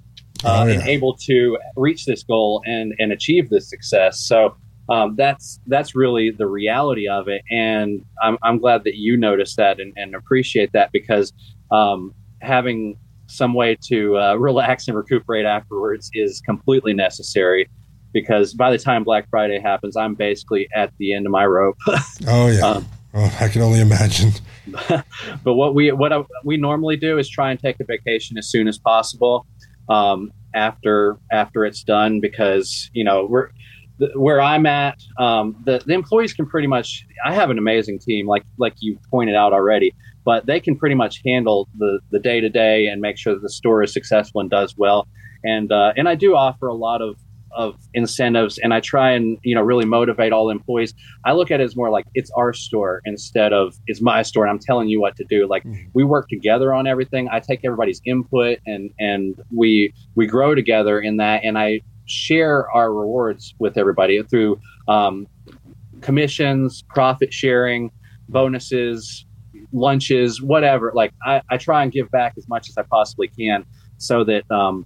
uh, 0.44 0.64
oh, 0.64 0.68
yeah. 0.68 0.74
and 0.74 0.88
able 0.88 1.16
to 1.16 1.58
reach 1.76 2.06
this 2.06 2.24
goal 2.24 2.62
and 2.66 2.94
and 3.00 3.12
achieve 3.12 3.50
this 3.50 3.70
success. 3.70 4.20
So 4.20 4.56
um, 4.90 5.16
that's 5.16 5.60
that's 5.68 5.96
really 5.96 6.32
the 6.32 6.48
reality 6.48 7.08
of 7.08 7.28
it, 7.28 7.44
and 7.52 8.04
I'm 8.22 8.38
I'm 8.44 8.58
glad 8.60 8.84
that 8.84 8.96
you 8.96 9.18
noticed 9.18 9.58
that 9.58 9.80
and, 9.80 9.94
and 9.96 10.16
appreciate 10.16 10.72
that 10.74 10.92
because 10.92 11.32
um, 11.72 12.14
having 12.42 12.98
some 13.28 13.54
way 13.54 13.78
to 13.88 14.18
uh, 14.18 14.36
relax 14.40 14.88
and 14.88 14.98
recuperate 14.98 15.46
afterwards 15.46 16.10
is 16.14 16.42
completely 16.42 16.94
necessary 16.94 17.70
because 18.14 18.54
by 18.54 18.72
the 18.72 18.78
time 18.78 19.04
Black 19.04 19.30
Friday 19.30 19.60
happens, 19.60 19.96
I'm 19.96 20.16
basically 20.16 20.68
at 20.76 20.92
the 20.98 21.14
end 21.14 21.26
of 21.26 21.32
my 21.32 21.46
rope. 21.46 21.78
oh 22.28 22.48
yeah. 22.48 22.62
Um, 22.62 22.88
oh, 23.14 23.38
I 23.40 23.48
can 23.48 23.62
only 23.62 23.80
imagine. 23.80 24.32
but 24.90 25.54
what 25.54 25.74
we 25.74 25.92
what 25.92 26.12
I, 26.12 26.24
we 26.44 26.58
normally 26.58 26.98
do 26.98 27.18
is 27.18 27.30
try 27.30 27.52
and 27.52 27.60
take 27.60 27.80
a 27.80 27.86
vacation 27.86 28.38
as 28.38 28.50
soon 28.50 28.68
as 28.68 28.78
possible 28.78 29.46
um, 29.90 30.32
after 30.54 31.18
after 31.32 31.66
it's 31.66 31.84
done 31.84 32.20
because 32.20 32.90
you 32.94 33.04
know 33.04 33.26
we're 33.26 33.50
where 34.16 34.42
I'm 34.42 34.66
at, 34.66 35.00
um, 35.18 35.56
the, 35.66 35.82
the 35.86 35.94
employees 35.94 36.34
can 36.34 36.46
pretty 36.46 36.68
much. 36.68 37.06
I 37.26 37.34
have 37.34 37.50
an 37.50 37.58
amazing 37.58 38.00
team, 38.00 38.28
like 38.28 38.44
like 38.58 38.74
you 38.80 38.98
pointed 39.10 39.36
out 39.36 39.54
already, 39.54 39.94
but 40.26 40.46
they 40.46 40.60
can 40.60 40.76
pretty 40.76 40.96
much 40.96 41.22
handle 41.26 41.70
the 41.78 42.00
the 42.12 42.20
day 42.20 42.40
to 42.40 42.50
day 42.50 42.88
and 42.88 43.02
make 43.02 43.18
sure 43.18 43.34
that 43.34 43.42
the 43.42 43.50
store 43.50 43.84
is 43.84 43.94
successful 43.94 44.42
and 44.42 44.50
does 44.50 44.76
well. 44.78 45.08
And 45.44 45.72
uh, 45.72 45.94
and 45.96 46.08
I 46.10 46.16
do 46.16 46.36
offer 46.36 46.68
a 46.68 46.74
lot 46.74 47.02
of 47.02 47.16
of 47.56 47.76
incentives 47.94 48.58
and 48.58 48.74
I 48.74 48.80
try 48.80 49.12
and 49.12 49.38
you 49.44 49.56
know 49.56 49.62
really 49.62 49.86
motivate 49.86 50.32
all 50.32 50.50
employees. 50.50 50.94
I 51.26 51.34
look 51.34 51.52
at 51.52 51.60
it 51.60 51.64
as 51.64 51.76
more 51.76 51.90
like 51.90 52.06
it's 52.14 52.32
our 52.38 52.54
store 52.54 53.02
instead 53.06 53.54
of 53.54 53.76
it's 53.88 54.02
my 54.02 54.22
store 54.22 54.46
and 54.46 54.52
I'm 54.52 54.60
telling 54.60 54.90
you 54.90 55.02
what 55.02 55.16
to 55.18 55.26
do. 55.26 55.48
Like 55.48 55.64
mm-hmm. 55.64 55.90
we 55.94 56.04
work 56.04 56.28
together 56.30 56.74
on 56.74 56.88
everything. 56.88 57.30
I 57.32 57.40
take 57.40 57.62
everybody's 57.64 58.02
input 58.06 58.60
and 58.66 58.92
and 59.00 59.36
we 59.56 59.94
we 60.16 60.28
grow 60.28 60.56
together 60.56 61.00
in 61.00 61.18
that 61.18 61.44
and 61.44 61.58
I 61.58 61.82
share 62.06 62.70
our 62.72 62.94
rewards 62.94 63.56
with 63.60 63.78
everybody 63.78 64.22
through 64.24 64.60
um, 64.88 65.28
commissions, 66.02 66.84
profit 66.90 67.34
sharing, 67.34 67.92
bonuses, 68.28 69.26
lunches, 69.72 70.42
whatever. 70.42 70.92
Like 70.94 71.14
I, 71.26 71.42
I, 71.50 71.58
try 71.58 71.84
and 71.84 71.92
give 71.92 72.10
back 72.12 72.34
as 72.38 72.48
much 72.48 72.70
as 72.70 72.78
I 72.78 72.84
possibly 72.84 73.28
can 73.28 73.66
so 73.98 74.24
that 74.24 74.50
um, 74.52 74.86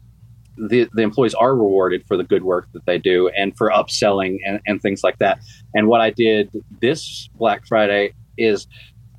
the, 0.58 0.88
the 0.94 1.02
employees 1.02 1.34
are 1.34 1.56
rewarded 1.56 2.06
for 2.08 2.18
the 2.18 2.24
good 2.24 2.44
work 2.44 2.68
that 2.74 2.86
they 2.86 2.98
do 2.98 3.30
and 3.30 3.56
for 3.58 3.70
upselling 3.70 4.39
and, 4.46 4.60
and 4.65 4.82
things 4.82 5.04
like 5.04 5.18
that. 5.20 5.39
And 5.74 5.88
what 5.88 6.02
I 6.02 6.10
did 6.10 6.52
this 6.82 7.30
Black 7.36 7.68
Friday 7.68 8.13
is 8.38 8.68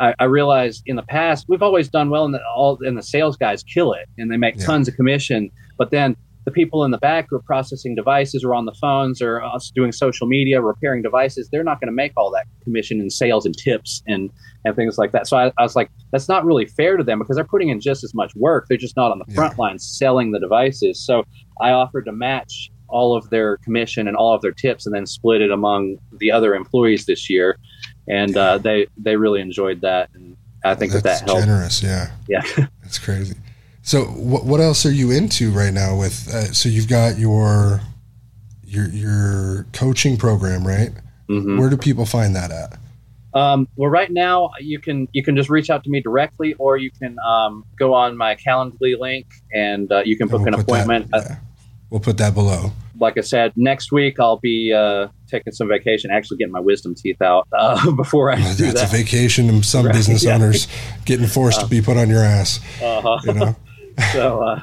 I, 0.01 0.14
I, 0.18 0.25
realized 0.25 0.83
in 0.87 0.96
the 0.96 1.03
past 1.03 1.46
we've 1.49 1.62
always 1.62 1.88
done 1.88 2.11
well, 2.11 2.25
and 2.25 2.35
the, 2.35 2.40
all 2.55 2.79
and 2.83 2.99
the 2.99 3.03
sales 3.03 3.37
guys 3.37 3.62
kill 3.62 3.92
it, 3.92 4.09
and 4.18 4.31
they 4.31 4.37
make 4.37 4.57
yeah. 4.59 4.66
tons 4.66 4.88
of 4.88 4.96
commission. 4.96 5.51
But 5.79 5.90
then 5.90 6.16
the 6.46 6.52
people 6.52 6.85
in 6.85 6.92
the 6.92 6.98
back 6.98 7.26
who 7.28 7.37
are 7.37 7.42
processing 7.42 7.96
devices 7.96 8.44
or 8.44 8.54
on 8.54 8.66
the 8.66 8.74
phones 8.74 9.20
or 9.20 9.42
us 9.42 9.72
doing 9.74 9.90
social 9.90 10.28
media, 10.28 10.62
repairing 10.62 11.02
devices, 11.02 11.48
they're 11.50 11.64
not 11.64 11.80
going 11.80 11.88
to 11.88 11.94
make 11.94 12.12
all 12.16 12.30
that 12.30 12.46
commission 12.62 13.00
and 13.00 13.12
sales 13.12 13.44
and 13.44 13.59
tips 13.59 14.00
and, 14.06 14.30
and 14.64 14.76
things 14.76 14.96
like 14.96 15.11
that. 15.11 15.26
So 15.26 15.37
I, 15.37 15.52
I, 15.59 15.62
was 15.64 15.74
like, 15.74 15.90
that's 16.12 16.28
not 16.28 16.44
really 16.44 16.64
fair 16.64 16.96
to 16.96 17.02
them 17.02 17.18
because 17.18 17.35
they're 17.35 17.44
putting 17.44 17.68
in 17.68 17.80
just 17.80 18.04
as 18.04 18.14
much 18.14 18.32
work. 18.37 18.66
They're 18.68 18.78
just 18.78 18.96
not 18.96 19.11
on 19.11 19.18
the 19.18 19.35
front 19.35 19.54
yeah. 19.54 19.62
line 19.62 19.78
selling 19.80 20.30
the 20.30 20.38
devices. 20.38 21.04
So 21.04 21.24
I 21.61 21.70
offered 21.70 22.04
to 22.04 22.12
match 22.12 22.70
all 22.87 23.16
of 23.16 23.28
their 23.30 23.56
commission 23.59 24.06
and 24.06 24.16
all 24.16 24.32
of 24.32 24.40
their 24.40 24.52
tips 24.52 24.87
and 24.87 24.94
then 24.94 25.04
split 25.04 25.40
it 25.40 25.50
among 25.50 25.98
the 26.18 26.30
other 26.30 26.54
employees 26.54 27.06
this 27.06 27.28
year. 27.28 27.59
And 28.09 28.37
uh, 28.37 28.59
they, 28.59 28.87
they 28.96 29.16
really 29.16 29.40
enjoyed 29.40 29.80
that. 29.80 30.11
And 30.14 30.37
I 30.64 30.76
think 30.76 30.92
that's 30.92 31.02
that 31.02 31.18
that 31.22 31.28
helped. 31.28 31.44
generous. 31.44 31.82
Yeah. 31.82 32.12
Yeah. 32.28 32.42
that's 32.82 33.00
crazy. 33.00 33.35
So 33.87 34.03
what 34.03 34.44
what 34.44 34.61
else 34.61 34.85
are 34.85 34.90
you 34.90 35.12
into 35.12 35.53
right 35.53 35.72
now? 35.72 35.96
With 35.96 36.29
uh, 36.35 36.53
so 36.53 36.68
you've 36.68 36.88
got 36.88 37.18
your 37.18 37.81
your 38.64 38.88
your 38.88 39.66
coaching 39.72 40.16
program, 40.16 40.66
right? 40.66 40.90
Mm-hmm. 41.31 41.57
Where 41.57 41.70
do 41.70 41.77
people 41.77 42.05
find 42.05 42.35
that 42.35 42.51
at? 42.51 42.79
Um, 43.33 43.68
well, 43.77 43.88
right 43.88 44.11
now 44.11 44.51
you 44.59 44.81
can 44.81 45.07
you 45.12 45.22
can 45.22 45.37
just 45.37 45.49
reach 45.49 45.70
out 45.70 45.85
to 45.85 45.90
me 45.90 46.01
directly, 46.01 46.55
or 46.55 46.77
you 46.77 46.90
can 46.90 47.16
um, 47.25 47.64
go 47.79 47.94
on 47.94 48.16
my 48.16 48.35
Calendly 48.35 48.99
link 48.99 49.27
and 49.55 49.90
uh, 49.92 50.03
you 50.05 50.16
can 50.16 50.27
book 50.27 50.40
we'll 50.40 50.55
an 50.55 50.61
appointment. 50.61 51.09
That, 51.12 51.25
yeah. 51.25 51.37
We'll 51.88 52.01
put 52.01 52.18
that 52.18 52.35
below. 52.35 52.72
Like 52.99 53.16
I 53.16 53.20
said, 53.20 53.53
next 53.55 53.92
week 53.92 54.18
I'll 54.18 54.38
be 54.38 54.72
uh, 54.72 55.07
taking 55.29 55.53
some 55.53 55.68
vacation, 55.68 56.11
actually 56.11 56.38
getting 56.38 56.53
my 56.53 56.59
wisdom 56.59 56.96
teeth 56.96 57.22
out 57.22 57.46
uh, 57.53 57.88
before 57.96 58.33
I 58.33 58.37
do 58.55 58.64
That's 58.64 58.81
that. 58.81 58.92
a 58.92 58.96
vacation, 58.96 59.49
and 59.49 59.64
some 59.64 59.87
right, 59.87 59.94
business 59.94 60.25
yeah. 60.25 60.35
owners 60.35 60.66
getting 61.05 61.29
forced 61.29 61.61
to 61.61 61.68
be 61.68 61.81
put 61.81 61.96
on 61.96 62.09
your 62.09 62.25
ass. 62.25 62.59
Uh-huh. 62.83 63.20
You 63.22 63.33
know? 63.33 63.57
so 64.12 64.42
uh, 64.42 64.61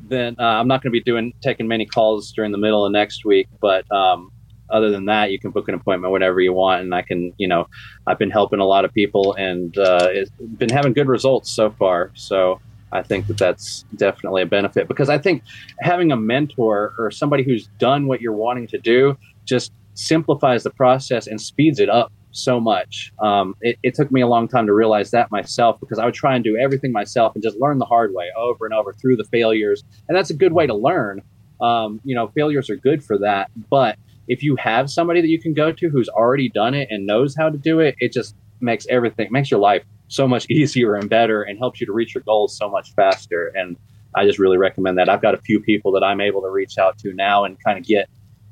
then 0.00 0.36
uh, 0.38 0.42
I'm 0.42 0.68
not 0.68 0.82
going 0.82 0.92
to 0.92 0.98
be 0.98 1.02
doing 1.02 1.32
taking 1.40 1.68
many 1.68 1.86
calls 1.86 2.32
during 2.32 2.52
the 2.52 2.58
middle 2.58 2.84
of 2.84 2.92
next 2.92 3.24
week. 3.24 3.48
But 3.60 3.90
um, 3.92 4.30
other 4.68 4.90
than 4.90 5.06
that, 5.06 5.30
you 5.30 5.38
can 5.38 5.50
book 5.50 5.68
an 5.68 5.74
appointment 5.74 6.12
whenever 6.12 6.40
you 6.40 6.52
want, 6.52 6.82
and 6.82 6.94
I 6.94 7.02
can, 7.02 7.32
you 7.38 7.48
know, 7.48 7.66
I've 8.06 8.18
been 8.18 8.30
helping 8.30 8.60
a 8.60 8.64
lot 8.64 8.84
of 8.84 8.92
people 8.92 9.34
and 9.34 9.76
uh, 9.78 10.08
it's 10.10 10.30
been 10.30 10.70
having 10.70 10.92
good 10.92 11.08
results 11.08 11.50
so 11.50 11.70
far. 11.70 12.10
So 12.14 12.60
I 12.92 13.02
think 13.02 13.26
that 13.28 13.38
that's 13.38 13.84
definitely 13.96 14.42
a 14.42 14.46
benefit 14.46 14.88
because 14.88 15.08
I 15.08 15.18
think 15.18 15.42
having 15.80 16.12
a 16.12 16.16
mentor 16.16 16.94
or 16.98 17.10
somebody 17.10 17.42
who's 17.42 17.68
done 17.78 18.06
what 18.06 18.20
you're 18.20 18.32
wanting 18.32 18.66
to 18.68 18.78
do 18.78 19.16
just 19.44 19.72
simplifies 19.94 20.62
the 20.62 20.70
process 20.70 21.26
and 21.26 21.40
speeds 21.40 21.78
it 21.78 21.88
up 21.88 22.12
so 22.32 22.60
much. 22.60 23.12
Um, 23.18 23.54
it, 23.60 23.78
it, 23.82 23.94
took 23.94 24.10
me 24.10 24.20
a 24.20 24.26
long 24.26 24.48
time 24.48 24.66
to 24.66 24.72
realize 24.72 25.10
that 25.10 25.30
myself 25.30 25.80
because 25.80 25.98
I 25.98 26.04
would 26.04 26.14
try 26.14 26.34
and 26.34 26.44
do 26.44 26.56
everything 26.56 26.92
myself 26.92 27.34
and 27.34 27.42
just 27.42 27.58
learn 27.60 27.78
the 27.78 27.84
hard 27.84 28.14
way 28.14 28.28
over 28.36 28.64
and 28.64 28.74
over 28.74 28.92
through 28.92 29.16
the 29.16 29.24
failures. 29.24 29.84
And 30.08 30.16
that's 30.16 30.30
a 30.30 30.34
good 30.34 30.52
way 30.52 30.66
to 30.66 30.74
learn. 30.74 31.22
Um, 31.60 32.00
you 32.04 32.14
know, 32.14 32.28
failures 32.28 32.70
are 32.70 32.76
good 32.76 33.04
for 33.04 33.18
that. 33.18 33.50
But 33.68 33.98
if 34.28 34.42
you 34.42 34.56
have 34.56 34.90
somebody 34.90 35.20
that 35.20 35.28
you 35.28 35.40
can 35.40 35.54
go 35.54 35.72
to 35.72 35.88
who's 35.88 36.08
already 36.08 36.48
done 36.48 36.74
it 36.74 36.88
and 36.90 37.06
knows 37.06 37.34
how 37.36 37.50
to 37.50 37.58
do 37.58 37.80
it, 37.80 37.96
it 37.98 38.12
just 38.12 38.34
makes 38.60 38.86
everything, 38.88 39.28
makes 39.30 39.50
your 39.50 39.60
life 39.60 39.82
so 40.08 40.28
much 40.28 40.46
easier 40.50 40.94
and 40.94 41.10
better 41.10 41.42
and 41.42 41.58
helps 41.58 41.80
you 41.80 41.86
to 41.86 41.92
reach 41.92 42.14
your 42.14 42.22
goals 42.22 42.56
so 42.56 42.68
much 42.68 42.92
faster. 42.94 43.52
And 43.54 43.76
I 44.14 44.24
just 44.24 44.38
really 44.38 44.56
recommend 44.56 44.98
that. 44.98 45.08
I've 45.08 45.22
got 45.22 45.34
a 45.34 45.40
few 45.42 45.60
people 45.60 45.92
that 45.92 46.02
I'm 46.02 46.20
able 46.20 46.42
to 46.42 46.50
reach 46.50 46.78
out 46.78 46.98
to 46.98 47.12
now 47.12 47.44
and 47.44 47.62
kind 47.62 47.78
of 47.78 47.84
get 47.84 48.08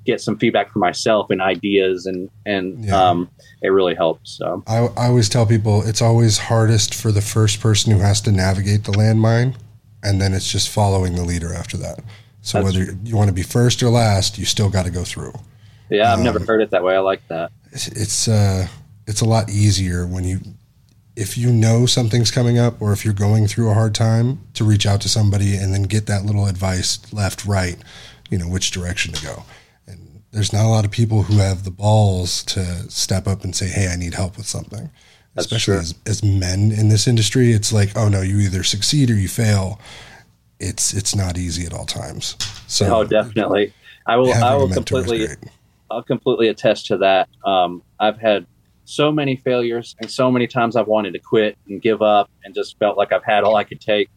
get 0.08 0.22
some 0.22 0.38
feedback 0.38 0.72
for 0.72 0.78
myself 0.78 1.28
and 1.28 1.42
ideas 1.42 2.06
and 2.06 2.30
and 2.46 2.84
yeah. 2.84 3.10
um, 3.10 3.30
it 3.62 3.68
really 3.68 3.94
helps 3.94 4.38
so. 4.38 4.64
I, 4.66 4.78
I 4.78 5.06
always 5.08 5.28
tell 5.28 5.44
people 5.44 5.86
it's 5.86 6.00
always 6.00 6.38
hardest 6.38 6.94
for 6.94 7.12
the 7.12 7.20
first 7.20 7.60
person 7.60 7.92
who 7.92 7.98
has 7.98 8.20
to 8.22 8.32
navigate 8.32 8.84
the 8.84 8.92
landmine 8.92 9.54
and 10.02 10.20
then 10.20 10.32
it's 10.32 10.50
just 10.50 10.70
following 10.70 11.14
the 11.14 11.24
leader 11.24 11.52
after 11.52 11.76
that. 11.76 12.00
So 12.40 12.62
That's 12.62 12.76
whether 12.76 12.92
you 13.04 13.16
want 13.16 13.28
to 13.28 13.34
be 13.34 13.42
first 13.42 13.82
or 13.82 13.90
last 13.90 14.38
you 14.38 14.46
still 14.46 14.70
got 14.70 14.86
to 14.86 14.90
go 14.90 15.04
through. 15.04 15.34
Yeah 15.90 16.12
i've 16.12 16.18
um, 16.18 16.24
never 16.24 16.40
heard 16.40 16.62
it 16.62 16.70
that 16.70 16.82
way. 16.82 16.96
I 16.96 17.00
like 17.00 17.26
that. 17.28 17.52
it's 17.72 17.88
it's, 17.88 18.28
uh, 18.28 18.66
it's 19.06 19.20
a 19.20 19.26
lot 19.26 19.50
easier 19.50 20.06
when 20.06 20.24
you 20.24 20.40
if 21.16 21.36
you 21.36 21.52
know 21.52 21.84
something's 21.84 22.30
coming 22.30 22.58
up 22.58 22.80
or 22.80 22.92
if 22.92 23.04
you're 23.04 23.12
going 23.12 23.46
through 23.46 23.70
a 23.70 23.74
hard 23.74 23.94
time 23.94 24.38
to 24.54 24.64
reach 24.64 24.86
out 24.86 25.00
to 25.00 25.08
somebody 25.08 25.56
and 25.56 25.74
then 25.74 25.82
get 25.82 26.06
that 26.06 26.24
little 26.24 26.46
advice 26.46 27.12
left 27.12 27.44
right 27.44 27.76
you 28.30 28.38
know 28.38 28.48
which 28.48 28.70
direction 28.70 29.12
to 29.12 29.22
go 29.22 29.42
there's 30.32 30.52
not 30.52 30.64
a 30.64 30.68
lot 30.68 30.84
of 30.84 30.90
people 30.90 31.22
who 31.22 31.38
have 31.38 31.64
the 31.64 31.70
balls 31.70 32.42
to 32.44 32.90
step 32.90 33.26
up 33.26 33.44
and 33.44 33.54
say, 33.54 33.68
"Hey, 33.68 33.88
I 33.88 33.96
need 33.96 34.14
help 34.14 34.36
with 34.36 34.46
something." 34.46 34.90
That's 35.34 35.46
Especially 35.46 35.76
as, 35.76 35.94
as 36.06 36.22
men 36.22 36.72
in 36.72 36.88
this 36.88 37.06
industry, 37.06 37.52
it's 37.52 37.72
like, 37.72 37.96
"Oh 37.96 38.08
no, 38.08 38.20
you 38.20 38.38
either 38.38 38.62
succeed 38.62 39.10
or 39.10 39.14
you 39.14 39.28
fail." 39.28 39.80
It's 40.58 40.92
it's 40.92 41.14
not 41.14 41.38
easy 41.38 41.64
at 41.64 41.72
all 41.72 41.86
times. 41.86 42.36
So, 42.66 42.94
oh, 42.94 43.04
definitely, 43.04 43.72
I 44.06 44.16
will. 44.16 44.32
I 44.32 44.54
will 44.54 44.68
completely. 44.68 45.28
I'll 45.90 46.02
completely 46.02 46.48
attest 46.48 46.86
to 46.86 46.98
that. 46.98 47.28
Um, 47.44 47.82
I've 47.98 48.18
had 48.18 48.46
so 48.84 49.12
many 49.12 49.36
failures 49.36 49.96
and 50.00 50.10
so 50.10 50.30
many 50.30 50.46
times 50.46 50.76
I've 50.76 50.86
wanted 50.86 51.12
to 51.12 51.18
quit 51.18 51.56
and 51.68 51.80
give 51.80 52.02
up 52.02 52.30
and 52.44 52.54
just 52.54 52.78
felt 52.78 52.96
like 52.96 53.12
I've 53.12 53.24
had 53.24 53.44
all 53.44 53.56
I 53.56 53.64
could 53.64 53.80
take. 53.80 54.08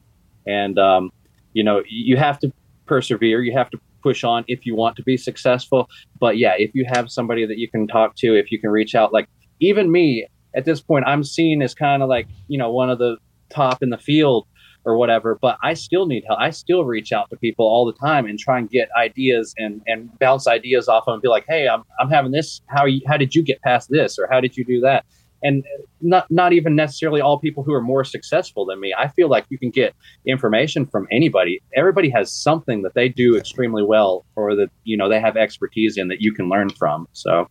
And 0.47 0.78
um, 0.80 1.12
you 1.54 1.63
know, 1.63 1.84
you 1.88 2.17
have 2.17 2.39
to 2.39 2.52
persevere. 2.86 3.41
You 3.41 3.54
have 3.54 3.69
to 3.69 3.80
push 4.02 4.24
on 4.24 4.44
if 4.48 4.66
you 4.66 4.76
want 4.76 4.96
to 4.98 5.04
be 5.04 5.18
successful. 5.18 5.88
But 6.20 6.38
yeah, 6.38 6.54
if 6.58 6.72
you 6.74 6.86
have 6.88 7.12
somebody 7.12 7.46
that 7.46 7.58
you 7.58 7.70
can 7.70 7.88
talk 7.88 8.16
to, 8.18 8.38
if 8.38 8.52
you 8.52 8.60
can 8.60 8.70
reach 8.70 8.96
out, 8.96 9.14
like 9.14 9.28
even 9.60 9.92
me 9.92 10.28
at 10.56 10.66
this 10.66 10.82
point, 10.82 11.06
I'm 11.08 11.24
seen 11.24 11.62
as 11.62 11.74
kind 11.74 12.04
of 12.04 12.10
like, 12.10 12.28
you 12.47 12.58
know, 12.58 12.72
one 12.72 12.89
of 12.89 12.99
the 12.99 13.18
top 13.49 13.82
in 13.82 13.89
the 13.89 13.97
field 13.97 14.47
or 14.84 14.97
whatever, 14.97 15.38
but 15.39 15.58
I 15.62 15.76
still 15.76 16.08
need 16.08 16.24
help. 16.26 16.39
I 16.39 16.49
still 16.49 16.86
reach 16.86 17.12
out 17.12 17.30
to 17.30 17.38
people 17.38 17.66
all 17.66 17.86
the 17.86 17.93
time 17.93 18.26
and 18.26 18.39
try 18.39 18.58
and 18.58 18.70
get 18.70 18.89
ideas 18.97 19.54
and, 19.58 19.82
and 19.86 20.10
bounce 20.20 20.47
ideas 20.47 20.88
off 20.88 21.06
them 21.06 21.14
and 21.14 21.22
be 21.22 21.28
like, 21.28 21.45
Hey, 21.47 21.68
I'm, 21.68 21.84
I'm 21.99 22.10
having 22.10 22.32
this. 22.32 22.62
How 22.68 22.86
you, 22.86 23.02
how 23.08 23.18
did 23.18 23.36
you 23.36 23.43
get 23.43 23.62
past 23.62 23.89
this? 23.89 24.18
Or 24.18 24.28
how 24.32 24.41
did 24.41 24.58
you 24.58 24.66
do 24.66 24.82
that? 24.82 25.06
And 25.44 25.64
not 26.02 26.30
not 26.30 26.54
even 26.54 26.76
necessarily 26.76 27.22
all 27.22 27.39
people 27.39 27.64
who 27.64 27.74
are 27.74 27.82
more 27.82 28.04
successful 28.04 28.66
than 28.66 28.80
me. 28.80 28.94
I 28.98 29.08
feel 29.10 29.28
like 29.28 29.46
you 29.50 29.58
can 29.58 29.70
get 29.70 29.96
information 30.26 30.86
from 30.86 31.08
anybody. 31.12 31.62
Everybody 31.76 32.10
has 32.10 32.32
something 32.32 32.82
that 32.84 32.94
they 32.94 33.10
do 33.10 33.38
extremely 33.38 33.84
well, 33.84 34.26
or 34.36 34.56
that 34.56 34.70
you 34.84 34.98
know 34.98 35.10
they 35.10 35.20
have 35.20 35.38
expertise 35.38 35.98
in 35.98 36.08
that 36.10 36.22
you 36.22 36.34
can 36.34 36.50
learn 36.50 36.70
from. 36.70 37.08
So 37.14 37.48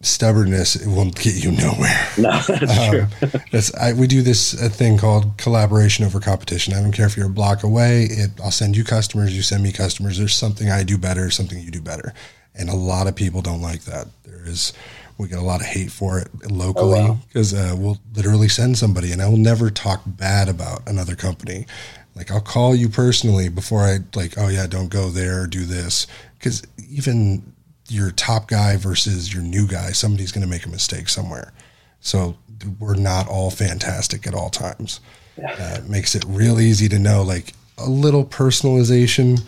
stubbornness 0.00 0.76
it 0.76 0.86
won't 0.88 1.16
get 1.16 1.42
you 1.42 1.50
nowhere. 1.50 2.08
No, 2.16 2.30
that's 2.48 2.78
um, 2.78 2.90
true. 2.90 3.40
that's, 3.50 3.74
I, 3.74 3.92
we 3.94 4.06
do 4.06 4.22
this 4.22 4.54
a 4.54 4.68
thing 4.68 4.96
called 4.96 5.36
collaboration 5.38 6.04
over 6.04 6.20
competition. 6.20 6.72
I 6.72 6.80
don't 6.80 6.92
care 6.92 7.06
if 7.06 7.16
you're 7.16 7.26
a 7.26 7.30
block 7.30 7.64
away. 7.64 8.04
It, 8.04 8.30
I'll 8.42 8.52
send 8.52 8.76
you 8.76 8.84
customers. 8.84 9.34
You 9.34 9.42
send 9.42 9.62
me 9.62 9.72
customers. 9.72 10.18
There's 10.18 10.34
something 10.34 10.70
I 10.70 10.84
do 10.84 10.98
better, 10.98 11.30
something 11.30 11.58
you 11.58 11.70
do 11.70 11.80
better 11.80 12.14
and 12.58 12.68
a 12.68 12.74
lot 12.74 13.06
of 13.06 13.14
people 13.14 13.40
don't 13.40 13.62
like 13.62 13.82
that. 13.82 14.08
There 14.24 14.42
is 14.44 14.72
we 15.18 15.28
get 15.28 15.38
a 15.38 15.42
lot 15.42 15.60
of 15.60 15.66
hate 15.66 15.90
for 15.90 16.18
it 16.18 16.28
locally 16.50 17.18
because 17.26 17.52
oh, 17.52 17.58
wow. 17.58 17.72
uh, 17.72 17.76
we'll 17.76 17.98
literally 18.14 18.48
send 18.48 18.78
somebody, 18.78 19.12
and 19.12 19.20
I 19.20 19.28
will 19.28 19.36
never 19.36 19.68
talk 19.68 20.02
bad 20.06 20.48
about 20.48 20.88
another 20.88 21.16
company. 21.16 21.66
Like 22.14 22.30
I'll 22.30 22.40
call 22.40 22.74
you 22.74 22.88
personally 22.88 23.48
before 23.48 23.82
I 23.82 23.98
like, 24.14 24.38
oh 24.38 24.48
yeah, 24.48 24.66
don't 24.66 24.88
go 24.88 25.08
there 25.08 25.46
do 25.46 25.64
this 25.64 26.06
because 26.38 26.62
even 26.88 27.52
your 27.88 28.10
top 28.10 28.48
guy 28.48 28.76
versus 28.76 29.32
your 29.32 29.42
new 29.42 29.66
guy, 29.66 29.90
somebody's 29.90 30.32
going 30.32 30.44
to 30.44 30.50
make 30.50 30.66
a 30.66 30.68
mistake 30.68 31.08
somewhere. 31.08 31.52
So 32.00 32.36
we're 32.78 32.96
not 32.96 33.28
all 33.28 33.50
fantastic 33.50 34.26
at 34.26 34.34
all 34.34 34.50
times. 34.50 35.00
Yeah. 35.36 35.52
Uh, 35.52 35.88
makes 35.88 36.14
it 36.14 36.24
real 36.26 36.60
easy 36.60 36.88
to 36.88 36.98
know 36.98 37.22
like 37.22 37.54
a 37.76 37.88
little 37.88 38.24
personalization 38.24 39.40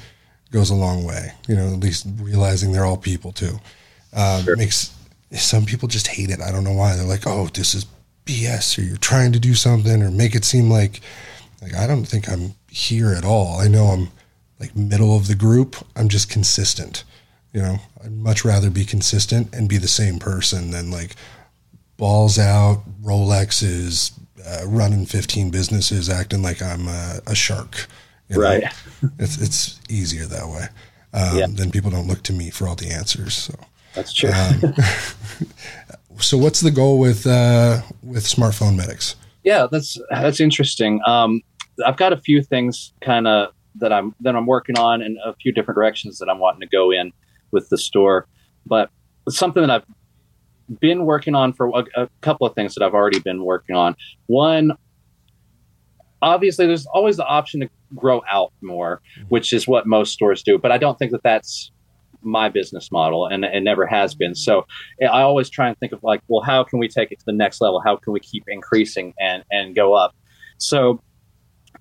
goes 0.52 0.70
a 0.70 0.74
long 0.74 1.04
way. 1.04 1.32
You 1.48 1.56
know, 1.56 1.72
at 1.72 1.80
least 1.80 2.06
realizing 2.20 2.72
they're 2.72 2.84
all 2.84 2.96
people 2.96 3.32
too. 3.32 3.58
Um, 4.12 4.42
sure. 4.42 4.56
Makes 4.56 4.94
some 5.32 5.64
people 5.64 5.88
just 5.88 6.08
hate 6.08 6.30
it. 6.30 6.40
I 6.40 6.50
don't 6.50 6.64
know 6.64 6.72
why. 6.72 6.96
They're 6.96 7.06
like, 7.06 7.26
oh, 7.26 7.48
this 7.48 7.74
is 7.74 7.86
BS, 8.26 8.78
or 8.78 8.82
you're 8.82 8.96
trying 8.96 9.32
to 9.32 9.40
do 9.40 9.54
something, 9.54 10.02
or 10.02 10.10
make 10.10 10.34
it 10.34 10.44
seem 10.44 10.70
like 10.70 11.00
like 11.62 11.74
I 11.74 11.86
don't 11.86 12.04
think 12.04 12.28
I'm 12.28 12.54
here 12.70 13.12
at 13.12 13.24
all. 13.24 13.60
I 13.60 13.68
know 13.68 13.86
I'm 13.86 14.08
like 14.58 14.76
middle 14.76 15.16
of 15.16 15.26
the 15.26 15.34
group. 15.34 15.76
I'm 15.96 16.08
just 16.08 16.30
consistent. 16.30 17.04
You 17.52 17.62
know, 17.62 17.76
I'd 18.04 18.12
much 18.12 18.44
rather 18.44 18.70
be 18.70 18.84
consistent 18.84 19.54
and 19.54 19.68
be 19.68 19.78
the 19.78 19.88
same 19.88 20.18
person 20.18 20.70
than 20.70 20.90
like 20.90 21.16
balls 21.96 22.38
out, 22.38 22.82
Rolexes, 23.02 24.12
uh, 24.46 24.66
running 24.66 25.04
15 25.04 25.50
businesses, 25.50 26.08
acting 26.08 26.42
like 26.42 26.62
I'm 26.62 26.86
a, 26.88 27.20
a 27.26 27.34
shark. 27.34 27.86
You 28.28 28.36
know? 28.36 28.42
Right. 28.42 28.64
it's 29.18 29.40
it's 29.40 29.80
easier 29.88 30.26
that 30.26 30.48
way. 30.48 30.68
Um, 31.12 31.38
yeah. 31.38 31.46
Then 31.48 31.70
people 31.70 31.90
don't 31.90 32.06
look 32.06 32.22
to 32.24 32.32
me 32.32 32.50
for 32.50 32.68
all 32.68 32.76
the 32.76 32.90
answers. 32.90 33.34
So 33.34 33.54
that's 33.94 34.12
true. 34.12 34.30
um, 34.30 34.74
so 36.18 36.36
what's 36.38 36.60
the 36.60 36.70
goal 36.70 36.98
with 36.98 37.26
uh, 37.26 37.80
with 38.02 38.24
smartphone 38.24 38.76
medics? 38.76 39.16
Yeah, 39.44 39.66
that's 39.70 39.98
that's 40.10 40.40
interesting. 40.40 41.00
Um, 41.06 41.40
I've 41.84 41.96
got 41.96 42.12
a 42.12 42.18
few 42.18 42.42
things 42.42 42.92
kind 43.00 43.26
of 43.26 43.52
that 43.76 43.92
I'm 43.92 44.14
that 44.20 44.36
I'm 44.36 44.46
working 44.46 44.78
on 44.78 45.02
and 45.02 45.16
a 45.24 45.34
few 45.34 45.52
different 45.52 45.76
directions 45.76 46.18
that 46.18 46.28
I'm 46.28 46.38
wanting 46.38 46.60
to 46.60 46.66
go 46.66 46.90
in 46.90 47.12
with 47.50 47.68
the 47.68 47.78
store. 47.78 48.26
But 48.66 48.90
something 49.28 49.62
that 49.62 49.70
I've 49.70 50.78
been 50.78 51.04
working 51.04 51.34
on 51.34 51.52
for 51.52 51.68
a, 51.68 51.84
a 52.02 52.08
couple 52.20 52.46
of 52.46 52.54
things 52.54 52.74
that 52.74 52.84
I've 52.84 52.94
already 52.94 53.18
been 53.18 53.44
working 53.44 53.74
on. 53.74 53.96
One, 54.26 54.72
obviously, 56.22 56.66
there's 56.66 56.86
always 56.86 57.16
the 57.16 57.26
option 57.26 57.60
to 57.60 57.70
grow 57.96 58.22
out 58.30 58.52
more, 58.60 59.00
which 59.28 59.52
is 59.52 59.66
what 59.66 59.86
most 59.86 60.12
stores 60.12 60.42
do. 60.42 60.58
But 60.58 60.70
I 60.70 60.78
don't 60.78 60.98
think 60.98 61.10
that 61.12 61.22
that's 61.22 61.72
my 62.22 62.48
business 62.48 62.90
model 62.90 63.26
and 63.26 63.44
it 63.44 63.62
never 63.62 63.86
has 63.86 64.14
been. 64.14 64.34
So 64.34 64.66
I 65.02 65.22
always 65.22 65.50
try 65.50 65.68
and 65.68 65.78
think 65.78 65.92
of 65.92 66.02
like, 66.02 66.20
well, 66.28 66.42
how 66.42 66.64
can 66.64 66.78
we 66.78 66.88
take 66.88 67.12
it 67.12 67.18
to 67.18 67.24
the 67.26 67.32
next 67.32 67.60
level? 67.60 67.80
How 67.84 67.96
can 67.96 68.12
we 68.12 68.20
keep 68.20 68.44
increasing 68.48 69.14
and, 69.20 69.44
and 69.50 69.74
go 69.74 69.94
up? 69.94 70.14
So 70.58 71.00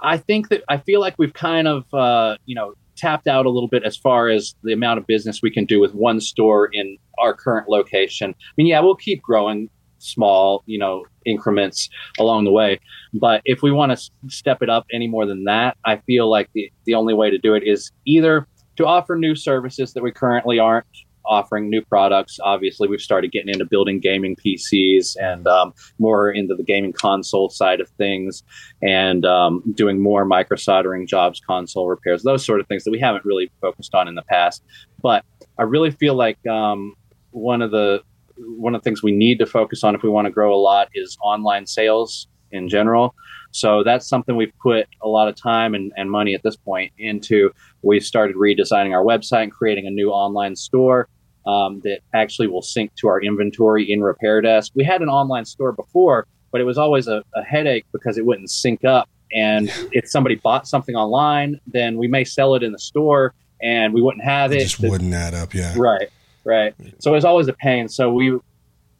I 0.02 0.18
think 0.18 0.50
that 0.50 0.64
I 0.70 0.78
feel 0.78 1.00
like 1.00 1.16
we've 1.18 1.34
kind 1.34 1.68
of, 1.68 1.94
uh, 1.94 2.38
you 2.46 2.56
know, 2.56 2.74
tapped 2.96 3.28
out 3.28 3.46
a 3.46 3.50
little 3.50 3.70
bit 3.70 3.84
as 3.84 3.98
far 3.98 4.30
as 4.30 4.56
the 4.64 4.74
amount 4.74 5.00
of 5.00 5.08
business 5.08 5.42
we 5.42 5.52
can 5.52 5.66
do 5.66 5.80
with 5.80 5.94
one 5.94 6.20
store 6.20 6.70
in 6.72 6.98
our 7.18 7.34
current 7.34 7.70
location. 7.70 8.32
I 8.32 8.52
mean, 8.58 8.68
yeah, 8.68 8.80
we'll 8.82 8.96
keep 8.96 9.22
growing 9.22 9.70
small, 10.00 10.64
you 10.66 10.80
know, 10.80 11.06
increments 11.26 11.90
along 12.18 12.46
the 12.46 12.52
way. 12.52 12.80
But 13.14 13.42
if 13.46 13.62
we 13.62 13.72
want 13.72 13.98
to 13.98 14.12
step 14.30 14.62
it 14.62 14.70
up 14.70 14.86
any 14.94 15.08
more 15.08 15.26
than 15.26 15.46
that, 15.46 15.78
I 15.86 15.98
feel 15.98 16.30
like 16.30 16.50
the, 16.54 16.72
the 16.86 16.96
only 16.96 17.14
way 17.14 17.30
to 17.30 17.38
do 17.38 17.54
it 17.54 17.64
is 17.66 17.92
either 18.06 18.48
to 18.80 18.86
offer 18.86 19.18
new 19.18 19.36
services 19.36 19.92
that 19.92 20.02
we 20.02 20.10
currently 20.10 20.58
aren't 20.58 20.86
offering 21.26 21.70
new 21.70 21.82
products. 21.82 22.40
Obviously, 22.42 22.88
we've 22.88 23.02
started 23.02 23.30
getting 23.30 23.50
into 23.50 23.66
building 23.66 24.00
gaming 24.00 24.38
PCs 24.38 25.18
and 25.22 25.46
um, 25.48 25.74
more 26.00 26.32
into 26.32 26.56
the 26.56 26.64
gaming 26.64 26.94
console 26.94 27.50
side 27.50 27.82
of 27.82 27.90
things, 27.98 28.42
and 28.82 29.26
um, 29.26 29.62
doing 29.76 30.02
more 30.02 30.24
micro 30.24 30.56
soldering 30.56 31.06
jobs, 31.06 31.42
console 31.46 31.90
repairs, 31.90 32.24
those 32.24 32.46
sort 32.46 32.62
of 32.62 32.68
things 32.68 32.86
that 32.86 32.92
we 32.92 33.00
haven't 33.00 33.26
really 33.26 33.52
focused 33.60 33.94
on 33.94 34.08
in 34.08 34.16
the 34.16 34.24
past. 34.24 34.64
But 35.02 35.26
I 35.58 35.64
really 35.64 35.92
feel 35.92 36.16
like 36.16 36.40
um, 36.48 36.96
one 37.32 37.62
of 37.62 37.72
the 37.72 38.02
one 38.38 38.74
of 38.74 38.82
the 38.82 38.86
things 38.86 39.04
we 39.04 39.12
need 39.12 39.40
to 39.40 39.46
focus 39.46 39.84
on 39.84 39.94
if 39.94 40.04
we 40.04 40.10
want 40.10 40.26
to 40.26 40.32
grow 40.32 40.56
a 40.56 40.62
lot 40.62 40.88
is 40.94 41.18
online 41.22 41.68
sales 41.68 42.30
in 42.52 42.70
general. 42.70 43.14
So 43.52 43.84
that's 43.84 44.08
something 44.08 44.36
we've 44.36 44.54
put 44.62 44.88
a 45.02 45.08
lot 45.08 45.28
of 45.28 45.36
time 45.36 45.74
and, 45.74 45.92
and 45.98 46.10
money 46.10 46.36
at 46.36 46.44
this 46.44 46.56
point 46.56 46.92
into. 46.98 47.52
We 47.82 48.00
started 48.00 48.36
redesigning 48.36 48.94
our 48.94 49.04
website 49.04 49.44
and 49.44 49.52
creating 49.52 49.88
a 49.88 49.90
new 49.90 50.12
online 50.12 50.56
store 50.56 51.08
um, 51.48 51.80
that 51.82 52.00
actually 52.14 52.48
will 52.48 52.62
sync 52.62 52.94
to 52.96 53.08
our 53.08 53.22
inventory 53.22 53.92
in 53.92 54.02
Repair 54.02 54.42
Desk. 54.42 54.72
We 54.76 54.84
had 54.84 55.02
an 55.02 55.10
online 55.10 55.46
store 55.46 55.72
before, 55.72 56.28
but 56.52 56.62
it 56.62 56.66
was 56.66 56.78
always 56.78 57.08
a, 57.08 57.24
a 57.36 57.44
headache 57.44 57.86
because 57.92 58.18
it 58.18 58.26
wouldn't 58.26 58.52
sync 58.52 58.86
up. 58.86 59.10
And 59.32 59.72
if 59.92 60.10
somebody 60.10 60.36
bought 60.36 60.68
something 60.68 60.96
online, 60.96 61.60
then 61.68 61.98
we 61.98 62.08
may 62.08 62.24
sell 62.24 62.56
it 62.56 62.64
in 62.64 62.72
the 62.72 62.80
store 62.80 63.34
and 63.62 63.94
we 63.94 64.02
wouldn't 64.02 64.24
have 64.24 64.52
it. 64.52 64.58
It 64.58 64.64
just 64.64 64.80
wouldn't 64.80 65.14
add 65.14 65.34
up, 65.34 65.54
yeah. 65.54 65.74
Right, 65.78 66.10
right. 66.44 66.74
So 67.00 67.12
it 67.12 67.16
was 67.16 67.26
always 67.26 67.48
a 67.48 67.54
pain. 67.54 67.88
So 67.88 68.12
we 68.12 68.40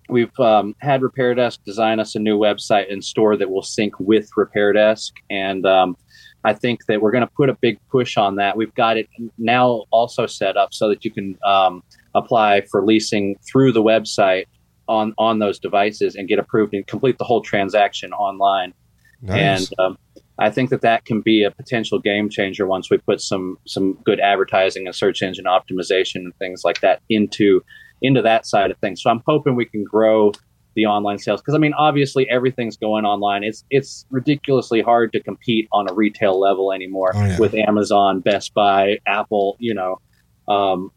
we've 0.10 0.38
um, 0.40 0.76
had 0.80 1.02
Repair 1.02 1.36
Desk 1.36 1.64
design 1.64 2.00
us 2.00 2.16
a 2.16 2.20
new 2.20 2.38
website 2.38 2.92
and 2.92 3.04
store 3.04 3.38
that 3.38 3.50
will 3.50 3.62
sync 3.62 4.00
with 4.00 4.30
Repair 4.36 4.74
Desk, 4.74 5.14
and 5.30 5.66
um, 5.66 5.96
I 6.44 6.54
think 6.54 6.86
that 6.88 7.02
we're 7.02 7.12
going 7.12 7.26
to 7.26 7.34
put 7.36 7.50
a 7.50 7.58
big 7.60 7.80
push 7.92 8.18
on 8.18 8.36
that. 8.38 8.56
We've 8.56 8.74
got 8.74 8.98
it 8.98 9.08
now 9.38 9.86
also 9.92 10.26
set 10.26 10.58
up 10.58 10.74
so 10.74 10.88
that 10.90 11.04
you 11.04 11.12
can 11.12 11.38
um, 11.46 11.84
apply 12.16 12.62
for 12.72 12.86
leasing 12.86 13.36
through 13.50 13.74
the 13.74 13.84
website 13.84 14.46
on 14.88 15.14
on 15.18 15.40
those 15.40 15.60
devices 15.60 16.16
and 16.16 16.28
get 16.28 16.40
approved 16.40 16.74
and 16.74 16.86
complete 16.88 17.18
the 17.18 17.24
whole 17.24 17.42
transaction 17.42 18.12
online. 18.14 18.74
Nice. 19.22 19.70
And 19.70 19.80
um, 19.80 19.98
I 20.40 20.50
think 20.50 20.70
that 20.70 20.82
that 20.82 21.06
can 21.06 21.22
be 21.22 21.44
a 21.44 21.52
potential 21.52 22.00
game 22.00 22.30
changer 22.30 22.66
once 22.66 22.90
we 22.90 22.98
put 22.98 23.20
some 23.22 23.58
some 23.68 23.94
good 24.06 24.20
advertising 24.20 24.88
and 24.88 24.96
search 24.96 25.22
engine 25.22 25.46
optimization 25.46 26.16
and 26.16 26.36
things 26.38 26.62
like 26.64 26.80
that 26.82 27.02
into 27.10 27.62
into 28.02 28.22
that 28.22 28.46
side 28.46 28.72
of 28.72 28.78
things. 28.80 29.02
So 29.02 29.10
I'm 29.10 29.22
hoping 29.26 29.56
we 29.56 29.66
can 29.66 29.84
grow 29.84 30.32
the 30.76 30.86
online 30.86 31.18
sales 31.18 31.42
because 31.42 31.56
I 31.56 31.58
mean 31.58 31.74
obviously 31.74 32.30
everything's 32.30 32.78
going 32.78 33.06
online. 33.06 33.44
It's 33.44 33.66
it's 33.70 34.06
ridiculously 34.10 34.82
hard 34.82 35.12
to 35.14 35.22
compete 35.22 35.68
on 35.72 35.90
a 35.90 35.94
retail 35.94 36.40
level 36.40 36.72
anymore 36.72 37.12
oh, 37.16 37.26
yeah. 37.26 37.40
with 37.40 37.54
Amazon, 37.56 38.20
Best 38.20 38.54
Buy, 38.54 39.00
Apple, 39.08 39.58
you 39.60 39.74
know. 39.74 40.00
Um, 40.48 40.92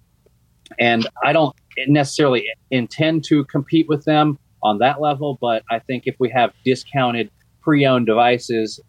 and 0.78 1.06
I 1.22 1.32
don't 1.32 1.54
necessarily 1.88 2.46
intend 2.70 3.24
to 3.24 3.44
compete 3.44 3.86
with 3.88 4.04
them 4.04 4.38
on 4.62 4.78
that 4.78 5.00
level, 5.00 5.38
but 5.40 5.64
I 5.70 5.80
think 5.80 6.04
if 6.06 6.16
we 6.18 6.30
have 6.30 6.52
discounted 6.64 7.30
pre-owned 7.60 8.06
devices 8.06 8.80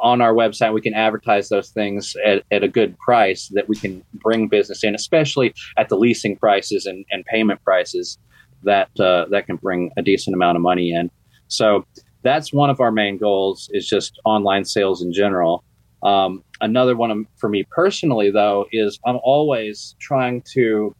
on 0.00 0.20
our 0.20 0.32
website, 0.34 0.72
we 0.72 0.80
can 0.80 0.94
advertise 0.94 1.48
those 1.48 1.70
things 1.70 2.16
at, 2.24 2.42
at 2.50 2.62
a 2.62 2.68
good 2.68 2.98
price 2.98 3.48
that 3.54 3.68
we 3.68 3.76
can 3.76 4.02
bring 4.14 4.48
business 4.48 4.84
in, 4.84 4.94
especially 4.94 5.54
at 5.76 5.88
the 5.88 5.96
leasing 5.96 6.36
prices 6.36 6.86
and, 6.86 7.04
and 7.10 7.24
payment 7.26 7.62
prices 7.64 8.18
that 8.62 8.88
uh, 9.00 9.26
that 9.30 9.46
can 9.46 9.56
bring 9.56 9.90
a 9.96 10.02
decent 10.02 10.34
amount 10.34 10.56
of 10.56 10.62
money 10.62 10.92
in. 10.92 11.10
So 11.48 11.84
that's 12.22 12.52
one 12.52 12.70
of 12.70 12.80
our 12.80 12.90
main 12.90 13.18
goals 13.18 13.68
is 13.72 13.86
just 13.88 14.18
online 14.24 14.64
sales 14.64 15.02
in 15.02 15.12
general. 15.12 15.62
Um, 16.02 16.42
another 16.60 16.96
one 16.96 17.26
for 17.36 17.48
me 17.48 17.64
personally, 17.70 18.30
though, 18.30 18.66
is 18.72 18.98
I'm 19.06 19.18
always 19.22 19.94
trying 20.00 20.42
to 20.54 20.94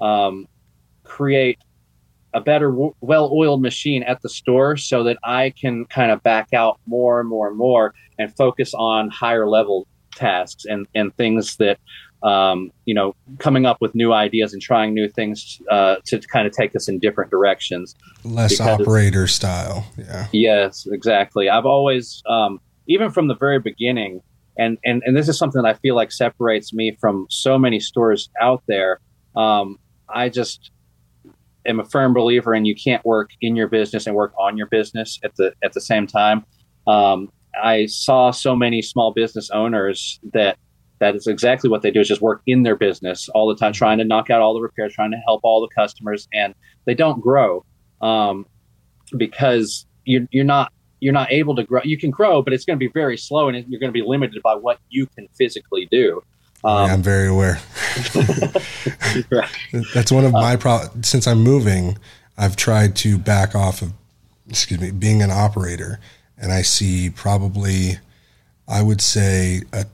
um, 0.00 0.46
create 1.04 1.58
a 2.34 2.40
better, 2.40 2.74
well-oiled 3.00 3.62
machine 3.62 4.02
at 4.02 4.20
the 4.22 4.28
store 4.28 4.76
so 4.76 5.04
that 5.04 5.18
I 5.22 5.50
can 5.50 5.84
kind 5.86 6.10
of 6.10 6.22
back 6.22 6.48
out 6.52 6.80
more 6.86 7.20
and 7.20 7.28
more 7.28 7.48
and 7.48 7.56
more 7.56 7.94
and 8.18 8.34
focus 8.36 8.74
on 8.74 9.08
higher 9.10 9.48
level 9.48 9.86
tasks 10.16 10.64
and 10.64 10.86
and 10.94 11.14
things 11.16 11.56
that 11.56 11.78
um, 12.24 12.72
you 12.86 12.94
know, 12.94 13.14
coming 13.38 13.66
up 13.66 13.76
with 13.82 13.94
new 13.94 14.12
ideas 14.12 14.54
and 14.54 14.62
trying 14.62 14.94
new 14.94 15.08
things 15.08 15.60
uh, 15.70 15.96
to 16.06 16.18
kind 16.20 16.46
of 16.46 16.54
take 16.54 16.74
us 16.74 16.88
in 16.88 16.98
different 16.98 17.30
directions. 17.30 17.94
Less 18.24 18.58
operator 18.60 19.26
style. 19.26 19.86
Yeah. 19.98 20.28
Yes, 20.32 20.88
exactly. 20.90 21.50
I've 21.50 21.66
always, 21.66 22.22
um, 22.26 22.60
even 22.88 23.10
from 23.10 23.28
the 23.28 23.36
very 23.36 23.58
beginning, 23.58 24.22
and, 24.56 24.78
and, 24.86 25.02
and 25.04 25.14
this 25.14 25.28
is 25.28 25.36
something 25.36 25.62
that 25.62 25.68
I 25.68 25.74
feel 25.74 25.94
like 25.94 26.10
separates 26.10 26.72
me 26.72 26.96
from 26.98 27.26
so 27.28 27.58
many 27.58 27.78
stores 27.78 28.30
out 28.40 28.62
there. 28.68 29.00
Um, 29.36 29.78
I 30.08 30.30
just 30.30 30.70
am 31.66 31.80
a 31.80 31.84
firm 31.84 32.14
believer 32.14 32.54
in 32.54 32.64
you 32.64 32.74
can't 32.74 33.04
work 33.04 33.30
in 33.40 33.56
your 33.56 33.68
business 33.68 34.06
and 34.06 34.14
work 34.14 34.32
on 34.38 34.56
your 34.56 34.66
business 34.66 35.18
at 35.24 35.34
the 35.36 35.52
at 35.62 35.72
the 35.72 35.80
same 35.80 36.06
time. 36.06 36.44
Um, 36.86 37.30
I 37.62 37.86
saw 37.86 38.30
so 38.30 38.56
many 38.56 38.82
small 38.82 39.12
business 39.12 39.50
owners 39.50 40.18
that 40.32 40.58
that 41.00 41.14
is 41.16 41.26
exactly 41.26 41.68
what 41.68 41.82
they 41.82 41.90
do 41.90 42.00
is 42.00 42.08
just 42.08 42.20
work 42.20 42.42
in 42.46 42.62
their 42.62 42.76
business 42.76 43.28
all 43.30 43.48
the 43.48 43.56
time, 43.56 43.72
trying 43.72 43.98
to 43.98 44.04
knock 44.04 44.30
out 44.30 44.40
all 44.40 44.54
the 44.54 44.60
repairs, 44.60 44.94
trying 44.94 45.10
to 45.10 45.20
help 45.26 45.40
all 45.42 45.60
the 45.60 45.74
customers, 45.74 46.28
and 46.32 46.54
they 46.86 46.94
don't 46.94 47.20
grow 47.20 47.64
um, 48.00 48.46
because 49.16 49.86
you're, 50.04 50.26
you're 50.30 50.44
not 50.44 50.72
you're 51.00 51.12
not 51.12 51.30
able 51.30 51.54
to 51.56 51.64
grow. 51.64 51.82
You 51.84 51.98
can 51.98 52.10
grow, 52.10 52.40
but 52.42 52.52
it's 52.52 52.64
going 52.64 52.78
to 52.78 52.84
be 52.84 52.90
very 52.92 53.18
slow, 53.18 53.48
and 53.48 53.56
you're 53.68 53.80
going 53.80 53.92
to 53.92 53.98
be 53.98 54.06
limited 54.06 54.40
by 54.42 54.54
what 54.54 54.78
you 54.88 55.06
can 55.06 55.28
physically 55.36 55.86
do. 55.90 56.22
Um, 56.64 56.90
I'm 56.90 57.02
very 57.02 57.28
aware. 57.28 57.60
That's 59.94 60.12
one 60.12 60.24
of 60.24 60.32
my 60.32 60.56
problems. 60.56 61.08
Since 61.08 61.26
I'm 61.26 61.38
moving, 61.38 61.98
I've 62.36 62.56
tried 62.56 62.96
to 62.96 63.18
back 63.18 63.54
off 63.54 63.82
of, 63.82 63.92
excuse 64.48 64.80
me, 64.80 64.90
being 64.90 65.22
an 65.22 65.30
operator, 65.30 66.00
and 66.38 66.52
I 66.52 66.62
see 66.62 67.10
probably, 67.10 67.98
I 68.66 68.82
would 68.82 69.00
say 69.00 69.62
a 69.72 69.86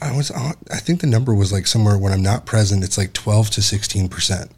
I 0.00 0.16
was 0.16 0.30
I 0.30 0.78
think 0.78 1.00
the 1.00 1.06
number 1.06 1.34
was 1.34 1.52
like 1.52 1.66
somewhere 1.66 1.98
when 1.98 2.12
I'm 2.12 2.22
not 2.22 2.46
present, 2.46 2.84
it's 2.84 2.96
like 2.96 3.12
12 3.12 3.50
to 3.50 3.62
16 3.62 4.08
percent 4.08 4.50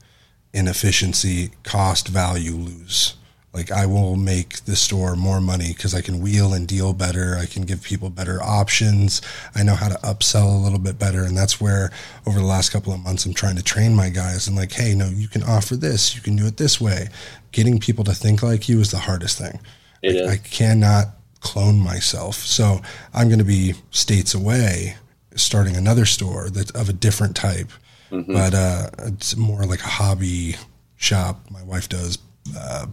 in 0.52 0.68
efficiency, 0.68 1.50
cost, 1.62 2.08
value 2.08 2.52
lose. 2.52 3.14
Like 3.52 3.72
I 3.72 3.84
will 3.84 4.14
make 4.14 4.64
the 4.64 4.76
store 4.76 5.16
more 5.16 5.40
money 5.40 5.72
because 5.74 5.92
I 5.92 6.02
can 6.02 6.20
wheel 6.20 6.54
and 6.54 6.68
deal 6.68 6.92
better. 6.92 7.36
I 7.36 7.46
can 7.46 7.62
give 7.62 7.82
people 7.82 8.08
better 8.08 8.40
options. 8.40 9.20
I 9.56 9.64
know 9.64 9.74
how 9.74 9.88
to 9.88 9.98
upsell 9.98 10.54
a 10.54 10.62
little 10.62 10.78
bit 10.78 11.00
better, 11.00 11.24
and 11.24 11.36
that's 11.36 11.60
where 11.60 11.90
over 12.26 12.38
the 12.38 12.46
last 12.46 12.70
couple 12.70 12.92
of 12.92 13.00
months 13.00 13.26
I'm 13.26 13.34
trying 13.34 13.56
to 13.56 13.62
train 13.62 13.96
my 13.96 14.08
guys 14.08 14.46
and 14.46 14.56
like, 14.56 14.72
hey, 14.72 14.94
no, 14.94 15.08
you 15.08 15.26
can 15.26 15.42
offer 15.42 15.74
this. 15.74 16.14
You 16.14 16.22
can 16.22 16.36
do 16.36 16.46
it 16.46 16.58
this 16.58 16.80
way. 16.80 17.08
Getting 17.50 17.80
people 17.80 18.04
to 18.04 18.14
think 18.14 18.42
like 18.42 18.68
you 18.68 18.78
is 18.78 18.92
the 18.92 18.98
hardest 18.98 19.38
thing. 19.38 19.58
It 20.00 20.14
like, 20.14 20.24
is. 20.24 20.30
I 20.30 20.36
cannot 20.36 21.06
clone 21.40 21.80
myself. 21.80 22.36
So 22.36 22.80
I'm 23.12 23.28
going 23.28 23.40
to 23.40 23.44
be 23.44 23.74
states 23.90 24.32
away, 24.32 24.96
starting 25.34 25.76
another 25.76 26.06
store 26.06 26.50
that's 26.50 26.70
of 26.70 26.88
a 26.88 26.92
different 26.92 27.34
type, 27.34 27.70
mm-hmm. 28.12 28.32
but 28.32 28.54
uh, 28.54 28.90
it's 29.06 29.36
more 29.36 29.64
like 29.64 29.80
a 29.80 29.88
hobby 29.88 30.54
shop. 30.96 31.50
My 31.50 31.64
wife 31.64 31.88
does 31.88 32.18
uh, 32.56 32.86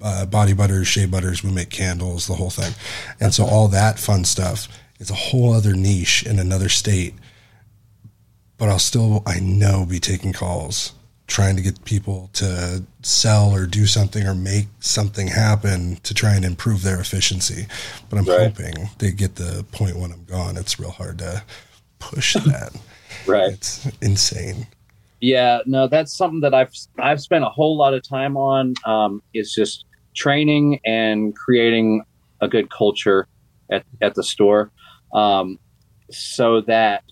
uh, 0.00 0.26
body 0.26 0.52
butters, 0.52 0.88
shea 0.88 1.06
butters. 1.06 1.42
We 1.42 1.50
make 1.50 1.70
candles, 1.70 2.26
the 2.26 2.34
whole 2.34 2.50
thing, 2.50 2.74
and 3.20 3.34
so 3.34 3.44
all 3.44 3.68
that 3.68 3.98
fun 3.98 4.24
stuff 4.24 4.68
is 4.98 5.10
a 5.10 5.14
whole 5.14 5.52
other 5.52 5.74
niche 5.74 6.24
in 6.24 6.38
another 6.38 6.68
state. 6.68 7.14
But 8.58 8.70
I'll 8.70 8.78
still, 8.78 9.22
I 9.26 9.38
know, 9.38 9.84
be 9.84 10.00
taking 10.00 10.32
calls 10.32 10.92
trying 11.26 11.56
to 11.56 11.62
get 11.62 11.84
people 11.84 12.30
to 12.34 12.84
sell 13.02 13.50
or 13.50 13.66
do 13.66 13.86
something 13.86 14.26
or 14.26 14.34
make 14.34 14.68
something 14.80 15.26
happen 15.26 15.96
to 16.04 16.14
try 16.14 16.34
and 16.34 16.44
improve 16.44 16.82
their 16.82 17.00
efficiency. 17.00 17.66
But 18.08 18.18
I'm 18.18 18.24
right. 18.26 18.54
hoping 18.54 18.88
they 18.98 19.10
get 19.10 19.34
the 19.34 19.64
point 19.72 19.96
when 19.96 20.12
I'm 20.12 20.24
gone. 20.24 20.56
It's 20.56 20.78
real 20.78 20.90
hard 20.90 21.18
to 21.18 21.42
push 21.98 22.34
that. 22.46 22.76
right. 23.26 23.52
It's 23.52 23.86
insane. 24.00 24.66
Yeah, 25.20 25.60
no, 25.66 25.88
that's 25.88 26.16
something 26.16 26.40
that 26.40 26.54
I've 26.54 26.72
I've 26.98 27.20
spent 27.20 27.44
a 27.44 27.48
whole 27.48 27.76
lot 27.76 27.94
of 27.94 28.06
time 28.06 28.36
on. 28.36 28.74
Um, 28.84 29.22
is 29.34 29.52
just 29.54 29.85
training 30.16 30.80
and 30.84 31.36
creating 31.36 32.02
a 32.40 32.48
good 32.48 32.70
culture 32.70 33.28
at, 33.70 33.84
at 34.00 34.14
the 34.14 34.22
store, 34.22 34.70
um, 35.14 35.58
so 36.10 36.60
that 36.62 37.04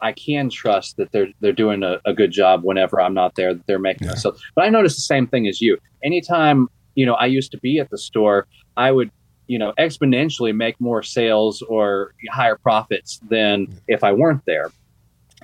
I 0.00 0.12
can 0.12 0.50
trust 0.50 0.96
that 0.96 1.12
they're 1.12 1.28
they're 1.40 1.52
doing 1.52 1.82
a, 1.82 2.00
a, 2.04 2.12
good 2.12 2.30
job 2.30 2.62
whenever 2.64 3.00
I'm 3.00 3.14
not 3.14 3.34
there. 3.34 3.54
That 3.54 3.66
they're 3.66 3.78
making 3.78 4.06
yeah. 4.06 4.12
myself. 4.12 4.38
But 4.54 4.64
I 4.64 4.68
noticed 4.68 4.96
the 4.96 5.02
same 5.02 5.26
thing 5.26 5.46
as 5.46 5.60
you. 5.60 5.78
Anytime 6.04 6.68
you 6.94 7.06
know 7.06 7.14
I 7.14 7.26
used 7.26 7.50
to 7.52 7.58
be 7.58 7.78
at 7.78 7.90
the 7.90 7.98
store, 7.98 8.46
I 8.76 8.92
would 8.92 9.10
you 9.46 9.58
know 9.58 9.72
exponentially 9.78 10.54
make 10.54 10.78
more 10.80 11.02
sales 11.02 11.62
or 11.62 12.14
higher 12.30 12.56
profits 12.56 13.20
than 13.30 13.68
if 13.88 14.04
I 14.04 14.12
weren't 14.12 14.42
there. 14.46 14.70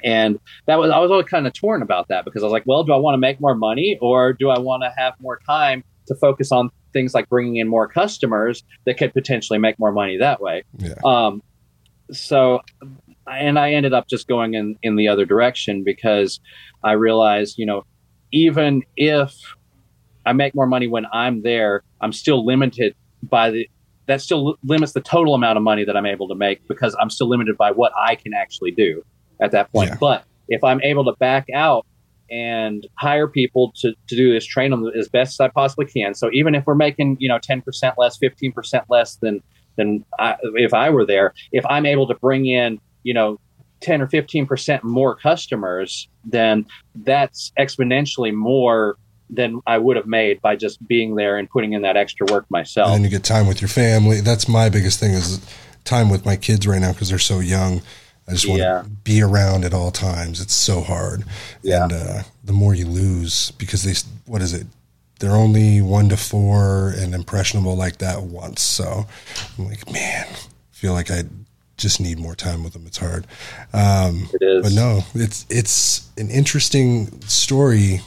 And 0.04 0.38
that 0.66 0.78
was 0.78 0.90
I 0.90 0.98
was 0.98 1.10
always 1.10 1.26
kind 1.26 1.46
of 1.46 1.52
torn 1.54 1.82
about 1.82 2.08
that 2.08 2.24
because 2.24 2.42
I 2.42 2.46
was 2.46 2.52
like, 2.52 2.64
well, 2.66 2.84
do 2.84 2.92
I 2.92 2.96
want 2.96 3.14
to 3.14 3.18
make 3.18 3.40
more 3.40 3.54
money 3.54 3.98
or 4.00 4.32
do 4.32 4.50
I 4.50 4.58
want 4.58 4.82
to 4.82 4.92
have 4.96 5.14
more 5.20 5.38
time 5.46 5.84
to 6.06 6.14
focus 6.14 6.52
on 6.52 6.70
things 6.92 7.14
like 7.14 7.28
bringing 7.28 7.56
in 7.56 7.68
more 7.68 7.88
customers 7.88 8.62
that 8.84 8.98
could 8.98 9.12
potentially 9.12 9.58
make 9.58 9.78
more 9.78 9.92
money 9.92 10.18
that 10.18 10.40
way? 10.40 10.64
Yeah. 10.78 10.94
Um, 11.04 11.42
so 12.10 12.60
and 13.26 13.58
I 13.58 13.72
ended 13.72 13.92
up 13.92 14.08
just 14.08 14.26
going 14.26 14.54
in 14.54 14.76
in 14.82 14.96
the 14.96 15.08
other 15.08 15.24
direction 15.24 15.84
because 15.84 16.40
I 16.82 16.92
realized, 16.92 17.58
you 17.58 17.66
know, 17.66 17.84
even 18.32 18.82
if 18.96 19.34
I 20.26 20.32
make 20.32 20.54
more 20.54 20.66
money 20.66 20.88
when 20.88 21.06
I'm 21.12 21.42
there, 21.42 21.82
I'm 22.00 22.12
still 22.12 22.44
limited 22.44 22.94
by 23.22 23.50
the 23.50 23.68
that 24.06 24.20
still 24.20 24.56
limits 24.64 24.92
the 24.92 25.00
total 25.00 25.34
amount 25.34 25.56
of 25.56 25.62
money 25.62 25.84
that 25.84 25.96
I'm 25.96 26.06
able 26.06 26.28
to 26.28 26.34
make 26.34 26.66
because 26.66 26.96
I'm 27.00 27.08
still 27.08 27.28
limited 27.28 27.56
by 27.56 27.70
what 27.70 27.92
I 27.96 28.16
can 28.16 28.34
actually 28.34 28.72
do 28.72 29.04
at 29.40 29.52
that 29.52 29.72
point. 29.72 29.90
Yeah. 29.90 29.96
But 30.00 30.24
if 30.48 30.64
I'm 30.64 30.80
able 30.82 31.04
to 31.04 31.12
back 31.18 31.46
out 31.54 31.86
and 32.32 32.86
hire 32.98 33.28
people 33.28 33.72
to, 33.76 33.92
to 34.08 34.16
do 34.16 34.32
this, 34.32 34.46
train 34.46 34.70
them 34.70 34.90
as 34.98 35.08
best 35.08 35.34
as 35.34 35.40
I 35.40 35.48
possibly 35.48 35.84
can. 35.84 36.14
So 36.14 36.30
even 36.32 36.54
if 36.54 36.64
we're 36.66 36.74
making, 36.74 37.18
you 37.20 37.28
know, 37.28 37.38
10% 37.38 37.62
less, 37.98 38.18
15% 38.18 38.84
less 38.88 39.16
than, 39.16 39.42
than 39.76 40.04
I, 40.18 40.36
if 40.54 40.72
I 40.72 40.90
were 40.90 41.04
there, 41.04 41.34
if 41.52 41.64
I'm 41.66 41.86
able 41.86 42.06
to 42.08 42.14
bring 42.14 42.46
in 42.46 42.80
you 43.02 43.14
know 43.14 43.38
10 43.80 44.00
or 44.00 44.06
15% 44.06 44.84
more 44.84 45.16
customers, 45.16 46.08
then 46.24 46.66
that's 46.94 47.52
exponentially 47.58 48.32
more 48.32 48.96
than 49.28 49.60
I 49.66 49.78
would 49.78 49.96
have 49.96 50.06
made 50.06 50.40
by 50.40 50.54
just 50.54 50.86
being 50.86 51.16
there 51.16 51.36
and 51.36 51.50
putting 51.50 51.72
in 51.72 51.82
that 51.82 51.96
extra 51.96 52.26
work 52.30 52.46
myself. 52.48 52.90
And 52.90 53.02
you 53.02 53.10
get 53.10 53.24
time 53.24 53.48
with 53.48 53.60
your 53.60 53.68
family. 53.68 54.20
That's 54.20 54.46
my 54.46 54.68
biggest 54.68 55.00
thing 55.00 55.14
is 55.14 55.44
time 55.84 56.10
with 56.10 56.24
my 56.24 56.36
kids 56.36 56.64
right 56.64 56.80
now 56.80 56.92
because 56.92 57.08
they're 57.08 57.18
so 57.18 57.40
young. 57.40 57.82
I 58.32 58.34
just 58.34 58.48
want 58.48 58.60
yeah. 58.60 58.82
to 58.82 58.88
be 58.88 59.22
around 59.22 59.64
at 59.64 59.74
all 59.74 59.90
times. 59.90 60.40
It's 60.40 60.54
so 60.54 60.80
hard. 60.80 61.24
Yeah. 61.62 61.84
And 61.84 61.92
uh, 61.92 62.22
the 62.42 62.52
more 62.52 62.74
you 62.74 62.86
lose 62.86 63.50
because 63.52 63.82
they, 63.82 63.94
what 64.26 64.42
is 64.42 64.52
it? 64.52 64.66
They're 65.20 65.36
only 65.36 65.80
one 65.80 66.08
to 66.08 66.16
four 66.16 66.94
and 66.96 67.14
impressionable 67.14 67.76
like 67.76 67.98
that 67.98 68.22
once. 68.22 68.62
So 68.62 69.06
I'm 69.58 69.68
like, 69.68 69.90
man, 69.92 70.26
feel 70.72 70.94
like 70.94 71.10
I 71.10 71.24
just 71.76 72.00
need 72.00 72.18
more 72.18 72.34
time 72.34 72.64
with 72.64 72.72
them. 72.72 72.86
It's 72.86 72.98
hard. 72.98 73.26
Um, 73.72 74.28
it 74.32 74.42
is. 74.42 74.62
But 74.64 74.72
no, 74.72 75.04
it's 75.14 75.46
it's 75.48 76.10
an 76.16 76.30
interesting 76.30 77.20
story 77.22 78.00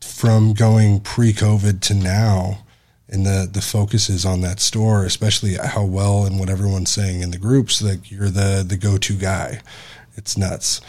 from 0.00 0.54
going 0.54 1.00
pre-COVID 1.00 1.80
to 1.80 1.94
now, 1.94 2.63
and 3.14 3.24
the 3.24 3.48
the 3.50 3.62
focus 3.62 4.10
is 4.10 4.26
on 4.26 4.40
that 4.42 4.60
store, 4.60 5.04
especially 5.04 5.54
how 5.54 5.84
well 5.84 6.26
and 6.26 6.38
what 6.38 6.50
everyone's 6.50 6.90
saying 6.90 7.22
in 7.22 7.30
the 7.30 7.38
groups 7.38 7.78
that 7.78 8.10
you're 8.10 8.28
the 8.28 8.64
the 8.66 8.76
go 8.76 8.98
to 8.98 9.14
guy. 9.14 9.60
It's 10.16 10.36
nuts. 10.36 10.80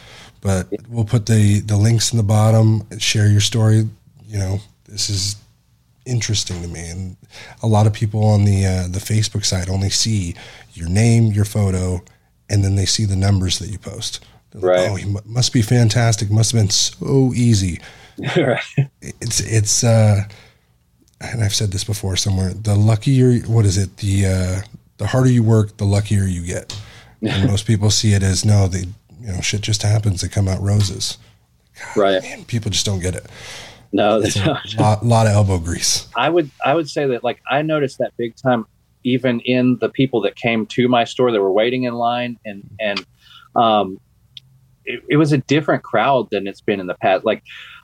But 0.41 0.67
we'll 0.89 1.05
put 1.05 1.28
the 1.28 1.59
the 1.59 1.78
links 1.78 2.11
in 2.11 2.17
the 2.17 2.23
bottom. 2.23 2.86
Share 2.97 3.28
your 3.28 3.41
story. 3.41 3.88
You 4.28 4.39
know, 4.39 4.59
this 4.88 5.09
is 5.09 5.36
interesting 6.05 6.61
to 6.61 6.67
me. 6.67 6.89
And 6.89 7.17
a 7.61 7.67
lot 7.67 7.88
of 7.88 7.93
people 7.93 8.23
on 8.26 8.43
the 8.43 8.65
uh, 8.65 8.88
the 8.88 8.99
Facebook 8.99 9.45
side 9.45 9.69
only 9.69 9.89
see 9.89 10.36
your 10.73 10.89
name, 10.89 11.28
your 11.28 11.45
photo, 11.45 12.03
and 12.49 12.63
then 12.63 12.76
they 12.76 12.86
see 12.86 13.05
the 13.05 13.15
numbers 13.15 13.59
that 13.59 13.69
you 13.69 13.78
post. 13.78 14.26
right. 14.53 14.89
Like, 14.89 14.91
oh, 14.91 14.95
he 14.95 15.15
must 15.26 15.53
be 15.53 15.61
fantastic. 15.61 16.30
Must 16.32 16.51
have 16.51 16.61
been 16.61 16.69
so 16.69 17.32
easy. 17.36 17.80
right. 18.38 18.63
It's 19.01 19.39
it's 19.41 19.84
uh, 19.84 20.23
and 21.22 21.43
I've 21.43 21.55
said 21.55 21.72
this 21.72 21.84
before 21.84 22.16
somewhere. 22.16 22.53
The 22.53 22.76
luckier, 22.76 23.39
what 23.47 23.66
is 23.66 23.78
it? 23.78 23.97
The 23.97 24.26
uh, 24.26 24.61
the 24.97 25.07
harder 25.07 25.30
you 25.30 25.43
work, 25.43 25.78
the 25.78 25.86
luckier 25.86 26.24
you 26.24 26.45
get. 26.45 26.80
And 27.22 27.49
most 27.49 27.66
people 27.66 27.89
see 27.89 28.13
it 28.13 28.22
as 28.22 28.45
no, 28.45 28.68
they 28.68 28.82
you 29.20 29.28
know 29.28 29.41
shit 29.41 29.61
just 29.61 29.82
happens. 29.82 30.22
They 30.22 30.28
come 30.28 30.47
out 30.47 30.61
roses. 30.61 31.18
God, 31.80 31.97
right. 31.97 32.22
Man, 32.22 32.45
people 32.45 32.70
just 32.70 32.86
don't 32.86 32.99
get 32.99 33.16
it. 33.16 33.26
No, 33.91 34.22
that's 34.22 34.36
a 34.36 34.61
lot, 34.78 35.03
lot 35.03 35.26
of 35.26 35.34
elbow 35.34 35.57
grease. 35.57 36.07
I 36.16 36.30
would 36.30 36.51
I 36.63 36.76
would 36.76 36.88
say 36.88 37.07
that 37.07 37.24
like 37.24 37.41
I 37.49 37.63
noticed 37.63 37.97
that 37.97 38.11
big 38.18 38.36
time 38.36 38.66
even 39.03 39.39
in 39.39 39.78
the 39.80 39.89
people 39.89 40.22
that 40.22 40.36
came 40.36 40.66
to 40.66 40.88
my 40.88 41.03
store 41.03 41.32
that 41.32 41.41
were 41.41 41.51
waiting 41.51 41.84
in 41.84 41.93
line 41.93 42.38
and 42.43 42.70
and 42.80 43.05
um 43.55 43.99
it, 44.84 45.01
it 45.09 45.18
was 45.18 45.32
a 45.32 45.38
different 45.38 45.84
crowd 45.84 46.28
than 46.32 46.45
it's 46.45 46.61
been 46.61 46.80
in 46.80 46.88
the 46.88 46.95
past 46.95 47.26
like 47.26 47.41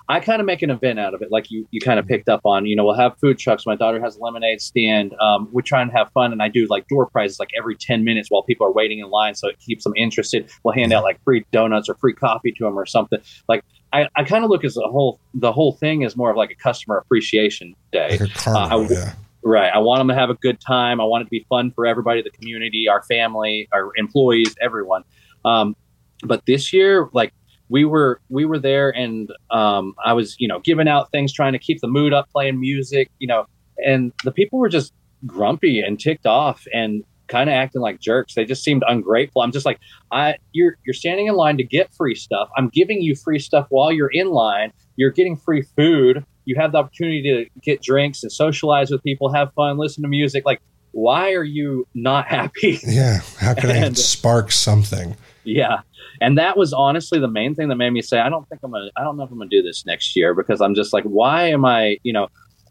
I 0.09 0.19
kind 0.19 0.39
of 0.41 0.45
make 0.45 0.61
an 0.61 0.69
event 0.69 0.99
out 0.99 1.13
of 1.13 1.21
it, 1.21 1.31
like 1.31 1.49
you, 1.49 1.67
you 1.71 1.79
kind 1.79 1.99
of 1.99 2.07
picked 2.07 2.27
up 2.27 2.41
on. 2.43 2.65
You 2.65 2.75
know, 2.75 2.83
we'll 2.85 2.97
have 2.97 3.17
food 3.19 3.37
trucks. 3.37 3.65
My 3.65 3.75
daughter 3.75 4.01
has 4.01 4.17
a 4.17 4.19
lemonade 4.19 4.61
stand. 4.61 5.13
Um, 5.19 5.47
we 5.51 5.61
try 5.61 5.81
and 5.81 5.91
have 5.91 6.11
fun, 6.11 6.31
and 6.31 6.41
I 6.41 6.49
do 6.49 6.67
like 6.69 6.87
door 6.87 7.07
prizes 7.07 7.39
like 7.39 7.49
every 7.57 7.75
ten 7.75 8.03
minutes 8.03 8.29
while 8.29 8.43
people 8.43 8.67
are 8.67 8.71
waiting 8.73 8.99
in 8.99 9.09
line, 9.09 9.35
so 9.35 9.47
it 9.47 9.59
keeps 9.59 9.83
them 9.83 9.93
interested. 9.95 10.49
We'll 10.63 10.73
hand 10.73 10.93
out 10.93 11.03
like 11.03 11.23
free 11.23 11.45
donuts 11.51 11.89
or 11.89 11.95
free 11.95 12.13
coffee 12.13 12.51
to 12.51 12.63
them 12.63 12.77
or 12.77 12.85
something. 12.85 13.19
Like 13.47 13.63
I, 13.93 14.07
I 14.15 14.23
kind 14.23 14.43
of 14.43 14.49
look 14.49 14.63
as 14.63 14.77
a 14.77 14.81
whole 14.81 15.19
the 15.33 15.51
whole 15.51 15.73
thing 15.73 16.01
is 16.01 16.15
more 16.15 16.31
of 16.31 16.37
like 16.37 16.51
a 16.51 16.55
customer 16.55 16.97
appreciation 16.97 17.75
day. 17.91 18.17
Like 18.19 18.33
carnival, 18.33 18.79
uh, 18.79 18.83
I, 18.83 18.87
yeah. 18.89 19.13
Right. 19.43 19.71
I 19.73 19.79
want 19.79 19.99
them 19.99 20.07
to 20.09 20.13
have 20.13 20.29
a 20.29 20.35
good 20.35 20.59
time. 20.59 21.01
I 21.01 21.03
want 21.03 21.23
it 21.23 21.25
to 21.25 21.29
be 21.29 21.45
fun 21.49 21.71
for 21.71 21.87
everybody, 21.87 22.21
the 22.21 22.29
community, 22.29 22.87
our 22.87 23.01
family, 23.03 23.67
our 23.73 23.91
employees, 23.95 24.55
everyone. 24.61 25.03
Um, 25.43 25.75
but 26.23 26.45
this 26.45 26.71
year, 26.71 27.09
like 27.13 27.33
we 27.71 27.85
were 27.85 28.19
we 28.29 28.43
were 28.43 28.59
there 28.59 28.89
and 28.89 29.31
um, 29.49 29.95
I 30.03 30.13
was, 30.13 30.35
you 30.37 30.47
know, 30.47 30.59
giving 30.59 30.89
out 30.89 31.09
things, 31.09 31.31
trying 31.31 31.53
to 31.53 31.59
keep 31.59 31.79
the 31.79 31.87
mood 31.87 32.13
up, 32.13 32.29
playing 32.29 32.59
music, 32.59 33.09
you 33.17 33.27
know, 33.27 33.45
and 33.77 34.11
the 34.25 34.31
people 34.31 34.59
were 34.59 34.69
just 34.69 34.93
grumpy 35.25 35.79
and 35.79 35.99
ticked 35.99 36.25
off 36.25 36.65
and 36.73 37.03
kind 37.27 37.49
of 37.49 37.53
acting 37.53 37.81
like 37.81 38.01
jerks. 38.01 38.35
They 38.35 38.43
just 38.43 38.61
seemed 38.61 38.83
ungrateful. 38.87 39.41
I'm 39.41 39.53
just 39.53 39.65
like, 39.65 39.79
I 40.11 40.35
you're 40.51 40.77
you're 40.85 40.93
standing 40.93 41.27
in 41.27 41.35
line 41.35 41.57
to 41.57 41.63
get 41.63 41.93
free 41.93 42.13
stuff. 42.13 42.49
I'm 42.57 42.67
giving 42.67 43.01
you 43.01 43.15
free 43.15 43.39
stuff 43.39 43.67
while 43.69 43.91
you're 43.91 44.11
in 44.11 44.27
line. 44.27 44.73
You're 44.97 45.11
getting 45.11 45.37
free 45.37 45.61
food. 45.61 46.25
You 46.43 46.55
have 46.57 46.73
the 46.73 46.79
opportunity 46.79 47.21
to 47.23 47.61
get 47.61 47.81
drinks 47.81 48.21
and 48.21 48.31
socialize 48.31 48.91
with 48.91 49.01
people, 49.03 49.31
have 49.31 49.53
fun, 49.53 49.77
listen 49.77 50.01
to 50.01 50.09
music. 50.09 50.43
Like, 50.45 50.59
why 50.91 51.33
are 51.33 51.43
you 51.43 51.87
not 51.93 52.27
happy? 52.27 52.79
Yeah, 52.85 53.19
how 53.39 53.53
can 53.53 53.69
and, 53.69 53.85
I 53.85 53.93
spark 53.93 54.51
something? 54.51 55.15
Yeah, 55.43 55.81
and 56.21 56.37
that 56.37 56.55
was 56.55 56.71
honestly 56.71 57.19
the 57.19 57.27
main 57.27 57.55
thing 57.55 57.67
that 57.69 57.75
made 57.75 57.89
me 57.89 58.01
say, 58.01 58.19
I 58.19 58.29
don't 58.29 58.47
think 58.47 58.61
I'm 58.63 58.71
gonna, 58.71 58.89
I 58.95 59.03
don't 59.03 59.17
know 59.17 59.23
if 59.23 59.31
I'm 59.31 59.39
gonna 59.39 59.49
do 59.49 59.63
this 59.63 59.85
next 59.85 60.15
year 60.15 60.35
because 60.35 60.61
I'm 60.61 60.75
just 60.75 60.93
like, 60.93 61.03
why 61.03 61.47
am 61.49 61.65
I, 61.65 61.97
you 62.03 62.13
know, 62.13 62.27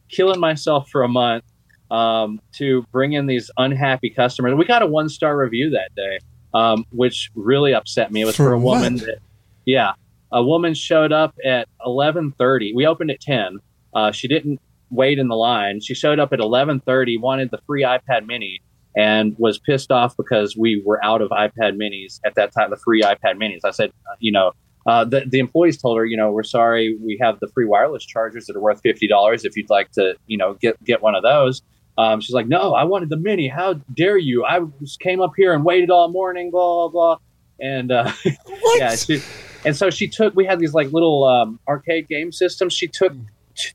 killing 0.09 0.39
myself 0.39 0.89
for 0.89 1.03
a 1.03 1.09
month 1.09 1.45
um, 1.91 2.41
to 2.55 2.83
bring 2.93 3.13
in 3.13 3.27
these 3.27 3.51
unhappy 3.59 4.09
customers? 4.09 4.55
We 4.55 4.65
got 4.65 4.83
a 4.83 4.87
one 4.87 5.09
star 5.09 5.37
review 5.37 5.71
that 5.71 5.91
day, 5.97 6.21
um, 6.55 6.85
which 6.93 7.31
really 7.35 7.75
upset 7.75 8.13
me. 8.13 8.23
It 8.23 8.27
was 8.27 8.37
for, 8.37 8.45
For 8.45 8.53
a 8.53 8.59
woman 8.59 8.95
what? 8.95 9.07
that, 9.07 9.19
yeah, 9.67 9.93
a 10.31 10.43
woman 10.45 10.73
showed 10.75 11.13
up 11.13 11.35
at 11.45 11.69
11:30. 11.85 12.73
We 12.75 12.87
opened 12.87 13.11
at 13.11 13.21
10. 13.21 13.59
Uh, 13.93 14.13
she 14.13 14.29
didn't 14.29 14.61
wait 14.91 15.19
in 15.19 15.27
the 15.27 15.37
line. 15.37 15.81
She 15.81 15.95
showed 15.95 16.21
up 16.21 16.33
at 16.33 16.39
11:30, 16.39 17.21
wanted 17.21 17.51
the 17.51 17.59
free 17.67 17.83
iPad 17.83 18.27
Mini, 18.27 18.61
and 18.97 19.35
was 19.39 19.59
pissed 19.59 19.91
off 19.91 20.17
because 20.17 20.57
we 20.57 20.83
were 20.85 21.03
out 21.05 21.23
of 21.23 21.31
iPad 21.31 21.77
Minis 21.77 22.21
at 22.25 22.35
that 22.35 22.53
time. 22.53 22.71
The 22.71 22.77
free 22.77 23.03
iPad 23.03 23.37
Minis. 23.37 23.61
I 23.65 23.71
said, 23.71 23.91
uh, 24.11 24.17
you 24.19 24.33
know, 24.33 24.53
uh, 24.87 25.05
the 25.05 25.25
the 25.27 25.39
employees 25.39 25.81
told 25.81 25.99
her, 25.99 26.05
you 26.05 26.17
know, 26.17 26.33
we're 26.33 26.43
sorry, 26.43 26.97
we 27.01 27.19
have 27.21 27.39
the 27.41 27.49
free 27.49 27.67
wireless 27.67 28.05
chargers 28.05 28.47
that 28.47 28.57
are 28.57 28.61
worth 28.61 28.81
fifty 28.81 29.07
dollars. 29.07 29.45
If 29.45 29.57
you'd 29.57 29.71
like 29.71 29.91
to, 29.93 30.15
you 30.27 30.39
know, 30.39 30.55
get 30.55 30.83
get 30.85 31.03
one 31.03 31.15
of 31.15 31.23
those. 31.23 31.63
Um, 31.99 32.21
she's 32.21 32.35
like, 32.35 32.47
no, 32.47 32.75
I 32.75 32.85
wanted 32.85 33.11
the 33.11 33.17
Mini. 33.19 33.49
How 33.49 33.75
dare 33.95 34.17
you? 34.17 34.45
I 34.45 34.61
just 34.81 35.01
came 35.01 35.21
up 35.21 35.33
here 35.37 35.53
and 35.53 35.65
waited 35.65 35.91
all 35.91 36.09
morning, 36.09 36.51
blah 36.51 36.89
blah 36.89 36.89
blah. 36.89 37.17
And 37.61 37.93
uh, 37.93 38.11
yeah, 38.77 38.97
she, 38.97 39.23
and 39.67 39.77
so 39.77 39.91
she 39.91 40.09
took. 40.09 40.35
We 40.35 40.47
had 40.47 40.59
these 40.59 40.73
like 40.73 40.93
little 40.93 41.25
um, 41.25 41.61
arcade 41.69 42.09
game 42.09 42.33
systems. 42.33 42.73
She 42.73 42.89
took 42.89 43.13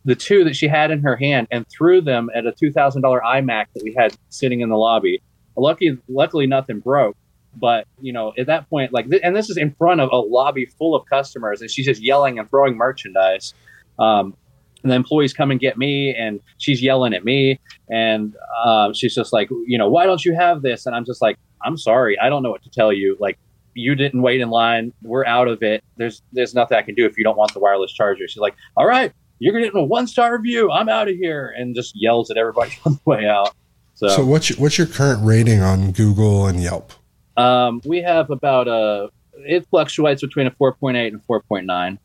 the 0.04 0.16
two 0.16 0.44
that 0.44 0.56
she 0.56 0.68
had 0.68 0.92
in 0.92 1.02
her 1.02 1.16
hand 1.16 1.48
and 1.52 1.66
threw 1.70 2.02
them 2.02 2.30
at 2.36 2.46
a 2.46 2.52
two 2.52 2.72
thousand 2.72 3.02
dollar 3.02 3.22
iMac 3.26 3.66
that 3.74 3.84
we 3.84 3.94
had 3.98 4.16
sitting 4.30 4.62
in 4.62 4.70
the 4.70 4.78
lobby. 4.78 5.22
Lucky, 5.58 5.98
luckily, 6.08 6.48
nothing 6.48 6.80
broke. 6.80 7.16
But 7.56 7.88
you 8.02 8.12
know, 8.12 8.34
at 8.38 8.48
that 8.48 8.70
point, 8.70 8.92
like, 8.92 9.10
th- 9.10 9.22
and 9.24 9.36
this 9.36 9.50
is 9.50 9.58
in 9.58 9.74
front 9.76 10.02
of 10.02 10.10
a 10.12 10.18
lobby 10.18 10.66
full 10.66 10.96
of 10.96 11.06
customers, 11.06 11.62
and 11.62 11.72
she's 11.72 11.86
just 11.86 12.04
yelling 12.04 12.38
and 12.40 12.50
throwing 12.50 12.76
merchandise. 12.76 13.54
Um, 13.98 14.36
and 14.84 14.92
the 14.92 14.96
employees 14.96 15.34
come 15.34 15.50
and 15.50 15.60
get 15.60 15.78
me, 15.78 16.14
and 16.14 16.42
she's 16.58 16.82
yelling 16.82 17.14
at 17.14 17.26
me, 17.26 17.60
and 17.90 18.36
um, 18.64 18.94
she's 18.94 19.16
just 19.16 19.34
like, 19.34 19.50
you 19.66 19.78
know, 19.78 19.90
why 19.90 20.06
don't 20.06 20.24
you 20.24 20.36
have 20.36 20.62
this? 20.62 20.86
And 20.86 20.96
I'm 20.96 21.06
just 21.06 21.22
like, 21.22 21.38
I'm 21.64 21.78
sorry, 21.78 22.20
I 22.20 22.30
don't 22.30 22.44
know 22.44 22.52
what 22.52 22.62
to 22.64 22.70
tell 22.70 22.94
you. 22.94 23.18
Like, 23.20 23.40
you 23.74 23.96
didn't 23.96 24.22
wait 24.22 24.42
in 24.42 24.50
line. 24.50 24.94
We're 25.02 25.26
out 25.26 25.48
of 25.48 25.64
it. 25.64 25.84
There's 25.98 26.22
there's 26.34 26.54
nothing 26.54 26.78
I 26.78 26.82
can 26.82 26.96
do 26.96 27.06
if 27.06 27.18
you 27.18 27.24
don't 27.24 27.38
want 27.38 27.54
the 27.54 27.60
wireless 27.60 27.94
charger. 27.94 28.28
She's 28.28 28.42
like, 28.42 28.56
all 28.78 28.86
right, 28.86 29.12
you're 29.40 29.60
getting 29.60 29.78
a 29.78 29.84
one 29.84 30.08
star 30.08 30.36
review. 30.36 30.72
I'm 30.72 30.90
out 30.90 31.08
of 31.08 31.16
here, 31.16 31.54
and 31.58 31.76
just 31.76 31.94
yells 31.96 32.32
at 32.32 32.38
everybody 32.38 32.72
on 32.86 32.94
the 32.94 33.00
way 33.06 33.28
out. 33.28 33.54
So, 33.96 34.08
So 34.08 34.26
what's 34.26 34.50
your, 34.50 34.60
what's 34.60 34.78
your 34.78 34.88
current 34.88 35.26
rating 35.26 35.62
on 35.62 35.92
Google 35.92 36.48
and 36.48 36.62
Yelp? 36.62 36.94
um, 37.38 37.82
we 37.86 38.02
have 38.02 38.30
about 38.30 38.68
a 38.68 39.10
it 39.38 39.68
fluctuates 39.68 40.22
between 40.22 40.48
a 40.48 40.52
4.8 40.52 41.08
and 41.10 41.22
4.9. 41.28 41.98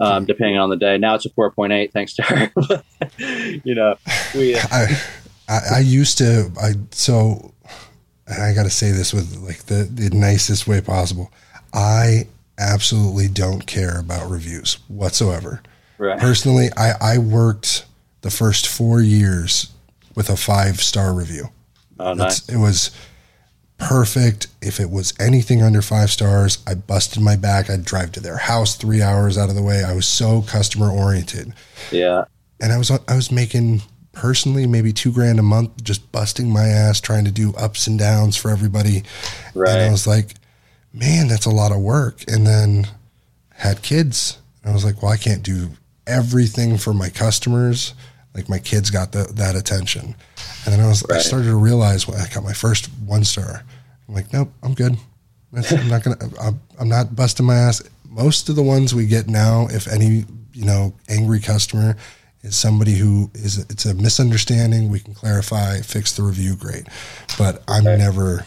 Um, 0.00 0.24
depending 0.24 0.58
on 0.58 0.70
the 0.70 0.76
day. 0.76 0.98
Now 0.98 1.14
it's 1.14 1.26
a 1.26 1.30
4.8, 1.30 1.92
thanks 1.92 2.14
to 2.14 2.22
her. 2.22 2.50
you 3.64 3.74
know, 3.74 3.94
we 4.34 4.56
I, 4.58 5.00
I 5.48 5.60
I 5.74 5.78
used 5.78 6.18
to 6.18 6.50
I 6.60 6.72
so 6.90 7.52
and 8.26 8.42
I 8.42 8.54
got 8.54 8.64
to 8.64 8.70
say 8.70 8.90
this 8.90 9.12
with 9.12 9.36
like 9.36 9.66
the 9.66 9.84
the 9.84 10.10
nicest 10.10 10.66
way 10.66 10.80
possible. 10.80 11.30
I 11.72 12.26
absolutely 12.58 13.28
don't 13.28 13.66
care 13.66 13.98
about 14.00 14.28
reviews 14.30 14.78
whatsoever. 14.88 15.62
Right. 15.98 16.18
Personally, 16.18 16.68
I 16.76 16.92
I 17.00 17.18
worked 17.18 17.84
the 18.22 18.30
first 18.30 18.66
4 18.68 19.00
years 19.00 19.72
with 20.14 20.28
a 20.30 20.34
5-star 20.34 21.12
review. 21.12 21.48
Oh, 21.98 22.12
nice. 22.14 22.48
It 22.48 22.56
was 22.58 22.90
perfect. 23.78 24.46
If 24.60 24.78
it 24.80 24.90
was 24.90 25.12
anything 25.18 25.62
under 25.62 25.82
five 25.82 26.10
stars, 26.10 26.58
I 26.66 26.74
busted 26.74 27.22
my 27.22 27.36
back. 27.36 27.68
I'd 27.68 27.84
drive 27.84 28.12
to 28.12 28.20
their 28.20 28.36
house 28.36 28.76
three 28.76 29.02
hours 29.02 29.36
out 29.36 29.48
of 29.48 29.54
the 29.56 29.62
way. 29.62 29.82
I 29.84 29.94
was 29.94 30.06
so 30.06 30.42
customer 30.42 30.90
oriented, 30.90 31.52
Yeah. 31.90 32.24
and 32.60 32.72
I 32.72 32.78
was 32.78 32.90
I 32.90 33.14
was 33.16 33.30
making 33.32 33.82
personally 34.12 34.66
maybe 34.66 34.92
two 34.92 35.10
grand 35.10 35.38
a 35.38 35.42
month 35.42 35.82
just 35.82 36.12
busting 36.12 36.50
my 36.50 36.66
ass 36.66 37.00
trying 37.00 37.24
to 37.24 37.30
do 37.32 37.54
ups 37.54 37.86
and 37.86 37.98
downs 37.98 38.36
for 38.36 38.50
everybody. 38.50 39.02
And 39.54 39.66
I 39.68 39.90
was 39.90 40.06
like, 40.06 40.34
man, 40.92 41.28
that's 41.28 41.46
a 41.46 41.50
lot 41.50 41.72
of 41.72 41.78
work. 41.80 42.22
And 42.28 42.46
then 42.46 42.86
had 43.54 43.82
kids. 43.82 44.38
And 44.62 44.70
I 44.70 44.74
was 44.74 44.84
like, 44.84 45.02
well, 45.02 45.10
I 45.10 45.16
can't 45.16 45.42
do 45.42 45.70
everything 46.06 46.78
for 46.78 46.92
my 46.92 47.08
customers. 47.08 47.94
Like 48.34 48.48
my 48.48 48.58
kids 48.58 48.90
got 48.90 49.12
the, 49.12 49.24
that 49.34 49.56
attention. 49.56 50.14
And 50.64 50.72
then 50.72 50.80
I 50.80 50.88
was, 50.88 51.04
I 51.10 51.18
started 51.18 51.46
to 51.46 51.56
realize 51.56 52.08
when 52.08 52.18
I 52.18 52.26
got 52.32 52.42
my 52.42 52.52
first 52.54 52.86
one 53.04 53.24
star, 53.24 53.62
I'm 54.08 54.14
like, 54.14 54.32
nope, 54.32 54.50
I'm 54.62 54.74
good. 54.74 54.96
I'm 55.54 55.88
not 55.88 56.02
going 56.02 56.16
to, 56.18 56.30
I'm, 56.40 56.60
I'm 56.80 56.88
not 56.88 57.14
busting 57.14 57.44
my 57.44 57.56
ass. 57.56 57.82
Most 58.08 58.48
of 58.48 58.56
the 58.56 58.62
ones 58.62 58.94
we 58.94 59.06
get 59.06 59.28
now, 59.28 59.66
if 59.70 59.86
any, 59.86 60.24
you 60.54 60.64
know, 60.64 60.94
angry 61.10 61.40
customer 61.40 61.96
is 62.42 62.56
somebody 62.56 62.94
who 62.94 63.30
is, 63.34 63.58
it's 63.58 63.84
a 63.84 63.94
misunderstanding. 63.94 64.88
We 64.88 65.00
can 65.00 65.14
clarify, 65.14 65.80
fix 65.80 66.12
the 66.12 66.22
review. 66.22 66.56
Great. 66.56 66.88
But 67.38 67.62
I'm 67.68 67.86
Right. 67.86 67.98
never 67.98 68.46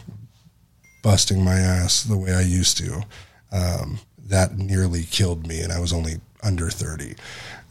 busting 1.04 1.44
my 1.44 1.60
ass 1.60 2.04
the 2.04 2.18
way 2.18 2.34
I 2.34 2.42
used 2.42 2.78
to. 2.78 3.04
Um, 3.52 4.00
that 4.28 4.58
nearly 4.58 5.04
killed 5.04 5.46
me, 5.48 5.62
and 5.62 5.72
I 5.72 5.80
was 5.80 5.94
only 5.94 6.16
under 6.46 6.70
30. 6.70 7.16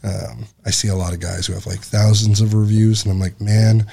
Um, 0.03 0.45
I 0.65 0.69
see 0.69 0.89
a 0.89 0.95
lot 0.95 1.13
of 1.13 1.19
guys 1.19 1.47
who 1.47 1.53
have 1.53 1.65
like 1.65 1.79
thousands 1.79 2.41
of 2.41 2.53
reviews, 2.53 3.03
and 3.03 3.11
I'm 3.11 3.19
like, 3.19 3.39
man, 3.41 3.87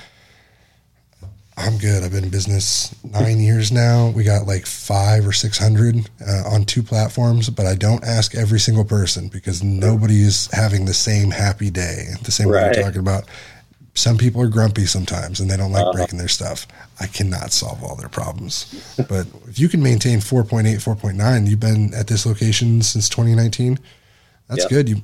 I'm 1.56 1.76
good. 1.78 2.02
I've 2.02 2.10
been 2.12 2.24
in 2.24 2.30
business 2.30 2.94
nine 3.04 3.38
years 3.38 3.70
now. 3.70 4.08
We 4.08 4.24
got 4.24 4.46
like 4.46 4.66
five 4.66 5.26
or 5.26 5.32
600 5.32 6.10
uh, 6.26 6.42
on 6.50 6.64
two 6.64 6.82
platforms, 6.82 7.50
but 7.50 7.66
I 7.66 7.74
don't 7.74 8.02
ask 8.04 8.34
every 8.34 8.58
single 8.58 8.84
person 8.84 9.28
because 9.28 9.62
nobody 9.62 10.22
is 10.22 10.48
having 10.52 10.86
the 10.86 10.94
same 10.94 11.30
happy 11.30 11.70
day. 11.70 12.06
The 12.22 12.32
same 12.32 12.48
way 12.48 12.54
Right. 12.62 12.76
we're 12.76 12.82
talking 12.82 13.00
about. 13.00 13.24
Some 13.94 14.16
people 14.16 14.40
are 14.40 14.48
grumpy 14.48 14.86
sometimes 14.86 15.40
and 15.40 15.50
they 15.50 15.56
don't 15.58 15.70
like 15.72 15.82
Uh-huh. 15.82 15.92
breaking 15.92 16.16
their 16.18 16.26
stuff. 16.28 16.66
I 16.98 17.06
cannot 17.06 17.52
solve 17.52 17.84
all 17.84 17.96
their 17.96 18.08
problems. 18.08 18.74
but 19.06 19.26
if 19.46 19.58
you 19.58 19.68
can 19.68 19.82
maintain 19.82 20.20
4.8, 20.20 20.80
4.9, 20.80 21.46
you've 21.46 21.60
been 21.60 21.92
at 21.92 22.06
this 22.06 22.24
location 22.24 22.80
since 22.80 23.10
2019. 23.10 23.78
That's 24.56 24.66
good. 24.66 24.88
You, 24.88 24.96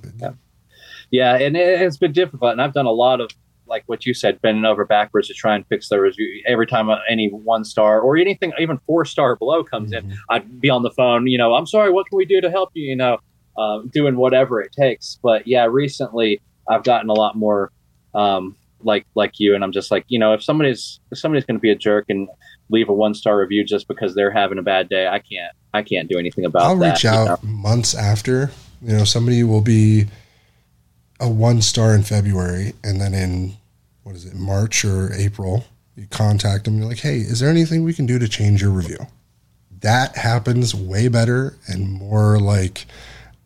Yeah, 1.11 1.36
and 1.36 1.57
it, 1.57 1.80
it's 1.80 1.96
been 1.96 2.12
difficult, 2.12 2.53
and 2.53 2.62
I've 2.62 2.74
done 2.74 2.86
a 2.86 2.92
lot 2.92 3.20
of 3.20 3.30
like 3.68 3.84
what 3.86 4.07
you 4.07 4.14
said, 4.14 4.40
bending 4.40 4.64
over 4.64 4.84
backwards 4.84 5.28
to 5.28 5.34
try 5.34 5.55
and 5.55 5.66
fix 5.66 5.88
the 5.88 6.01
review. 6.01 6.42
Every 6.46 6.66
time 6.66 6.88
any 7.09 7.28
one 7.28 7.64
star 7.64 8.01
or 8.01 8.16
anything, 8.16 8.53
even 8.59 8.78
four 8.86 9.05
star 9.05 9.36
below 9.36 9.62
comes 9.62 9.92
in, 9.92 10.16
I'd 10.30 10.61
be 10.61 10.70
on 10.70 10.82
the 10.82 10.90
phone. 10.90 11.26
You 11.26 11.38
know, 11.38 11.55
I'm 11.55 11.66
sorry, 11.66 11.90
what 11.90 12.07
can 12.09 12.16
we 12.16 12.24
do 12.24 12.40
to 12.40 12.51
help 12.51 12.70
you? 12.74 12.88
You 12.88 12.96
know, 12.96 13.18
um, 13.59 13.90
doing 13.92 14.16
whatever 14.16 14.61
it 14.61 14.72
takes. 14.72 15.18
But 15.22 15.46
yeah, 15.46 15.66
recently 15.66 16.40
I've 16.68 16.84
gotten 16.84 17.11
a 17.11 17.14
lot 17.14 17.36
more 17.36 17.72
um, 18.14 18.57
like 18.82 19.07
like 19.14 19.38
you, 19.38 19.55
and 19.55 19.62
I'm 19.62 19.72
just 19.72 19.90
like, 19.90 20.05
you 20.09 20.18
know, 20.18 20.32
if 20.32 20.42
somebody's 20.42 21.01
if 21.11 21.18
somebody's 21.18 21.44
going 21.44 21.57
to 21.57 21.62
be 21.62 21.70
a 21.70 21.76
jerk 21.76 22.07
and 22.09 22.28
leave 22.70 22.88
a 22.88 22.92
one 22.92 23.14
star 23.14 23.38
review 23.38 23.64
just 23.64 23.88
because 23.88 24.14
they're 24.14 24.30
having 24.30 24.59
a 24.59 24.62
bad 24.62 24.88
day, 24.88 25.07
I 25.07 25.18
can't 25.18 25.53
I 25.74 25.82
can't 25.82 26.09
do 26.09 26.18
anything 26.18 26.44
about 26.44 26.62
I'll 26.62 26.76
that. 26.76 26.92
reach 26.92 27.05
you 27.05 27.11
out 27.11 27.42
know? 27.42 27.51
months 27.51 27.94
after. 27.94 28.51
You 28.82 28.96
know, 28.96 29.04
somebody 29.04 29.42
will 29.44 29.60
be 29.60 30.06
a 31.20 31.28
one 31.28 31.62
star 31.62 31.94
in 31.94 32.02
February, 32.02 32.72
and 32.84 33.00
then 33.00 33.14
in 33.14 33.54
what 34.04 34.14
is 34.14 34.24
it, 34.24 34.34
March 34.34 34.84
or 34.84 35.12
April, 35.14 35.64
you 35.96 36.06
contact 36.10 36.64
them. 36.64 36.78
You're 36.78 36.88
like, 36.88 37.00
hey, 37.00 37.16
is 37.18 37.40
there 37.40 37.50
anything 37.50 37.82
we 37.84 37.92
can 37.92 38.06
do 38.06 38.18
to 38.18 38.28
change 38.28 38.62
your 38.62 38.70
review? 38.70 38.98
That 39.80 40.16
happens 40.16 40.74
way 40.74 41.08
better 41.08 41.56
and 41.66 41.90
more 41.92 42.38
like 42.38 42.86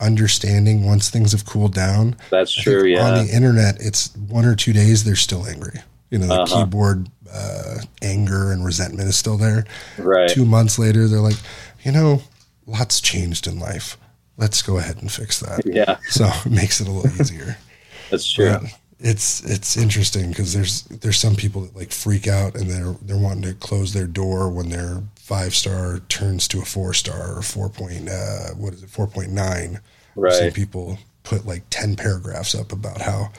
understanding 0.01 0.85
once 0.85 1.11
things 1.11 1.33
have 1.33 1.45
cooled 1.47 1.75
down. 1.75 2.17
That's 2.31 2.53
true. 2.53 2.85
Yeah. 2.85 3.07
On 3.07 3.27
the 3.27 3.33
internet, 3.35 3.77
it's 3.81 4.15
one 4.17 4.45
or 4.45 4.55
two 4.55 4.73
days, 4.73 5.05
they're 5.05 5.17
still 5.17 5.47
angry. 5.47 5.81
You 6.11 6.19
know, 6.19 6.27
the 6.27 6.35
Uh-huh. 6.43 6.65
keyboard 6.65 7.09
uh, 7.33 7.79
anger 8.03 8.53
and 8.53 8.65
resentment 8.65 9.09
is 9.09 9.17
still 9.17 9.39
there 9.39 9.65
right. 9.99 10.29
two 10.29 10.45
months 10.45 10.79
later, 10.79 11.09
they're 11.09 11.21
like, 11.21 11.39
you 11.85 11.93
know, 11.93 12.23
lots 12.67 13.01
changed 13.01 13.47
in 13.47 13.59
life. 13.59 13.97
Let's 14.43 14.61
go 14.63 14.79
ahead 14.79 14.97
and 15.01 15.11
fix 15.11 15.39
that. 15.41 15.63
Yeah. 15.65 15.99
So 16.09 16.29
it 16.45 16.51
makes 16.51 16.81
it 16.81 16.89
a 16.89 16.91
little 16.91 17.21
easier. 17.21 17.57
That's 18.11 18.31
true. 18.31 18.51
But 18.61 18.79
it's 18.99 19.43
it's 19.45 19.77
interesting 19.77 20.31
because 20.31 20.53
there's 20.53 20.83
there's 21.03 21.19
some 21.19 21.35
people 21.37 21.63
that 21.63 21.77
like 21.77 21.93
freak 21.93 22.27
out 22.27 22.55
and 22.57 22.69
they're 22.69 22.95
they're 23.03 23.19
wanting 23.19 23.43
to 23.43 23.55
close 23.55 23.93
their 23.93 24.07
door 24.07 24.51
when 24.51 24.69
their 24.69 25.03
five 25.17 25.55
star 25.55 26.01
turns 26.09 26.47
to 26.49 26.61
a 26.61 26.65
four 26.65 26.93
star 26.93 27.37
or 27.39 27.43
four 27.43 27.69
point 27.69 28.09
uh, 28.09 28.49
what 28.57 28.75
is 28.75 28.83
it 28.83 28.91
four 28.91 29.07
point 29.07 29.31
nine. 29.31 29.81
Right. 30.17 30.33
Some 30.33 30.51
people 30.51 30.99
put 31.23 31.47
like 31.47 31.63
ten 31.71 31.95
paragraphs 31.97 32.55
up 32.55 32.73
about 32.73 33.01
how 33.01 33.31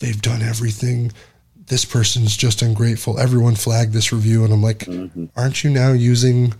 they've 0.00 0.20
done 0.20 0.42
everything. 0.42 1.12
This 1.66 1.84
person's 1.84 2.36
just 2.36 2.62
ungrateful. 2.62 3.18
Everyone 3.18 3.54
flagged 3.54 3.92
this 3.92 4.12
review, 4.12 4.44
and 4.44 4.52
I'm 4.52 4.62
like, 4.62 4.80
Mm-hmm. 4.80 5.26
aren't 5.36 5.62
you 5.62 5.70
now 5.70 5.92
using 5.92 6.54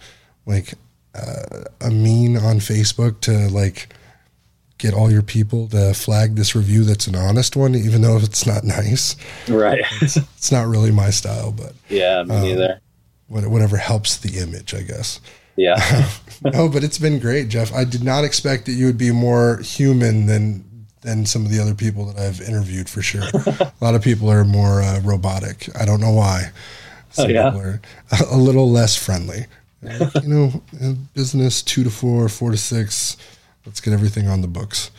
like 0.47 0.75
uh, 1.19 1.65
a 1.81 1.91
mean 1.91 2.37
on 2.37 2.57
Facebook 2.57 3.21
to 3.23 3.49
like 3.49 3.89
get 4.79 4.95
all 4.95 5.11
your 5.11 5.23
people 5.23 5.67
to 5.69 5.93
flag 5.93 6.37
this 6.37 6.55
review 6.55 6.85
that's 6.85 7.07
an 7.09 7.17
honest 7.17 7.57
one, 7.57 7.75
even 7.75 8.01
though 8.03 8.17
it's 8.19 8.47
not 8.47 8.65
nice. 8.79 9.17
Right. 9.49 9.83
It's 10.01 10.53
not 10.53 10.67
really 10.67 10.93
my 10.93 11.11
style, 11.11 11.53
but 11.53 11.73
yeah, 11.89 12.23
me 12.23 12.35
Um, 12.35 12.43
neither. 12.43 12.81
whatever 13.29 13.77
helps 13.77 14.17
the 14.17 14.39
image, 14.39 14.75
I 14.75 14.83
guess. 14.83 15.21
Yeah. 15.57 16.09
no, 16.45 16.69
but 16.69 16.85
it's 16.85 16.99
been 16.99 17.19
great, 17.19 17.49
Jeff. 17.49 17.75
I 17.75 17.83
did 17.85 18.05
not 18.05 18.23
expect 18.25 18.67
that 18.67 18.73
you 18.73 18.87
would 18.87 18.99
be 18.99 19.11
more 19.11 19.59
human 19.59 20.27
than 20.27 20.65
than 21.03 21.25
some 21.27 21.45
of 21.45 21.51
the 21.51 21.61
other 21.61 21.75
people 21.75 22.07
that 22.07 22.19
I've 22.19 22.41
interviewed 22.41 22.89
for 22.89 23.03
sure. 23.03 23.23
a 23.47 23.73
lot 23.81 23.95
of 23.95 24.03
people 24.03 24.31
are 24.31 24.45
more 24.45 24.83
uh, 24.83 25.01
robotic. 25.01 25.69
I 25.79 25.85
don't 25.85 26.01
know 26.01 26.13
why. 26.13 26.51
Some 27.11 27.27
oh, 27.27 27.29
yeah. 27.29 27.51
people 27.51 27.61
are 27.67 27.81
a 28.31 28.37
little 28.37 28.71
less 28.71 28.97
friendly. 28.97 29.47
You 29.83 30.29
know, 30.29 30.63
business 31.15 31.63
two 31.63 31.85
to 31.85 31.91
four, 31.91 32.29
four 32.29 32.51
to 32.51 32.57
six. 32.57 33.17
Let's 33.65 33.81
get 33.81 33.93
everything 33.93 34.27
on 34.27 34.41
the 34.41 34.49
books. 34.49 34.91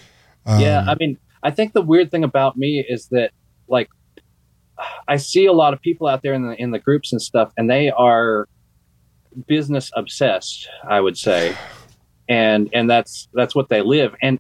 Um, 0.46 0.60
yeah, 0.60 0.86
I 0.88 0.96
mean, 0.96 1.18
I 1.44 1.52
think 1.52 1.74
the 1.74 1.82
weird 1.82 2.12
thing 2.12 2.24
about 2.24 2.58
me 2.58 2.86
is 2.88 3.08
that 3.08 3.32
like 3.68 3.90
I 5.08 5.18
see 5.18 5.46
a 5.46 5.54
lot 5.54 5.74
of 5.74 5.82
people 5.82 6.08
out 6.08 6.22
there 6.22 6.34
in 6.34 6.48
the 6.48 6.56
in 6.62 6.72
the 6.72 6.80
groups 6.80 7.12
and 7.12 7.22
stuff, 7.22 7.52
and 7.58 7.70
they 7.70 7.90
are 7.92 8.48
business 9.48 9.92
obsessed. 9.96 10.68
I 10.88 11.02
would 11.02 11.18
say, 11.18 11.56
and 12.28 12.70
and 12.74 12.90
that's 12.90 13.28
that's 13.34 13.56
what 13.56 13.70
they 13.70 13.82
live. 13.82 14.16
And 14.22 14.40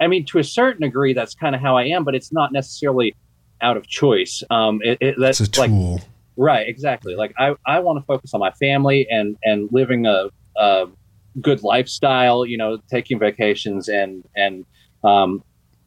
I 0.00 0.06
mean, 0.06 0.24
to 0.26 0.38
a 0.38 0.44
certain 0.44 0.82
degree, 0.82 1.12
that's 1.12 1.34
kind 1.34 1.54
of 1.54 1.60
how 1.60 1.76
I 1.76 1.84
am, 1.84 2.04
but 2.04 2.14
it's 2.14 2.32
not 2.32 2.52
necessarily 2.52 3.14
out 3.60 3.76
of 3.76 3.86
choice. 3.86 4.42
Um, 4.50 4.80
it, 4.82 4.98
it, 5.00 5.16
that's 5.18 5.40
it's 5.40 5.58
a 5.58 5.66
tool. 5.66 5.94
Like, 5.94 6.02
right, 6.38 6.66
exactly. 6.66 7.14
Like 7.14 7.34
I, 7.38 7.54
I 7.66 7.80
want 7.80 7.98
to 7.98 8.06
focus 8.06 8.32
on 8.32 8.40
my 8.40 8.52
family 8.52 9.06
and 9.10 9.36
and 9.42 9.68
living 9.70 10.06
a, 10.06 10.28
a 10.56 10.86
good 11.40 11.62
lifestyle. 11.62 12.46
You 12.46 12.56
know, 12.56 12.78
taking 12.90 13.18
vacations 13.18 13.88
and 13.88 14.24
and 14.34 14.64
um, 15.04 15.42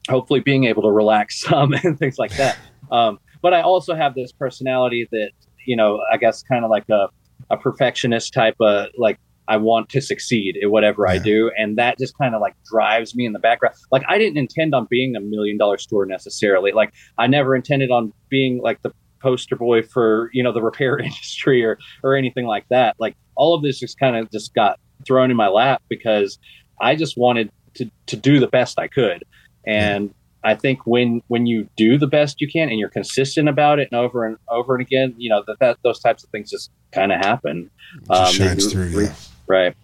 hopefully 0.09 0.41
being 0.41 0.65
able 0.65 0.83
to 0.83 0.91
relax 0.91 1.41
some 1.47 1.73
and 1.73 1.97
things 1.97 2.19
like 2.19 2.35
that. 2.37 2.57
Um, 2.91 3.19
but 3.41 3.53
I 3.53 3.61
also 3.61 3.95
have 3.95 4.13
this 4.13 4.31
personality 4.31 5.07
that 5.11 5.31
you 5.65 5.75
know, 5.75 5.99
I 6.11 6.17
guess 6.17 6.43
kind 6.43 6.63
of 6.63 6.69
like 6.69 6.87
a 6.89 7.09
a 7.49 7.57
perfectionist 7.57 8.33
type 8.33 8.55
of 8.61 8.89
like 8.97 9.17
I 9.47 9.57
want 9.57 9.89
to 9.89 10.01
succeed 10.01 10.57
at 10.63 10.71
whatever 10.71 11.05
yeah. 11.05 11.13
I 11.13 11.17
do. 11.17 11.51
And 11.57 11.77
that 11.77 11.97
just 11.99 12.17
kind 12.17 12.35
of 12.35 12.41
like 12.41 12.55
drives 12.71 13.15
me 13.15 13.25
in 13.25 13.33
the 13.33 13.39
background. 13.39 13.75
Like 13.91 14.03
I 14.07 14.17
didn't 14.17 14.37
intend 14.37 14.73
on 14.73 14.87
being 14.89 15.15
a 15.15 15.19
million 15.19 15.57
dollar 15.57 15.77
store 15.77 16.05
necessarily. 16.05 16.71
Like 16.71 16.93
I 17.17 17.27
never 17.27 17.55
intended 17.55 17.91
on 17.91 18.13
being 18.29 18.61
like 18.61 18.81
the 18.81 18.93
poster 19.21 19.55
boy 19.55 19.83
for, 19.83 20.29
you 20.33 20.43
know, 20.43 20.51
the 20.51 20.61
repair 20.61 20.97
industry 20.99 21.63
or 21.63 21.77
or 22.03 22.15
anything 22.15 22.45
like 22.45 22.65
that. 22.69 22.95
Like 22.99 23.15
all 23.35 23.53
of 23.53 23.61
this 23.61 23.79
just 23.79 23.99
kind 23.99 24.15
of 24.15 24.31
just 24.31 24.53
got 24.53 24.79
thrown 25.05 25.31
in 25.31 25.37
my 25.37 25.47
lap 25.47 25.81
because 25.89 26.37
I 26.79 26.95
just 26.95 27.17
wanted 27.17 27.51
to 27.75 27.89
to 28.07 28.17
do 28.17 28.39
the 28.39 28.47
best 28.47 28.79
I 28.79 28.87
could. 28.87 29.23
And 29.65 30.13
I 30.43 30.55
think 30.55 30.85
when 30.85 31.21
when 31.27 31.45
you 31.45 31.67
do 31.77 31.97
the 31.97 32.07
best 32.07 32.41
you 32.41 32.49
can 32.49 32.69
and 32.69 32.79
you're 32.79 32.89
consistent 32.89 33.47
about 33.47 33.79
it 33.79 33.89
and 33.91 33.99
over 33.99 34.25
and 34.25 34.37
over 34.49 34.73
and 34.75 34.81
again, 34.81 35.13
you 35.17 35.29
know 35.29 35.43
that, 35.47 35.59
that 35.59 35.77
those 35.83 35.99
types 35.99 36.23
of 36.23 36.29
things 36.29 36.49
just 36.49 36.71
kind 36.91 37.11
of 37.11 37.19
happen. 37.19 37.69
Um, 38.09 38.31
shines 38.31 38.71
through, 38.71 38.89
yeah. 38.89 39.13
right? 39.47 39.75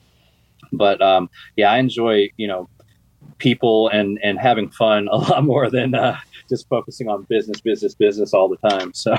But 0.73 1.01
um, 1.01 1.29
yeah, 1.55 1.71
I 1.71 1.77
enjoy 1.77 2.29
you 2.37 2.47
know 2.47 2.69
people 3.37 3.89
and 3.89 4.19
and 4.23 4.39
having 4.39 4.69
fun 4.69 5.07
a 5.11 5.15
lot 5.15 5.43
more 5.43 5.69
than 5.69 5.95
uh, 5.95 6.17
just 6.49 6.67
focusing 6.69 7.07
on 7.09 7.23
business, 7.23 7.61
business, 7.61 7.95
business 7.95 8.33
all 8.33 8.49
the 8.49 8.69
time. 8.69 8.93
So. 8.93 9.15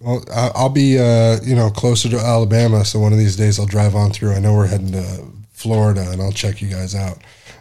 Well, 0.00 0.24
I'll 0.32 0.70
be, 0.70 0.98
uh, 0.98 1.40
you 1.42 1.54
know, 1.54 1.68
closer 1.68 2.08
to 2.08 2.16
Alabama, 2.16 2.86
so 2.86 2.98
one 2.98 3.12
of 3.12 3.18
these 3.18 3.36
days 3.36 3.58
I'll 3.58 3.66
drive 3.66 3.94
on 3.94 4.12
through. 4.12 4.32
I 4.32 4.38
know 4.38 4.54
we're 4.54 4.66
heading 4.66 4.92
to 4.92 5.26
Florida, 5.50 6.10
and 6.10 6.22
I'll 6.22 6.32
check 6.32 6.62
you 6.62 6.68
guys 6.68 6.94
out. 6.94 7.18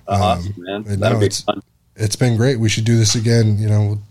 Um, 0.08 0.22
awesome, 0.22 0.54
man! 0.58 0.84
That'll 0.84 1.20
no, 1.20 1.28
be 1.28 1.34
fun 1.34 1.62
it's 2.00 2.16
been 2.16 2.38
great. 2.38 2.60
We 2.60 2.70
should 2.70 2.86
do 2.86 2.98
this 2.98 3.16
again. 3.16 3.60
You 3.60 3.68
know, 3.68 4.02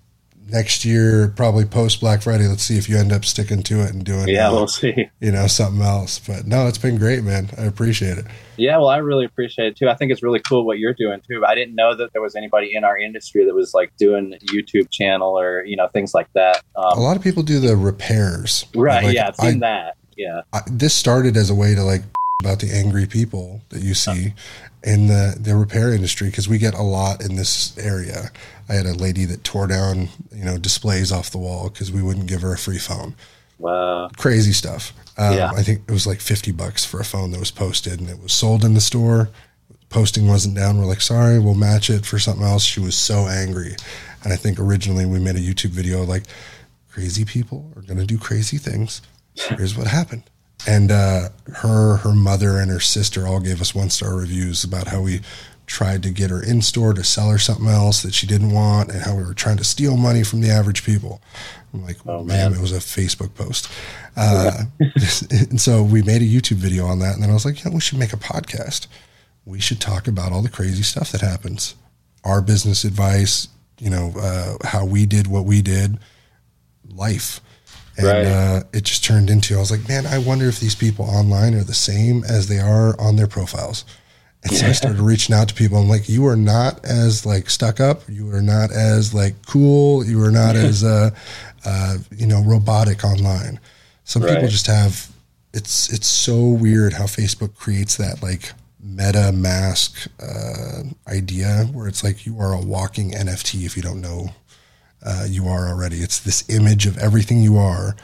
next 0.51 0.85
year, 0.85 1.29
probably 1.29 1.65
post 1.65 2.01
Black 2.01 2.23
Friday. 2.23 2.47
Let's 2.47 2.63
see 2.63 2.79
if 2.79 2.89
you 2.89 2.97
end 2.99 3.13
up 3.13 3.25
sticking 3.25 3.63
to 3.65 3.83
it 3.83 3.93
and 3.93 4.05
doing. 4.05 4.29
Yeah, 4.29 4.49
uh, 4.49 4.53
we'll 4.53 4.69
see. 4.69 5.11
You 5.21 5.33
know, 5.33 5.47
something 5.47 5.83
else. 5.83 6.19
But 6.19 6.47
no, 6.47 6.67
it's 6.67 6.79
been 6.79 6.99
great, 6.99 7.25
man. 7.25 7.51
I 7.59 7.65
appreciate 7.65 8.19
it. 8.19 8.27
Yeah, 8.57 8.79
well, 8.79 8.89
I 8.89 8.99
really 8.99 9.25
appreciate 9.25 9.69
it 9.69 9.77
too. 9.77 9.89
I 9.89 9.95
think 9.95 10.11
it's 10.11 10.23
really 10.23 10.41
cool 10.41 10.65
what 10.65 10.79
you're 10.79 10.95
doing 10.95 11.21
too. 11.29 11.45
I 11.47 11.55
didn't 11.55 11.75
know 11.75 11.95
that 11.95 12.13
there 12.13 12.23
was 12.23 12.35
anybody 12.35 12.75
in 12.75 12.85
our 12.85 12.99
industry 12.99 13.45
that 13.45 13.55
was 13.55 13.75
like 13.75 13.97
doing 13.97 14.35
YouTube 14.47 14.91
channel 14.91 15.39
or 15.39 15.65
you 15.65 15.77
know 15.77 15.89
things 15.89 16.15
like 16.15 16.33
that. 16.35 16.63
Um, 16.77 16.99
a 16.99 17.01
lot 17.01 17.17
of 17.17 17.23
people 17.23 17.43
do 17.43 17.61
the 17.61 17.77
repairs. 17.77 18.67
Right. 18.75 19.05
Like, 19.05 19.15
yeah, 19.15 19.29
I've 19.29 19.37
seen 19.37 19.63
I, 19.63 19.69
that. 19.69 19.97
Yeah. 20.17 20.43
I, 20.53 20.61
this 20.71 20.95
started 20.95 21.37
as 21.37 21.51
a 21.51 21.55
way 21.55 21.75
to 21.75 21.83
like 21.83 22.03
about 22.43 22.61
the 22.61 22.71
angry 22.73 23.07
people 23.07 23.63
that 23.71 23.83
you 23.83 23.95
see 23.95 24.33
in 24.83 25.09
the, 25.09 25.37
the 25.39 25.57
repair 25.57 25.93
industry 25.93 26.29
because 26.29 26.49
we 26.49 26.59
get 26.59 26.75
a 26.75 26.83
lot 26.83 27.23
in 27.23 27.37
this 27.37 27.77
area. 27.79 28.31
I 28.69 28.75
had 28.75 28.87
a 28.87 28.95
lady 28.95 29.25
that 29.25 29.45
tore 29.45 29.67
down, 29.67 30.09
you 30.33 30.45
know, 30.45 30.59
displays 30.59 31.11
off 31.11 31.31
the 31.31 31.39
wall 31.39 31.69
because 31.69 31.91
we 31.91 32.03
wouldn't 32.03 32.27
give 32.27 32.43
her 32.43 32.53
a 32.53 32.59
free 32.59 32.79
phone. 32.79 33.15
Wow. 33.59 34.09
Crazy 34.17 34.53
stuff. 34.53 34.93
Um, 35.17 35.37
yeah. 35.37 35.51
I 35.51 35.63
think 35.63 35.83
it 35.89 35.93
was 35.93 36.07
like 36.07 36.21
50 36.21 36.53
bucks 36.53 36.85
for 36.85 37.01
a 37.01 37.05
phone 37.05 37.33
that 37.33 37.41
was 37.41 37.51
posted 37.51 37.99
and 37.99 38.09
it 38.09 38.23
was 38.23 38.33
sold 38.33 38.65
in 38.65 38.75
the 38.75 38.81
store. 38.81 39.31
Posting 39.89 40.29
wasn't 40.29 40.55
down. 40.55 40.79
We're 40.79 40.85
like, 40.85 41.01
sorry, 41.01 41.39
we'll 41.39 41.55
match 41.55 41.91
it 41.91 42.07
for 42.07 42.19
something 42.19 42.45
else. 42.45 42.63
She 42.63 42.79
was 42.79 42.95
so 42.95 43.27
angry. 43.27 43.75
And 44.23 44.33
I 44.33 44.37
think 44.37 44.61
originally 44.61 45.07
we 45.07 45.19
made 45.19 45.37
a 45.37 45.41
YouTube 45.41 45.71
video 45.71 46.05
like, 46.05 46.25
crazy 46.91 47.25
people 47.25 47.73
are 47.75 47.83
going 47.83 47.99
to 47.99 48.07
do 48.07 48.19
crazy 48.19 48.59
things. 48.59 49.03
Here's 49.35 49.77
what 49.77 49.87
happened 49.87 50.25
and 50.67 50.91
uh, 50.91 51.29
her, 51.55 51.99
her 51.99 52.13
mother, 52.13 52.59
and 52.59 52.71
her 52.71 52.81
sister 52.81 53.27
all 53.27 53.41
gave 53.41 53.61
us 53.61 53.75
one 53.75 53.91
star 53.91 54.17
reviews 54.17 54.65
about 54.65 54.89
how 54.89 55.03
we 55.03 55.21
tried 55.67 56.03
to 56.03 56.11
get 56.11 56.31
her 56.31 56.43
in 56.43 56.63
store 56.63 56.95
to 56.95 57.05
sell 57.05 57.31
her 57.31 57.39
something 57.39 57.69
else 57.69 58.03
that 58.03 58.15
she 58.15 58.27
didn't 58.27 58.51
want, 58.51 58.91
and 58.91 59.03
how 59.03 59.15
we 59.15 59.23
were 59.23 59.35
trying 59.35 59.59
to 59.59 59.65
steal 59.65 59.97
money 59.97 60.23
from 60.23 60.41
the 60.41 60.51
average 60.51 60.85
people. 60.85 61.21
I'm 61.73 61.85
like, 61.85 61.99
oh, 62.07 62.25
man, 62.25 62.55
it 62.55 62.61
was 62.61 62.73
a 62.73 62.79
Facebook 62.79 63.35
post. 63.35 63.71
Uh, 64.21 64.65
and 65.31 65.61
so 65.61 65.81
we 65.81 66.03
made 66.03 66.23
a 66.23 66.25
YouTube 66.25 66.57
video 66.57 66.87
on 66.87 66.99
that, 66.99 67.15
and 67.15 67.23
then 67.23 67.31
I 67.31 67.35
was 67.35 67.45
like, 67.45 67.63
yeah, 67.63 67.71
we 67.71 67.79
should 67.79 68.01
make 68.01 68.13
a 68.13 68.17
podcast. 68.17 68.89
We 69.45 69.61
should 69.61 69.81
talk 69.81 70.09
about 70.09 70.33
all 70.33 70.43
the 70.43 70.49
crazy 70.49 70.83
stuff 70.83 71.13
that 71.13 71.21
happens, 71.21 71.77
our 72.25 72.43
business 72.43 72.83
advice, 72.83 73.47
you 73.79 73.91
know, 73.91 74.13
uh, 74.19 74.57
how 74.67 74.85
we 74.85 75.07
did 75.07 75.29
what 75.29 75.45
we 75.45 75.63
did, 75.63 76.01
life 76.85 77.41
and 77.99 78.07
right. 78.07 78.27
uh, 78.27 78.63
it 78.73 78.85
just 78.85 79.05
turned 79.05 79.29
into 79.29 79.57
I 79.57 79.59
was 79.59 79.73
like, 79.73 79.89
man, 79.89 80.07
I 80.07 80.19
wonder 80.19 80.47
if 80.47 80.61
these 80.61 80.77
people 80.77 81.05
online 81.05 81.55
are 81.55 81.65
the 81.65 81.75
same 81.75 82.23
as 82.25 82.47
they 82.47 82.61
are 82.61 82.99
on 82.99 83.17
their 83.17 83.27
profiles. 83.27 83.85
And 84.45 84.53
so 84.53 84.67
I 84.67 84.73
started 84.73 85.01
reaching 85.01 85.35
out 85.35 85.49
to 85.49 85.55
people. 85.55 85.79
I'm 85.79 85.89
like, 85.89 86.09
you 86.09 86.25
are 86.27 86.37
not 86.37 86.85
as 86.85 87.27
like 87.27 87.51
stuck 87.51 87.81
up. 87.81 88.03
You 88.09 88.31
are 88.33 88.41
not 88.41 88.71
as 88.71 89.13
like 89.13 89.35
cool. 89.47 90.05
You 90.07 90.23
are 90.23 90.31
not 90.31 90.55
as 90.57 90.85
uh, 90.85 91.11
uh, 91.67 91.99
you 92.17 92.27
know 92.27 92.41
robotic 92.43 93.05
online. 93.05 93.59
Some 94.05 94.23
right. 94.23 94.35
people 94.35 94.49
just 94.49 94.69
have. 94.69 95.11
It's 95.53 95.93
it's 95.93 96.07
so 96.07 96.47
weird 96.47 96.93
how 96.93 97.05
Facebook 97.05 97.57
creates 97.57 97.97
that 97.97 98.23
like 98.23 98.53
meta 98.81 99.33
mask 99.33 100.09
uh, 100.23 100.83
idea 101.09 101.69
where 101.73 101.89
it's 101.89 102.05
like 102.05 102.25
you 102.25 102.39
are 102.39 102.53
a 102.53 102.61
walking 102.61 103.11
NFT 103.11 103.67
if 103.67 103.77
you 103.77 103.83
don't 103.83 104.01
know 104.01 104.29
uh, 105.05 105.27
you 105.29 105.47
are 105.47 105.69
already. 105.69 105.99
It's 105.99 106.19
this 106.19 106.49
image 106.49 106.87
of 106.87 106.99
everything 106.99 107.41
you 107.43 107.57
are, 107.57 107.97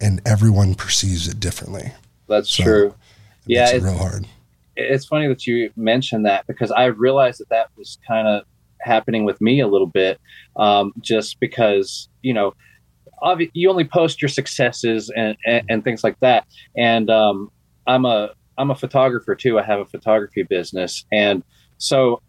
and 0.00 0.20
everyone 0.26 0.74
perceives 0.74 1.28
it 1.28 1.40
differently. 1.40 1.92
That's 2.28 2.50
so 2.50 2.62
true. 2.62 2.86
It 2.88 2.94
yeah, 3.46 3.70
it's 3.70 3.84
real 3.84 3.96
hard. 3.96 4.26
It's 4.76 5.04
funny 5.04 5.28
that 5.28 5.46
you 5.46 5.70
mentioned 5.76 6.24
that 6.26 6.46
because 6.46 6.70
I 6.70 6.86
realized 6.86 7.40
that 7.40 7.50
that 7.50 7.68
was 7.76 7.98
kind 8.06 8.26
of 8.26 8.44
happening 8.80 9.24
with 9.24 9.40
me 9.40 9.60
a 9.60 9.66
little 9.66 9.86
bit, 9.86 10.18
um, 10.56 10.92
just 11.00 11.38
because 11.40 12.08
you 12.22 12.32
know, 12.32 12.54
obvi- 13.22 13.50
you 13.52 13.68
only 13.68 13.84
post 13.84 14.22
your 14.22 14.28
successes 14.28 15.10
and, 15.14 15.36
and, 15.46 15.64
and 15.68 15.84
things 15.84 16.02
like 16.02 16.18
that, 16.20 16.46
and 16.76 17.10
um, 17.10 17.50
I'm 17.86 18.04
a 18.06 18.30
I'm 18.56 18.70
a 18.70 18.76
photographer 18.76 19.34
too. 19.34 19.58
I 19.58 19.62
have 19.62 19.80
a 19.80 19.86
photography 19.86 20.42
business, 20.42 21.04
and 21.12 21.42
so. 21.78 22.20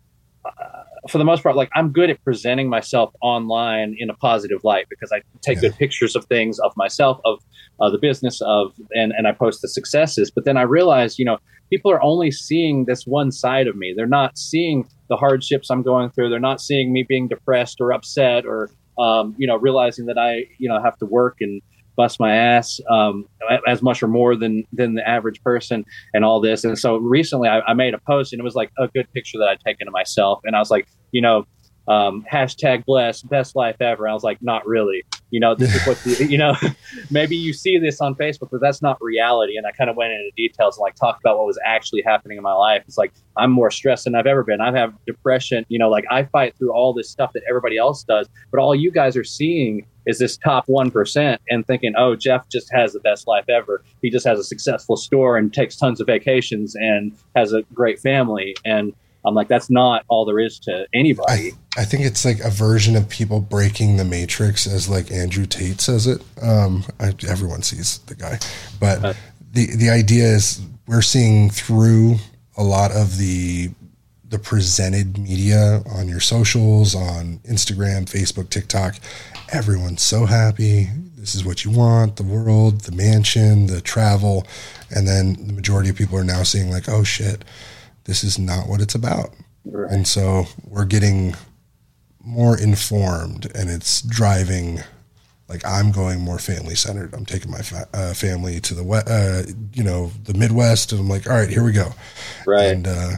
Uh, 0.45 0.83
for 1.09 1.17
the 1.17 1.25
most 1.25 1.43
part, 1.43 1.55
like 1.55 1.69
I'm 1.75 1.91
good 1.91 2.09
at 2.09 2.23
presenting 2.23 2.69
myself 2.69 3.13
online 3.21 3.95
in 3.97 4.09
a 4.09 4.13
positive 4.13 4.63
light 4.63 4.87
because 4.89 5.11
I 5.11 5.21
take 5.41 5.57
yeah. 5.57 5.69
good 5.69 5.77
pictures 5.77 6.15
of 6.15 6.25
things, 6.25 6.59
of 6.59 6.71
myself, 6.75 7.19
of 7.25 7.39
uh, 7.79 7.89
the 7.89 7.97
business, 7.97 8.41
of 8.41 8.73
and 8.91 9.13
and 9.17 9.27
I 9.27 9.31
post 9.31 9.61
the 9.61 9.67
successes. 9.67 10.31
But 10.31 10.45
then 10.45 10.57
I 10.57 10.63
realize, 10.63 11.19
you 11.19 11.25
know, 11.25 11.37
people 11.69 11.91
are 11.91 12.01
only 12.01 12.31
seeing 12.31 12.85
this 12.85 13.05
one 13.05 13.31
side 13.31 13.67
of 13.67 13.75
me. 13.75 13.93
They're 13.95 14.05
not 14.05 14.37
seeing 14.37 14.87
the 15.09 15.17
hardships 15.17 15.69
I'm 15.69 15.81
going 15.81 16.09
through. 16.11 16.29
They're 16.29 16.39
not 16.39 16.61
seeing 16.61 16.93
me 16.93 17.03
being 17.03 17.27
depressed 17.27 17.81
or 17.81 17.91
upset 17.91 18.45
or 18.45 18.69
um, 18.97 19.35
you 19.37 19.47
know 19.47 19.57
realizing 19.57 20.05
that 20.05 20.17
I 20.17 20.45
you 20.57 20.69
know 20.69 20.81
have 20.81 20.97
to 20.99 21.05
work 21.05 21.37
and 21.41 21.61
bust 21.95 22.19
my 22.19 22.35
ass 22.35 22.79
um, 22.89 23.25
as 23.67 23.81
much 23.81 24.01
or 24.01 24.07
more 24.07 24.35
than 24.35 24.63
than 24.73 24.95
the 24.95 25.07
average 25.07 25.41
person 25.43 25.85
and 26.13 26.25
all 26.25 26.41
this. 26.41 26.63
And 26.63 26.77
so 26.77 26.97
recently 26.97 27.49
I, 27.49 27.61
I, 27.61 27.73
made 27.73 27.93
a 27.93 27.99
post 27.99 28.33
and 28.33 28.39
it 28.39 28.43
was 28.43 28.55
like 28.55 28.71
a 28.77 28.87
good 28.87 29.11
picture 29.13 29.37
that 29.39 29.47
I'd 29.47 29.59
taken 29.59 29.87
of 29.87 29.93
myself. 29.93 30.39
And 30.43 30.55
I 30.55 30.59
was 30.59 30.71
like, 30.71 30.87
you 31.11 31.21
know, 31.21 31.45
um, 31.87 32.25
hashtag 32.31 32.85
blessed, 32.85 33.27
best 33.29 33.55
life 33.55 33.75
ever. 33.81 34.07
I 34.07 34.13
was 34.13 34.23
like, 34.23 34.41
not 34.41 34.65
really. 34.65 35.03
You 35.31 35.39
know, 35.39 35.55
this 35.55 35.75
is 35.75 35.85
what 35.85 35.97
the, 36.03 36.25
you 36.29 36.37
know. 36.37 36.55
maybe 37.11 37.35
you 37.35 37.53
see 37.53 37.77
this 37.77 37.99
on 37.99 38.15
Facebook, 38.15 38.49
but 38.51 38.61
that's 38.61 38.81
not 38.81 38.97
reality. 39.01 39.57
And 39.57 39.67
I 39.67 39.71
kind 39.71 39.89
of 39.89 39.95
went 39.95 40.13
into 40.13 40.31
details 40.37 40.77
and 40.77 40.81
like 40.81 40.95
talked 40.95 41.21
about 41.21 41.37
what 41.37 41.45
was 41.45 41.59
actually 41.65 42.01
happening 42.05 42.37
in 42.37 42.43
my 42.43 42.53
life. 42.53 42.83
It's 42.87 42.97
like 42.97 43.11
I'm 43.37 43.51
more 43.51 43.71
stressed 43.71 44.05
than 44.05 44.15
I've 44.15 44.27
ever 44.27 44.43
been. 44.43 44.61
I 44.61 44.71
have 44.77 44.93
depression. 45.05 45.65
You 45.69 45.79
know, 45.79 45.89
like 45.89 46.05
I 46.09 46.23
fight 46.25 46.55
through 46.57 46.73
all 46.73 46.93
this 46.93 47.09
stuff 47.09 47.31
that 47.33 47.43
everybody 47.49 47.77
else 47.77 48.03
does, 48.03 48.29
but 48.51 48.59
all 48.59 48.73
you 48.73 48.91
guys 48.91 49.17
are 49.17 49.23
seeing 49.23 49.85
is 50.05 50.19
this 50.19 50.37
top 50.37 50.67
1% 50.67 51.37
and 51.49 51.65
thinking, 51.65 51.93
oh, 51.97 52.15
Jeff 52.15 52.47
just 52.49 52.71
has 52.73 52.93
the 52.93 52.99
best 52.99 53.27
life 53.27 53.45
ever. 53.49 53.83
He 54.01 54.09
just 54.09 54.25
has 54.25 54.39
a 54.39 54.43
successful 54.43 54.97
store 54.97 55.37
and 55.37 55.53
takes 55.53 55.75
tons 55.75 56.01
of 56.01 56.07
vacations 56.07 56.75
and 56.75 57.13
has 57.35 57.53
a 57.53 57.63
great 57.73 57.99
family. 57.99 58.55
And 58.65 58.93
I'm 59.25 59.35
like, 59.35 59.47
that's 59.47 59.69
not 59.69 60.03
all 60.09 60.25
there 60.25 60.39
is 60.39 60.59
to 60.59 60.85
anybody. 60.93 61.53
I, 61.77 61.81
I 61.81 61.85
think 61.85 62.03
it's 62.03 62.25
like 62.25 62.39
a 62.39 62.49
version 62.49 62.95
of 62.95 63.07
people 63.07 63.39
breaking 63.39 63.97
the 63.97 64.03
matrix, 64.03 64.67
as 64.67 64.89
like 64.89 65.11
Andrew 65.11 65.45
Tate 65.45 65.79
says 65.79 66.07
it. 66.07 66.21
Um, 66.41 66.83
I, 66.99 67.13
everyone 67.27 67.61
sees 67.61 67.99
the 67.99 68.15
guy, 68.15 68.39
but 68.79 69.03
uh, 69.03 69.13
the 69.53 69.75
the 69.77 69.89
idea 69.89 70.25
is 70.25 70.61
we're 70.87 71.01
seeing 71.01 71.49
through 71.49 72.17
a 72.57 72.63
lot 72.63 72.91
of 72.91 73.17
the 73.17 73.69
the 74.33 74.39
presented 74.39 75.17
media 75.17 75.83
on 75.91 76.09
your 76.09 76.19
socials, 76.19 76.95
on 76.95 77.39
Instagram, 77.47 78.05
Facebook, 78.05 78.49
TikTok. 78.49 78.95
Everyone's 79.53 80.01
so 80.01 80.25
happy. 80.25 80.87
This 81.15 81.35
is 81.35 81.45
what 81.45 81.63
you 81.63 81.71
want 81.71 82.17
the 82.17 82.23
world, 82.23 82.81
the 82.81 82.91
mansion, 82.91 83.67
the 83.67 83.81
travel. 83.81 84.45
And 84.89 85.07
then 85.07 85.47
the 85.47 85.53
majority 85.53 85.89
of 85.89 85.95
people 85.95 86.17
are 86.17 86.23
now 86.23 86.43
seeing, 86.43 86.71
like, 86.71 86.89
oh 86.89 87.03
shit, 87.03 87.45
this 88.05 88.23
is 88.23 88.39
not 88.39 88.67
what 88.67 88.81
it's 88.81 88.95
about. 88.95 89.29
Right. 89.63 89.91
And 89.91 90.07
so 90.07 90.45
we're 90.67 90.85
getting 90.85 91.35
more 92.19 92.59
informed 92.59 93.51
and 93.55 93.69
it's 93.69 94.01
driving 94.01 94.79
like 95.49 95.65
I'm 95.65 95.91
going 95.91 96.19
more 96.19 96.39
family 96.39 96.73
centered. 96.73 97.13
I'm 97.13 97.25
taking 97.25 97.51
my 97.51 97.59
fa- 97.59 97.87
uh, 97.93 98.13
family 98.13 98.59
to 98.61 98.73
the 98.73 98.83
uh, 98.83 99.43
you 99.73 99.83
know 99.83 100.11
the 100.23 100.33
Midwest, 100.33 100.91
and 100.91 101.01
I'm 101.01 101.09
like, 101.09 101.29
all 101.29 101.35
right, 101.35 101.49
here 101.49 101.63
we 101.63 101.73
go. 101.73 101.93
Right. 102.47 102.71
And 102.71 102.87
uh, 102.87 103.11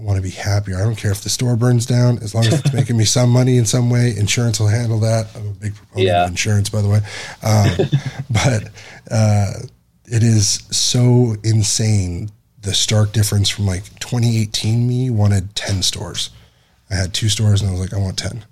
want 0.00 0.16
to 0.16 0.22
be 0.22 0.30
happier. 0.30 0.76
I 0.76 0.80
don't 0.80 0.96
care 0.96 1.12
if 1.12 1.22
the 1.22 1.28
store 1.28 1.56
burns 1.56 1.86
down, 1.86 2.18
as 2.18 2.34
long 2.34 2.44
as 2.46 2.60
it's 2.60 2.72
making 2.72 2.96
me 2.96 3.04
some 3.04 3.30
money 3.30 3.56
in 3.56 3.66
some 3.66 3.90
way. 3.90 4.14
Insurance 4.16 4.58
will 4.58 4.68
handle 4.68 5.00
that. 5.00 5.34
I'm 5.36 5.48
a 5.48 5.52
big 5.52 5.74
proponent 5.74 6.06
yeah. 6.06 6.24
of 6.24 6.30
insurance, 6.30 6.68
by 6.68 6.82
the 6.82 6.88
way. 6.88 7.00
Um, 7.42 7.88
but 8.30 8.70
uh, 9.10 9.52
it 10.06 10.22
is 10.22 10.62
so 10.70 11.36
insane 11.44 12.30
the 12.62 12.74
stark 12.74 13.12
difference 13.12 13.48
from 13.48 13.66
like 13.66 13.84
2018 14.00 14.86
me 14.86 15.10
wanted 15.10 15.54
10 15.54 15.82
stores. 15.82 16.30
I 16.90 16.94
had 16.94 17.14
two 17.14 17.28
stores 17.28 17.62
and 17.62 17.70
I 17.70 17.72
was 17.72 17.80
like, 17.80 17.94
I 17.94 17.98
want 17.98 18.18
10. 18.18 18.44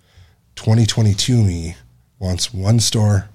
2022 0.57 1.43
me 1.43 1.77
wants 2.19 2.53
one 2.53 2.81
store, 2.81 3.29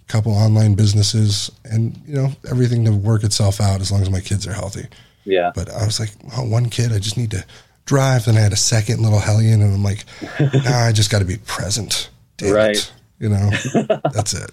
a 0.00 0.12
couple 0.12 0.32
online 0.32 0.74
businesses, 0.74 1.50
and 1.64 2.00
you 2.06 2.14
know 2.14 2.32
everything 2.48 2.84
to 2.84 2.92
work 2.92 3.24
itself 3.24 3.60
out 3.60 3.80
as 3.80 3.90
long 3.90 4.02
as 4.02 4.10
my 4.10 4.20
kids 4.20 4.46
are 4.46 4.52
healthy. 4.52 4.86
Yeah. 5.24 5.52
But 5.54 5.70
I 5.70 5.84
was 5.84 6.00
like, 6.00 6.10
oh, 6.36 6.44
one 6.44 6.70
kid, 6.70 6.92
I 6.92 6.98
just 6.98 7.16
need 7.16 7.30
to 7.32 7.44
drive. 7.86 8.24
Then 8.24 8.36
I 8.36 8.40
had 8.40 8.52
a 8.52 8.56
second 8.56 9.02
little 9.02 9.20
hellion, 9.20 9.62
and 9.62 9.74
I'm 9.74 9.82
like, 9.82 10.04
nah, 10.40 10.86
I 10.86 10.92
just 10.92 11.10
got 11.10 11.20
to 11.20 11.24
be 11.24 11.38
present. 11.38 12.10
Damn 12.36 12.54
right. 12.54 12.76
It. 12.76 12.92
You 13.18 13.28
know, 13.28 13.50
that's 14.12 14.34
it. 14.34 14.50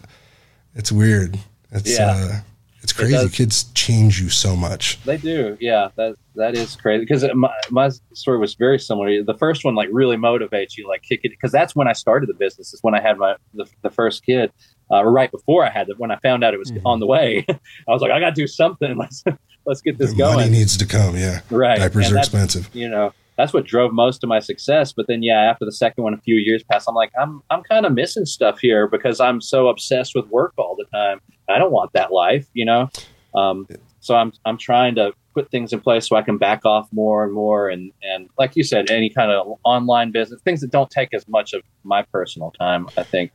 It's 0.75 0.91
weird. 0.91 1.37
It's 1.71 1.97
yeah. 1.97 2.11
Uh, 2.11 2.39
it's 2.83 2.93
crazy. 2.93 3.15
It 3.15 3.33
Kids 3.33 3.65
change 3.73 4.19
you 4.19 4.29
so 4.29 4.55
much. 4.55 5.01
They 5.03 5.17
do. 5.17 5.55
Yeah, 5.59 5.89
that 5.97 6.15
that 6.35 6.55
is 6.55 6.75
crazy. 6.75 7.01
Because 7.01 7.25
my, 7.35 7.53
my 7.69 7.89
story 8.13 8.39
was 8.39 8.55
very 8.55 8.79
similar. 8.79 9.23
The 9.23 9.37
first 9.37 9.63
one 9.63 9.75
like 9.75 9.89
really 9.91 10.17
motivates 10.17 10.77
you, 10.77 10.87
like 10.87 11.03
kick 11.03 11.21
it. 11.23 11.29
Because 11.29 11.51
that's 11.51 11.75
when 11.75 11.87
I 11.87 11.93
started 11.93 12.27
the 12.27 12.33
business. 12.33 12.73
Is 12.73 12.81
when 12.81 12.95
I 12.95 13.01
had 13.01 13.17
my 13.17 13.35
the, 13.53 13.67
the 13.83 13.91
first 13.91 14.25
kid, 14.25 14.51
uh, 14.91 15.01
or 15.01 15.11
right 15.11 15.31
before 15.31 15.65
I 15.65 15.69
had 15.69 15.89
it. 15.89 15.99
When 15.99 16.11
I 16.11 16.17
found 16.19 16.43
out 16.43 16.53
it 16.53 16.57
was 16.57 16.71
mm-hmm. 16.71 16.85
on 16.85 16.99
the 16.99 17.07
way, 17.07 17.45
I 17.49 17.57
was 17.87 18.01
like, 18.01 18.11
I 18.11 18.19
got 18.19 18.35
to 18.35 18.41
do 18.41 18.47
something. 18.47 18.97
Let's 19.01 19.23
let's 19.65 19.81
get 19.81 19.97
this 19.97 20.11
the 20.11 20.17
going. 20.17 20.35
Money 20.37 20.49
needs 20.49 20.77
to 20.77 20.85
come. 20.85 21.15
Yeah, 21.15 21.41
right. 21.49 21.79
Diapers 21.79 22.07
and 22.07 22.15
are 22.15 22.19
expensive. 22.19 22.69
You 22.73 22.89
know, 22.89 23.13
that's 23.37 23.53
what 23.53 23.65
drove 23.65 23.93
most 23.93 24.23
of 24.23 24.27
my 24.27 24.39
success. 24.39 24.93
But 24.93 25.07
then, 25.07 25.23
yeah, 25.23 25.39
after 25.49 25.65
the 25.65 25.71
second 25.71 26.03
one, 26.03 26.13
a 26.13 26.21
few 26.21 26.35
years 26.35 26.63
passed, 26.63 26.87
I'm 26.87 26.95
like, 26.95 27.11
I'm 27.19 27.41
I'm 27.49 27.63
kind 27.63 27.85
of 27.85 27.93
missing 27.93 28.25
stuff 28.25 28.59
here 28.59 28.87
because 28.87 29.19
I'm 29.19 29.41
so 29.41 29.67
obsessed 29.67 30.13
with 30.15 30.27
work 30.27 30.53
all 30.57 30.75
the 30.75 30.85
time. 30.85 31.19
I 31.49 31.57
don't 31.57 31.71
want 31.71 31.93
that 31.93 32.11
life, 32.11 32.47
you 32.53 32.65
know. 32.65 32.89
Um, 33.35 33.67
so 33.99 34.15
I'm 34.15 34.33
I'm 34.45 34.57
trying 34.57 34.95
to 34.95 35.13
put 35.33 35.49
things 35.49 35.71
in 35.71 35.79
place 35.79 36.07
so 36.07 36.15
I 36.15 36.21
can 36.21 36.37
back 36.37 36.65
off 36.65 36.89
more 36.91 37.23
and 37.23 37.33
more, 37.33 37.69
and 37.69 37.91
and 38.03 38.29
like 38.37 38.55
you 38.55 38.63
said, 38.63 38.91
any 38.91 39.09
kind 39.09 39.31
of 39.31 39.57
online 39.63 40.11
business, 40.11 40.41
things 40.41 40.61
that 40.61 40.71
don't 40.71 40.89
take 40.89 41.13
as 41.13 41.27
much 41.27 41.53
of 41.53 41.63
my 41.83 42.03
personal 42.03 42.51
time. 42.51 42.87
I 42.97 43.03
think 43.03 43.31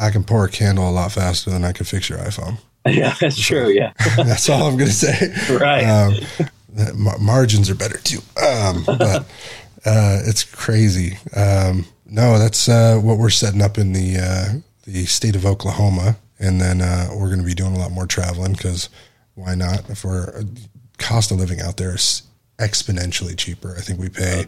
I 0.00 0.10
can 0.10 0.24
pour 0.24 0.44
a 0.44 0.48
candle 0.48 0.88
a 0.88 0.90
lot 0.90 1.12
faster 1.12 1.50
than 1.50 1.64
I 1.64 1.72
can 1.72 1.84
fix 1.84 2.08
your 2.08 2.18
iPhone. 2.18 2.58
Yeah, 2.86 3.14
that's 3.20 3.36
so, 3.36 3.42
true. 3.42 3.68
Yeah, 3.68 3.92
that's 4.16 4.48
all 4.48 4.62
I'm 4.62 4.78
going 4.78 4.88
to 4.88 4.94
say. 4.94 5.34
Right. 5.54 5.84
Um, 5.84 6.14
margins 7.20 7.68
are 7.68 7.74
better 7.74 7.98
too, 7.98 8.20
um, 8.42 8.84
but 8.86 9.00
uh, 9.84 10.22
it's 10.24 10.44
crazy. 10.44 11.18
Um, 11.36 11.84
no, 12.06 12.38
that's 12.38 12.70
uh, 12.70 12.98
what 12.98 13.18
we're 13.18 13.28
setting 13.28 13.60
up 13.60 13.76
in 13.76 13.92
the 13.92 14.16
uh, 14.16 14.60
the 14.86 15.04
state 15.04 15.36
of 15.36 15.44
Oklahoma, 15.44 16.16
and 16.38 16.58
then 16.58 16.80
uh, 16.80 17.10
we're 17.10 17.26
going 17.26 17.40
to 17.40 17.44
be 17.44 17.52
doing 17.52 17.76
a 17.76 17.78
lot 17.78 17.92
more 17.92 18.06
traveling 18.06 18.52
because 18.52 18.88
why 19.34 19.54
not? 19.54 19.90
If 19.90 20.02
we're 20.02 20.42
cost 20.96 21.30
of 21.30 21.38
living 21.38 21.60
out 21.60 21.76
there 21.76 21.94
is 21.94 22.22
exponentially 22.58 23.36
cheaper. 23.36 23.74
I 23.76 23.80
think 23.80 23.98
we 23.98 24.08
pay 24.08 24.46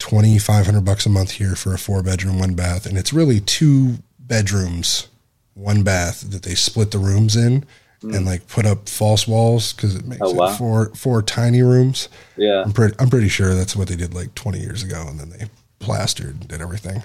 twenty 0.00 0.38
five 0.38 0.66
hundred 0.66 0.84
bucks 0.84 1.06
a 1.06 1.10
month 1.10 1.32
here 1.32 1.54
for 1.54 1.72
a 1.72 1.78
four 1.78 2.02
bedroom, 2.02 2.40
one 2.40 2.54
bath, 2.54 2.84
and 2.84 2.98
it's 2.98 3.12
really 3.12 3.38
two 3.38 3.98
bedrooms, 4.30 5.08
one 5.54 5.82
bath 5.82 6.22
that 6.30 6.44
they 6.44 6.54
split 6.54 6.92
the 6.92 6.98
rooms 6.98 7.34
in 7.34 7.66
mm. 8.02 8.16
and 8.16 8.24
like 8.24 8.46
put 8.46 8.64
up 8.64 8.88
false 8.88 9.26
walls 9.26 9.72
because 9.72 9.96
it 9.96 10.06
makes 10.06 10.22
oh, 10.22 10.32
wow. 10.32 10.46
it 10.46 10.56
four 10.56 10.86
four 10.94 11.20
tiny 11.20 11.62
rooms. 11.62 12.08
Yeah, 12.36 12.62
I'm 12.62 12.72
pretty 12.72 12.94
I'm 12.98 13.10
pretty 13.10 13.28
sure 13.28 13.54
that's 13.54 13.76
what 13.76 13.88
they 13.88 13.96
did 13.96 14.14
like 14.14 14.34
twenty 14.34 14.60
years 14.60 14.82
ago, 14.82 15.04
and 15.06 15.18
then 15.18 15.30
they 15.30 15.50
plastered 15.80 16.40
and 16.40 16.48
did 16.48 16.62
everything. 16.62 17.02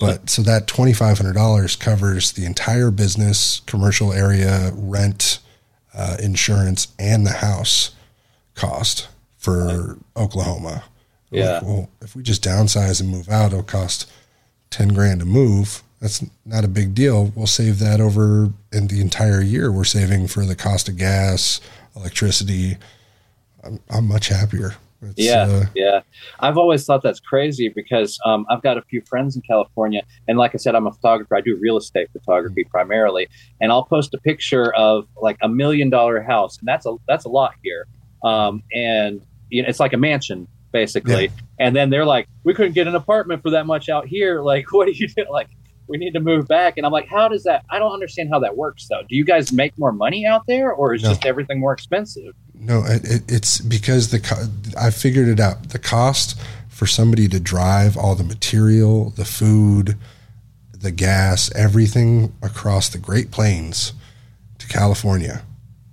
But 0.00 0.30
so 0.30 0.40
that 0.42 0.66
twenty 0.66 0.94
five 0.94 1.18
hundred 1.18 1.34
dollars 1.34 1.76
covers 1.76 2.32
the 2.32 2.46
entire 2.46 2.90
business, 2.90 3.60
commercial 3.66 4.12
area, 4.12 4.72
rent, 4.74 5.40
uh, 5.94 6.16
insurance, 6.20 6.88
and 6.98 7.26
the 7.26 7.32
house 7.32 7.94
cost 8.54 9.08
for 9.36 9.98
Oklahoma. 10.16 10.84
Yeah. 11.30 11.52
Like, 11.54 11.62
well, 11.62 11.90
if 12.00 12.16
we 12.16 12.22
just 12.22 12.42
downsize 12.42 13.00
and 13.00 13.10
move 13.10 13.28
out, 13.28 13.52
it'll 13.52 13.62
cost 13.62 14.10
ten 14.70 14.88
grand 14.88 15.20
to 15.20 15.26
move. 15.26 15.82
That's 16.02 16.24
not 16.44 16.64
a 16.64 16.68
big 16.68 16.96
deal. 16.96 17.26
We'll 17.36 17.46
save 17.46 17.78
that 17.78 18.00
over 18.00 18.50
in 18.72 18.88
the 18.88 19.00
entire 19.00 19.40
year. 19.40 19.70
We're 19.70 19.84
saving 19.84 20.26
for 20.26 20.44
the 20.44 20.56
cost 20.56 20.88
of 20.88 20.96
gas, 20.96 21.60
electricity. 21.94 22.76
I'm, 23.62 23.78
I'm 23.88 24.08
much 24.08 24.26
happier. 24.26 24.74
It's, 25.00 25.14
yeah, 25.16 25.42
uh, 25.42 25.66
yeah. 25.76 26.00
I've 26.40 26.58
always 26.58 26.84
thought 26.84 27.04
that's 27.04 27.20
crazy 27.20 27.68
because 27.68 28.18
um, 28.24 28.46
I've 28.50 28.62
got 28.62 28.78
a 28.78 28.82
few 28.82 29.00
friends 29.02 29.36
in 29.36 29.42
California, 29.42 30.02
and 30.26 30.36
like 30.38 30.56
I 30.56 30.58
said, 30.58 30.74
I'm 30.74 30.88
a 30.88 30.92
photographer. 30.92 31.36
I 31.36 31.40
do 31.40 31.56
real 31.60 31.76
estate 31.76 32.08
photography 32.12 32.62
mm-hmm. 32.62 32.70
primarily, 32.70 33.28
and 33.60 33.70
I'll 33.70 33.84
post 33.84 34.12
a 34.12 34.18
picture 34.18 34.74
of 34.74 35.06
like 35.20 35.36
a 35.40 35.48
million 35.48 35.88
dollar 35.88 36.20
house, 36.20 36.58
and 36.58 36.66
that's 36.66 36.84
a 36.84 36.96
that's 37.06 37.26
a 37.26 37.28
lot 37.28 37.54
here. 37.62 37.86
Um, 38.24 38.64
and 38.74 39.24
you 39.50 39.62
know, 39.62 39.68
it's 39.68 39.78
like 39.78 39.92
a 39.92 39.98
mansion 39.98 40.48
basically. 40.72 41.24
Yeah. 41.24 41.66
And 41.66 41.76
then 41.76 41.90
they're 41.90 42.06
like, 42.06 42.26
"We 42.42 42.54
couldn't 42.54 42.72
get 42.72 42.88
an 42.88 42.96
apartment 42.96 43.42
for 43.42 43.50
that 43.50 43.66
much 43.66 43.88
out 43.88 44.08
here. 44.08 44.42
Like, 44.42 44.64
what 44.72 44.86
do 44.86 44.92
you 44.92 45.06
do? 45.06 45.26
Like, 45.30 45.48
we 45.88 45.98
need 45.98 46.12
to 46.12 46.20
move 46.20 46.48
back." 46.48 46.76
And 46.76 46.86
I'm 46.86 46.92
like, 46.92 47.08
"How 47.08 47.28
does 47.28 47.44
that? 47.44 47.64
I 47.70 47.78
don't 47.78 47.92
understand 47.92 48.30
how 48.30 48.38
that 48.40 48.56
works, 48.56 48.86
though. 48.88 49.02
Do 49.08 49.16
you 49.16 49.24
guys 49.24 49.52
make 49.52 49.76
more 49.78 49.92
money 49.92 50.26
out 50.26 50.46
there, 50.46 50.72
or 50.72 50.94
is 50.94 51.02
no. 51.02 51.10
just 51.10 51.26
everything 51.26 51.60
more 51.60 51.72
expensive?" 51.72 52.34
No, 52.54 52.84
it, 52.86 53.22
it's 53.30 53.60
because 53.60 54.10
the 54.10 54.50
I 54.80 54.90
figured 54.90 55.28
it 55.28 55.40
out. 55.40 55.70
The 55.70 55.78
cost 55.78 56.38
for 56.68 56.86
somebody 56.86 57.28
to 57.28 57.38
drive 57.38 57.96
all 57.96 58.14
the 58.14 58.24
material, 58.24 59.10
the 59.10 59.24
food, 59.24 59.96
the 60.72 60.90
gas, 60.90 61.50
everything 61.54 62.34
across 62.42 62.88
the 62.88 62.98
Great 62.98 63.30
Plains 63.30 63.92
to 64.58 64.66
California. 64.66 65.42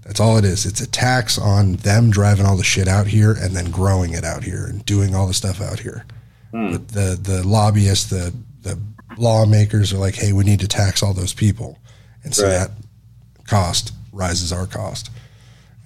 That's 0.04 0.20
all 0.20 0.38
it 0.38 0.46
is. 0.46 0.66
It's 0.66 0.82
a 0.82 0.90
tax 0.90 1.38
on 1.38 1.74
them 1.74 2.10
driving 2.10 2.46
all 2.46 2.58
the 2.58 2.64
shit 2.64 2.88
out 2.88 3.06
here 3.06 3.32
and 3.32 3.56
then 3.56 3.70
growing 3.70 4.14
it 4.14 4.24
out 4.24 4.44
here 4.44 4.66
and 4.66 4.84
doing 4.84 5.14
all 5.14 5.28
the 5.28 5.36
stuff 5.36 5.62
out 5.62 5.80
here. 5.80 6.06
Hmm. 6.52 6.72
But 6.72 6.88
the 6.90 7.20
the 7.22 7.48
lobbyists, 7.48 8.10
the 8.10 8.34
the 8.64 8.80
lawmakers 9.20 9.93
are 9.93 9.97
like, 9.97 10.15
hey, 10.15 10.34
we 10.34 10.43
need 10.43 10.59
to 10.61 10.67
tax 10.67 11.03
all 11.03 11.13
those 11.13 11.34
people, 11.34 11.78
and 12.24 12.34
so 12.34 12.43
right. 12.43 12.51
that 12.51 12.72
cost 13.45 13.93
rises 14.11 14.51
our 14.51 14.65
cost. 14.65 15.09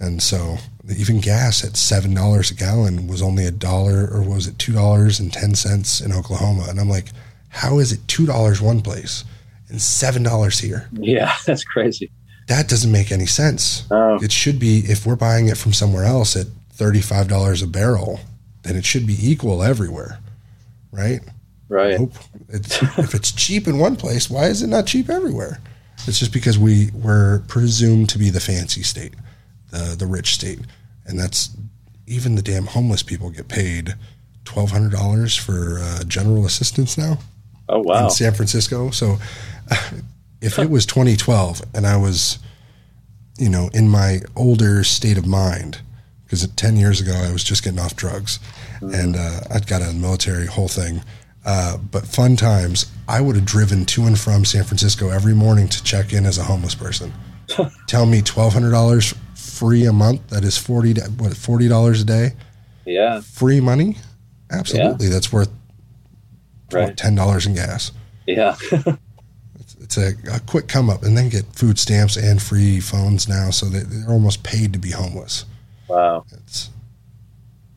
And 0.00 0.22
so 0.22 0.58
even 0.96 1.20
gas 1.20 1.64
at 1.64 1.76
seven 1.76 2.14
dollars 2.14 2.50
a 2.50 2.54
gallon 2.54 3.06
was 3.06 3.22
only 3.22 3.46
a 3.46 3.50
dollar 3.50 4.08
or 4.10 4.22
was 4.22 4.46
it 4.46 4.58
two 4.58 4.72
dollars 4.72 5.20
and 5.20 5.32
ten 5.32 5.54
cents 5.54 6.00
in 6.00 6.12
Oklahoma? 6.12 6.66
And 6.68 6.78
I'm 6.78 6.88
like, 6.88 7.08
how 7.48 7.78
is 7.78 7.92
it 7.92 8.06
two 8.06 8.26
dollars 8.26 8.60
one 8.60 8.82
place 8.82 9.24
and 9.68 9.80
seven 9.80 10.22
dollars 10.22 10.58
here? 10.58 10.88
Yeah, 10.92 11.34
that's 11.46 11.64
crazy. 11.64 12.10
That 12.48 12.68
doesn't 12.68 12.92
make 12.92 13.10
any 13.10 13.26
sense. 13.26 13.86
Oh. 13.90 14.18
It 14.22 14.30
should 14.30 14.58
be 14.58 14.80
if 14.80 15.06
we're 15.06 15.16
buying 15.16 15.48
it 15.48 15.56
from 15.56 15.72
somewhere 15.72 16.04
else 16.04 16.36
at 16.36 16.46
thirty 16.72 17.00
five 17.00 17.28
dollars 17.28 17.62
a 17.62 17.66
barrel, 17.66 18.20
then 18.62 18.76
it 18.76 18.84
should 18.84 19.06
be 19.06 19.16
equal 19.18 19.62
everywhere, 19.62 20.18
right? 20.90 21.20
Right. 21.74 21.98
Nope. 21.98 22.12
It's, 22.50 22.80
if 22.98 23.14
it's 23.14 23.32
cheap 23.32 23.66
in 23.66 23.78
one 23.78 23.96
place, 23.96 24.30
why 24.30 24.44
is 24.44 24.62
it 24.62 24.68
not 24.68 24.86
cheap 24.86 25.10
everywhere? 25.10 25.58
It's 26.06 26.20
just 26.20 26.32
because 26.32 26.56
we 26.56 26.90
we're 26.92 27.40
presumed 27.48 28.08
to 28.10 28.18
be 28.18 28.30
the 28.30 28.40
fancy 28.40 28.82
state 28.82 29.14
the 29.70 29.96
the 29.96 30.06
rich 30.06 30.34
state, 30.34 30.60
and 31.04 31.18
that's 31.18 31.50
even 32.06 32.36
the 32.36 32.42
damn 32.42 32.66
homeless 32.66 33.02
people 33.02 33.30
get 33.30 33.48
paid 33.48 33.94
twelve 34.44 34.70
hundred 34.70 34.92
dollars 34.92 35.36
for 35.36 35.78
uh, 35.80 36.04
general 36.04 36.46
assistance 36.46 36.96
now. 36.96 37.18
Oh 37.68 37.80
wow! 37.80 38.04
In 38.04 38.10
San 38.10 38.34
Francisco, 38.34 38.90
so 38.90 39.18
if 40.40 40.58
it 40.58 40.70
was 40.70 40.86
2012 40.86 41.62
and 41.74 41.86
I 41.86 41.96
was, 41.96 42.38
you 43.38 43.48
know, 43.48 43.70
in 43.72 43.88
my 43.88 44.20
older 44.36 44.84
state 44.84 45.18
of 45.18 45.26
mind, 45.26 45.80
because 46.24 46.46
10 46.46 46.76
years 46.76 47.00
ago 47.00 47.12
I 47.12 47.32
was 47.32 47.42
just 47.42 47.64
getting 47.64 47.80
off 47.80 47.96
drugs 47.96 48.38
and 48.82 49.16
uh, 49.16 49.40
I'd 49.50 49.66
got 49.66 49.80
a 49.82 49.92
military 49.92 50.46
whole 50.46 50.68
thing. 50.68 51.02
Uh, 51.44 51.76
but 51.76 52.06
fun 52.06 52.36
times, 52.36 52.90
I 53.08 53.20
would 53.20 53.36
have 53.36 53.44
driven 53.44 53.84
to 53.86 54.04
and 54.04 54.18
from 54.18 54.44
San 54.44 54.64
Francisco 54.64 55.10
every 55.10 55.34
morning 55.34 55.68
to 55.68 55.82
check 55.84 56.12
in 56.12 56.24
as 56.24 56.38
a 56.38 56.44
homeless 56.44 56.74
person. 56.74 57.12
Tell 57.86 58.06
me 58.06 58.22
$1,200 58.22 59.14
free 59.36 59.84
a 59.84 59.92
month. 59.92 60.26
That 60.28 60.42
is 60.44 60.56
40, 60.56 60.94
what, 61.18 61.32
$40 61.32 62.00
a 62.00 62.04
day? 62.04 62.30
Yeah. 62.86 63.20
Free 63.20 63.60
money? 63.60 63.98
Absolutely. 64.50 65.08
That's 65.08 65.32
worth 65.32 65.50
Right. 66.72 66.96
$10 66.96 67.46
in 67.46 67.54
gas. 67.54 67.92
Yeah. 68.26 68.56
It's 69.80 69.98
a, 69.98 70.12
a 70.32 70.40
quick 70.40 70.66
come 70.66 70.88
up 70.88 71.02
and 71.02 71.14
then 71.14 71.28
get 71.28 71.44
food 71.52 71.78
stamps 71.78 72.16
and 72.16 72.40
free 72.40 72.80
phones 72.80 73.28
now. 73.28 73.50
So 73.50 73.66
they, 73.66 73.80
they're 73.80 74.08
almost 74.08 74.42
paid 74.42 74.72
to 74.72 74.78
be 74.78 74.90
homeless. 74.92 75.44
wow. 75.88 76.24
It's, 76.32 76.70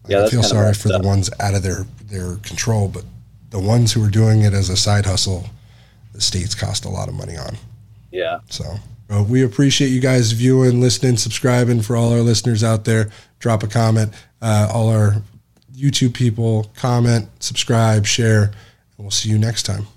Yeah, 0.07 0.23
I 0.23 0.29
feel 0.29 0.41
sorry 0.41 0.73
for 0.73 0.87
the 0.87 0.99
ones 0.99 1.29
out 1.41 1.53
of 1.53 1.63
their, 1.63 1.85
their 2.05 2.37
control, 2.37 2.87
but 2.87 3.03
the 3.49 3.59
ones 3.59 3.93
who 3.93 4.03
are 4.03 4.09
doing 4.09 4.41
it 4.41 4.53
as 4.53 4.69
a 4.69 4.77
side 4.77 5.05
hustle, 5.05 5.49
the 6.13 6.21
states 6.21 6.55
cost 6.55 6.85
a 6.85 6.89
lot 6.89 7.07
of 7.07 7.15
money 7.15 7.37
on. 7.37 7.57
Yeah. 8.11 8.39
So 8.49 8.75
uh, 9.09 9.23
we 9.23 9.43
appreciate 9.43 9.89
you 9.89 10.01
guys 10.01 10.31
viewing, 10.31 10.81
listening, 10.81 11.17
subscribing. 11.17 11.81
For 11.81 11.95
all 11.95 12.11
our 12.11 12.21
listeners 12.21 12.63
out 12.63 12.85
there, 12.85 13.09
drop 13.39 13.63
a 13.63 13.67
comment. 13.67 14.13
Uh, 14.41 14.69
all 14.73 14.89
our 14.89 15.21
YouTube 15.73 16.13
people, 16.13 16.71
comment, 16.75 17.29
subscribe, 17.41 18.05
share, 18.05 18.43
and 18.43 18.53
we'll 18.97 19.11
see 19.11 19.29
you 19.29 19.37
next 19.37 19.63
time. 19.63 19.85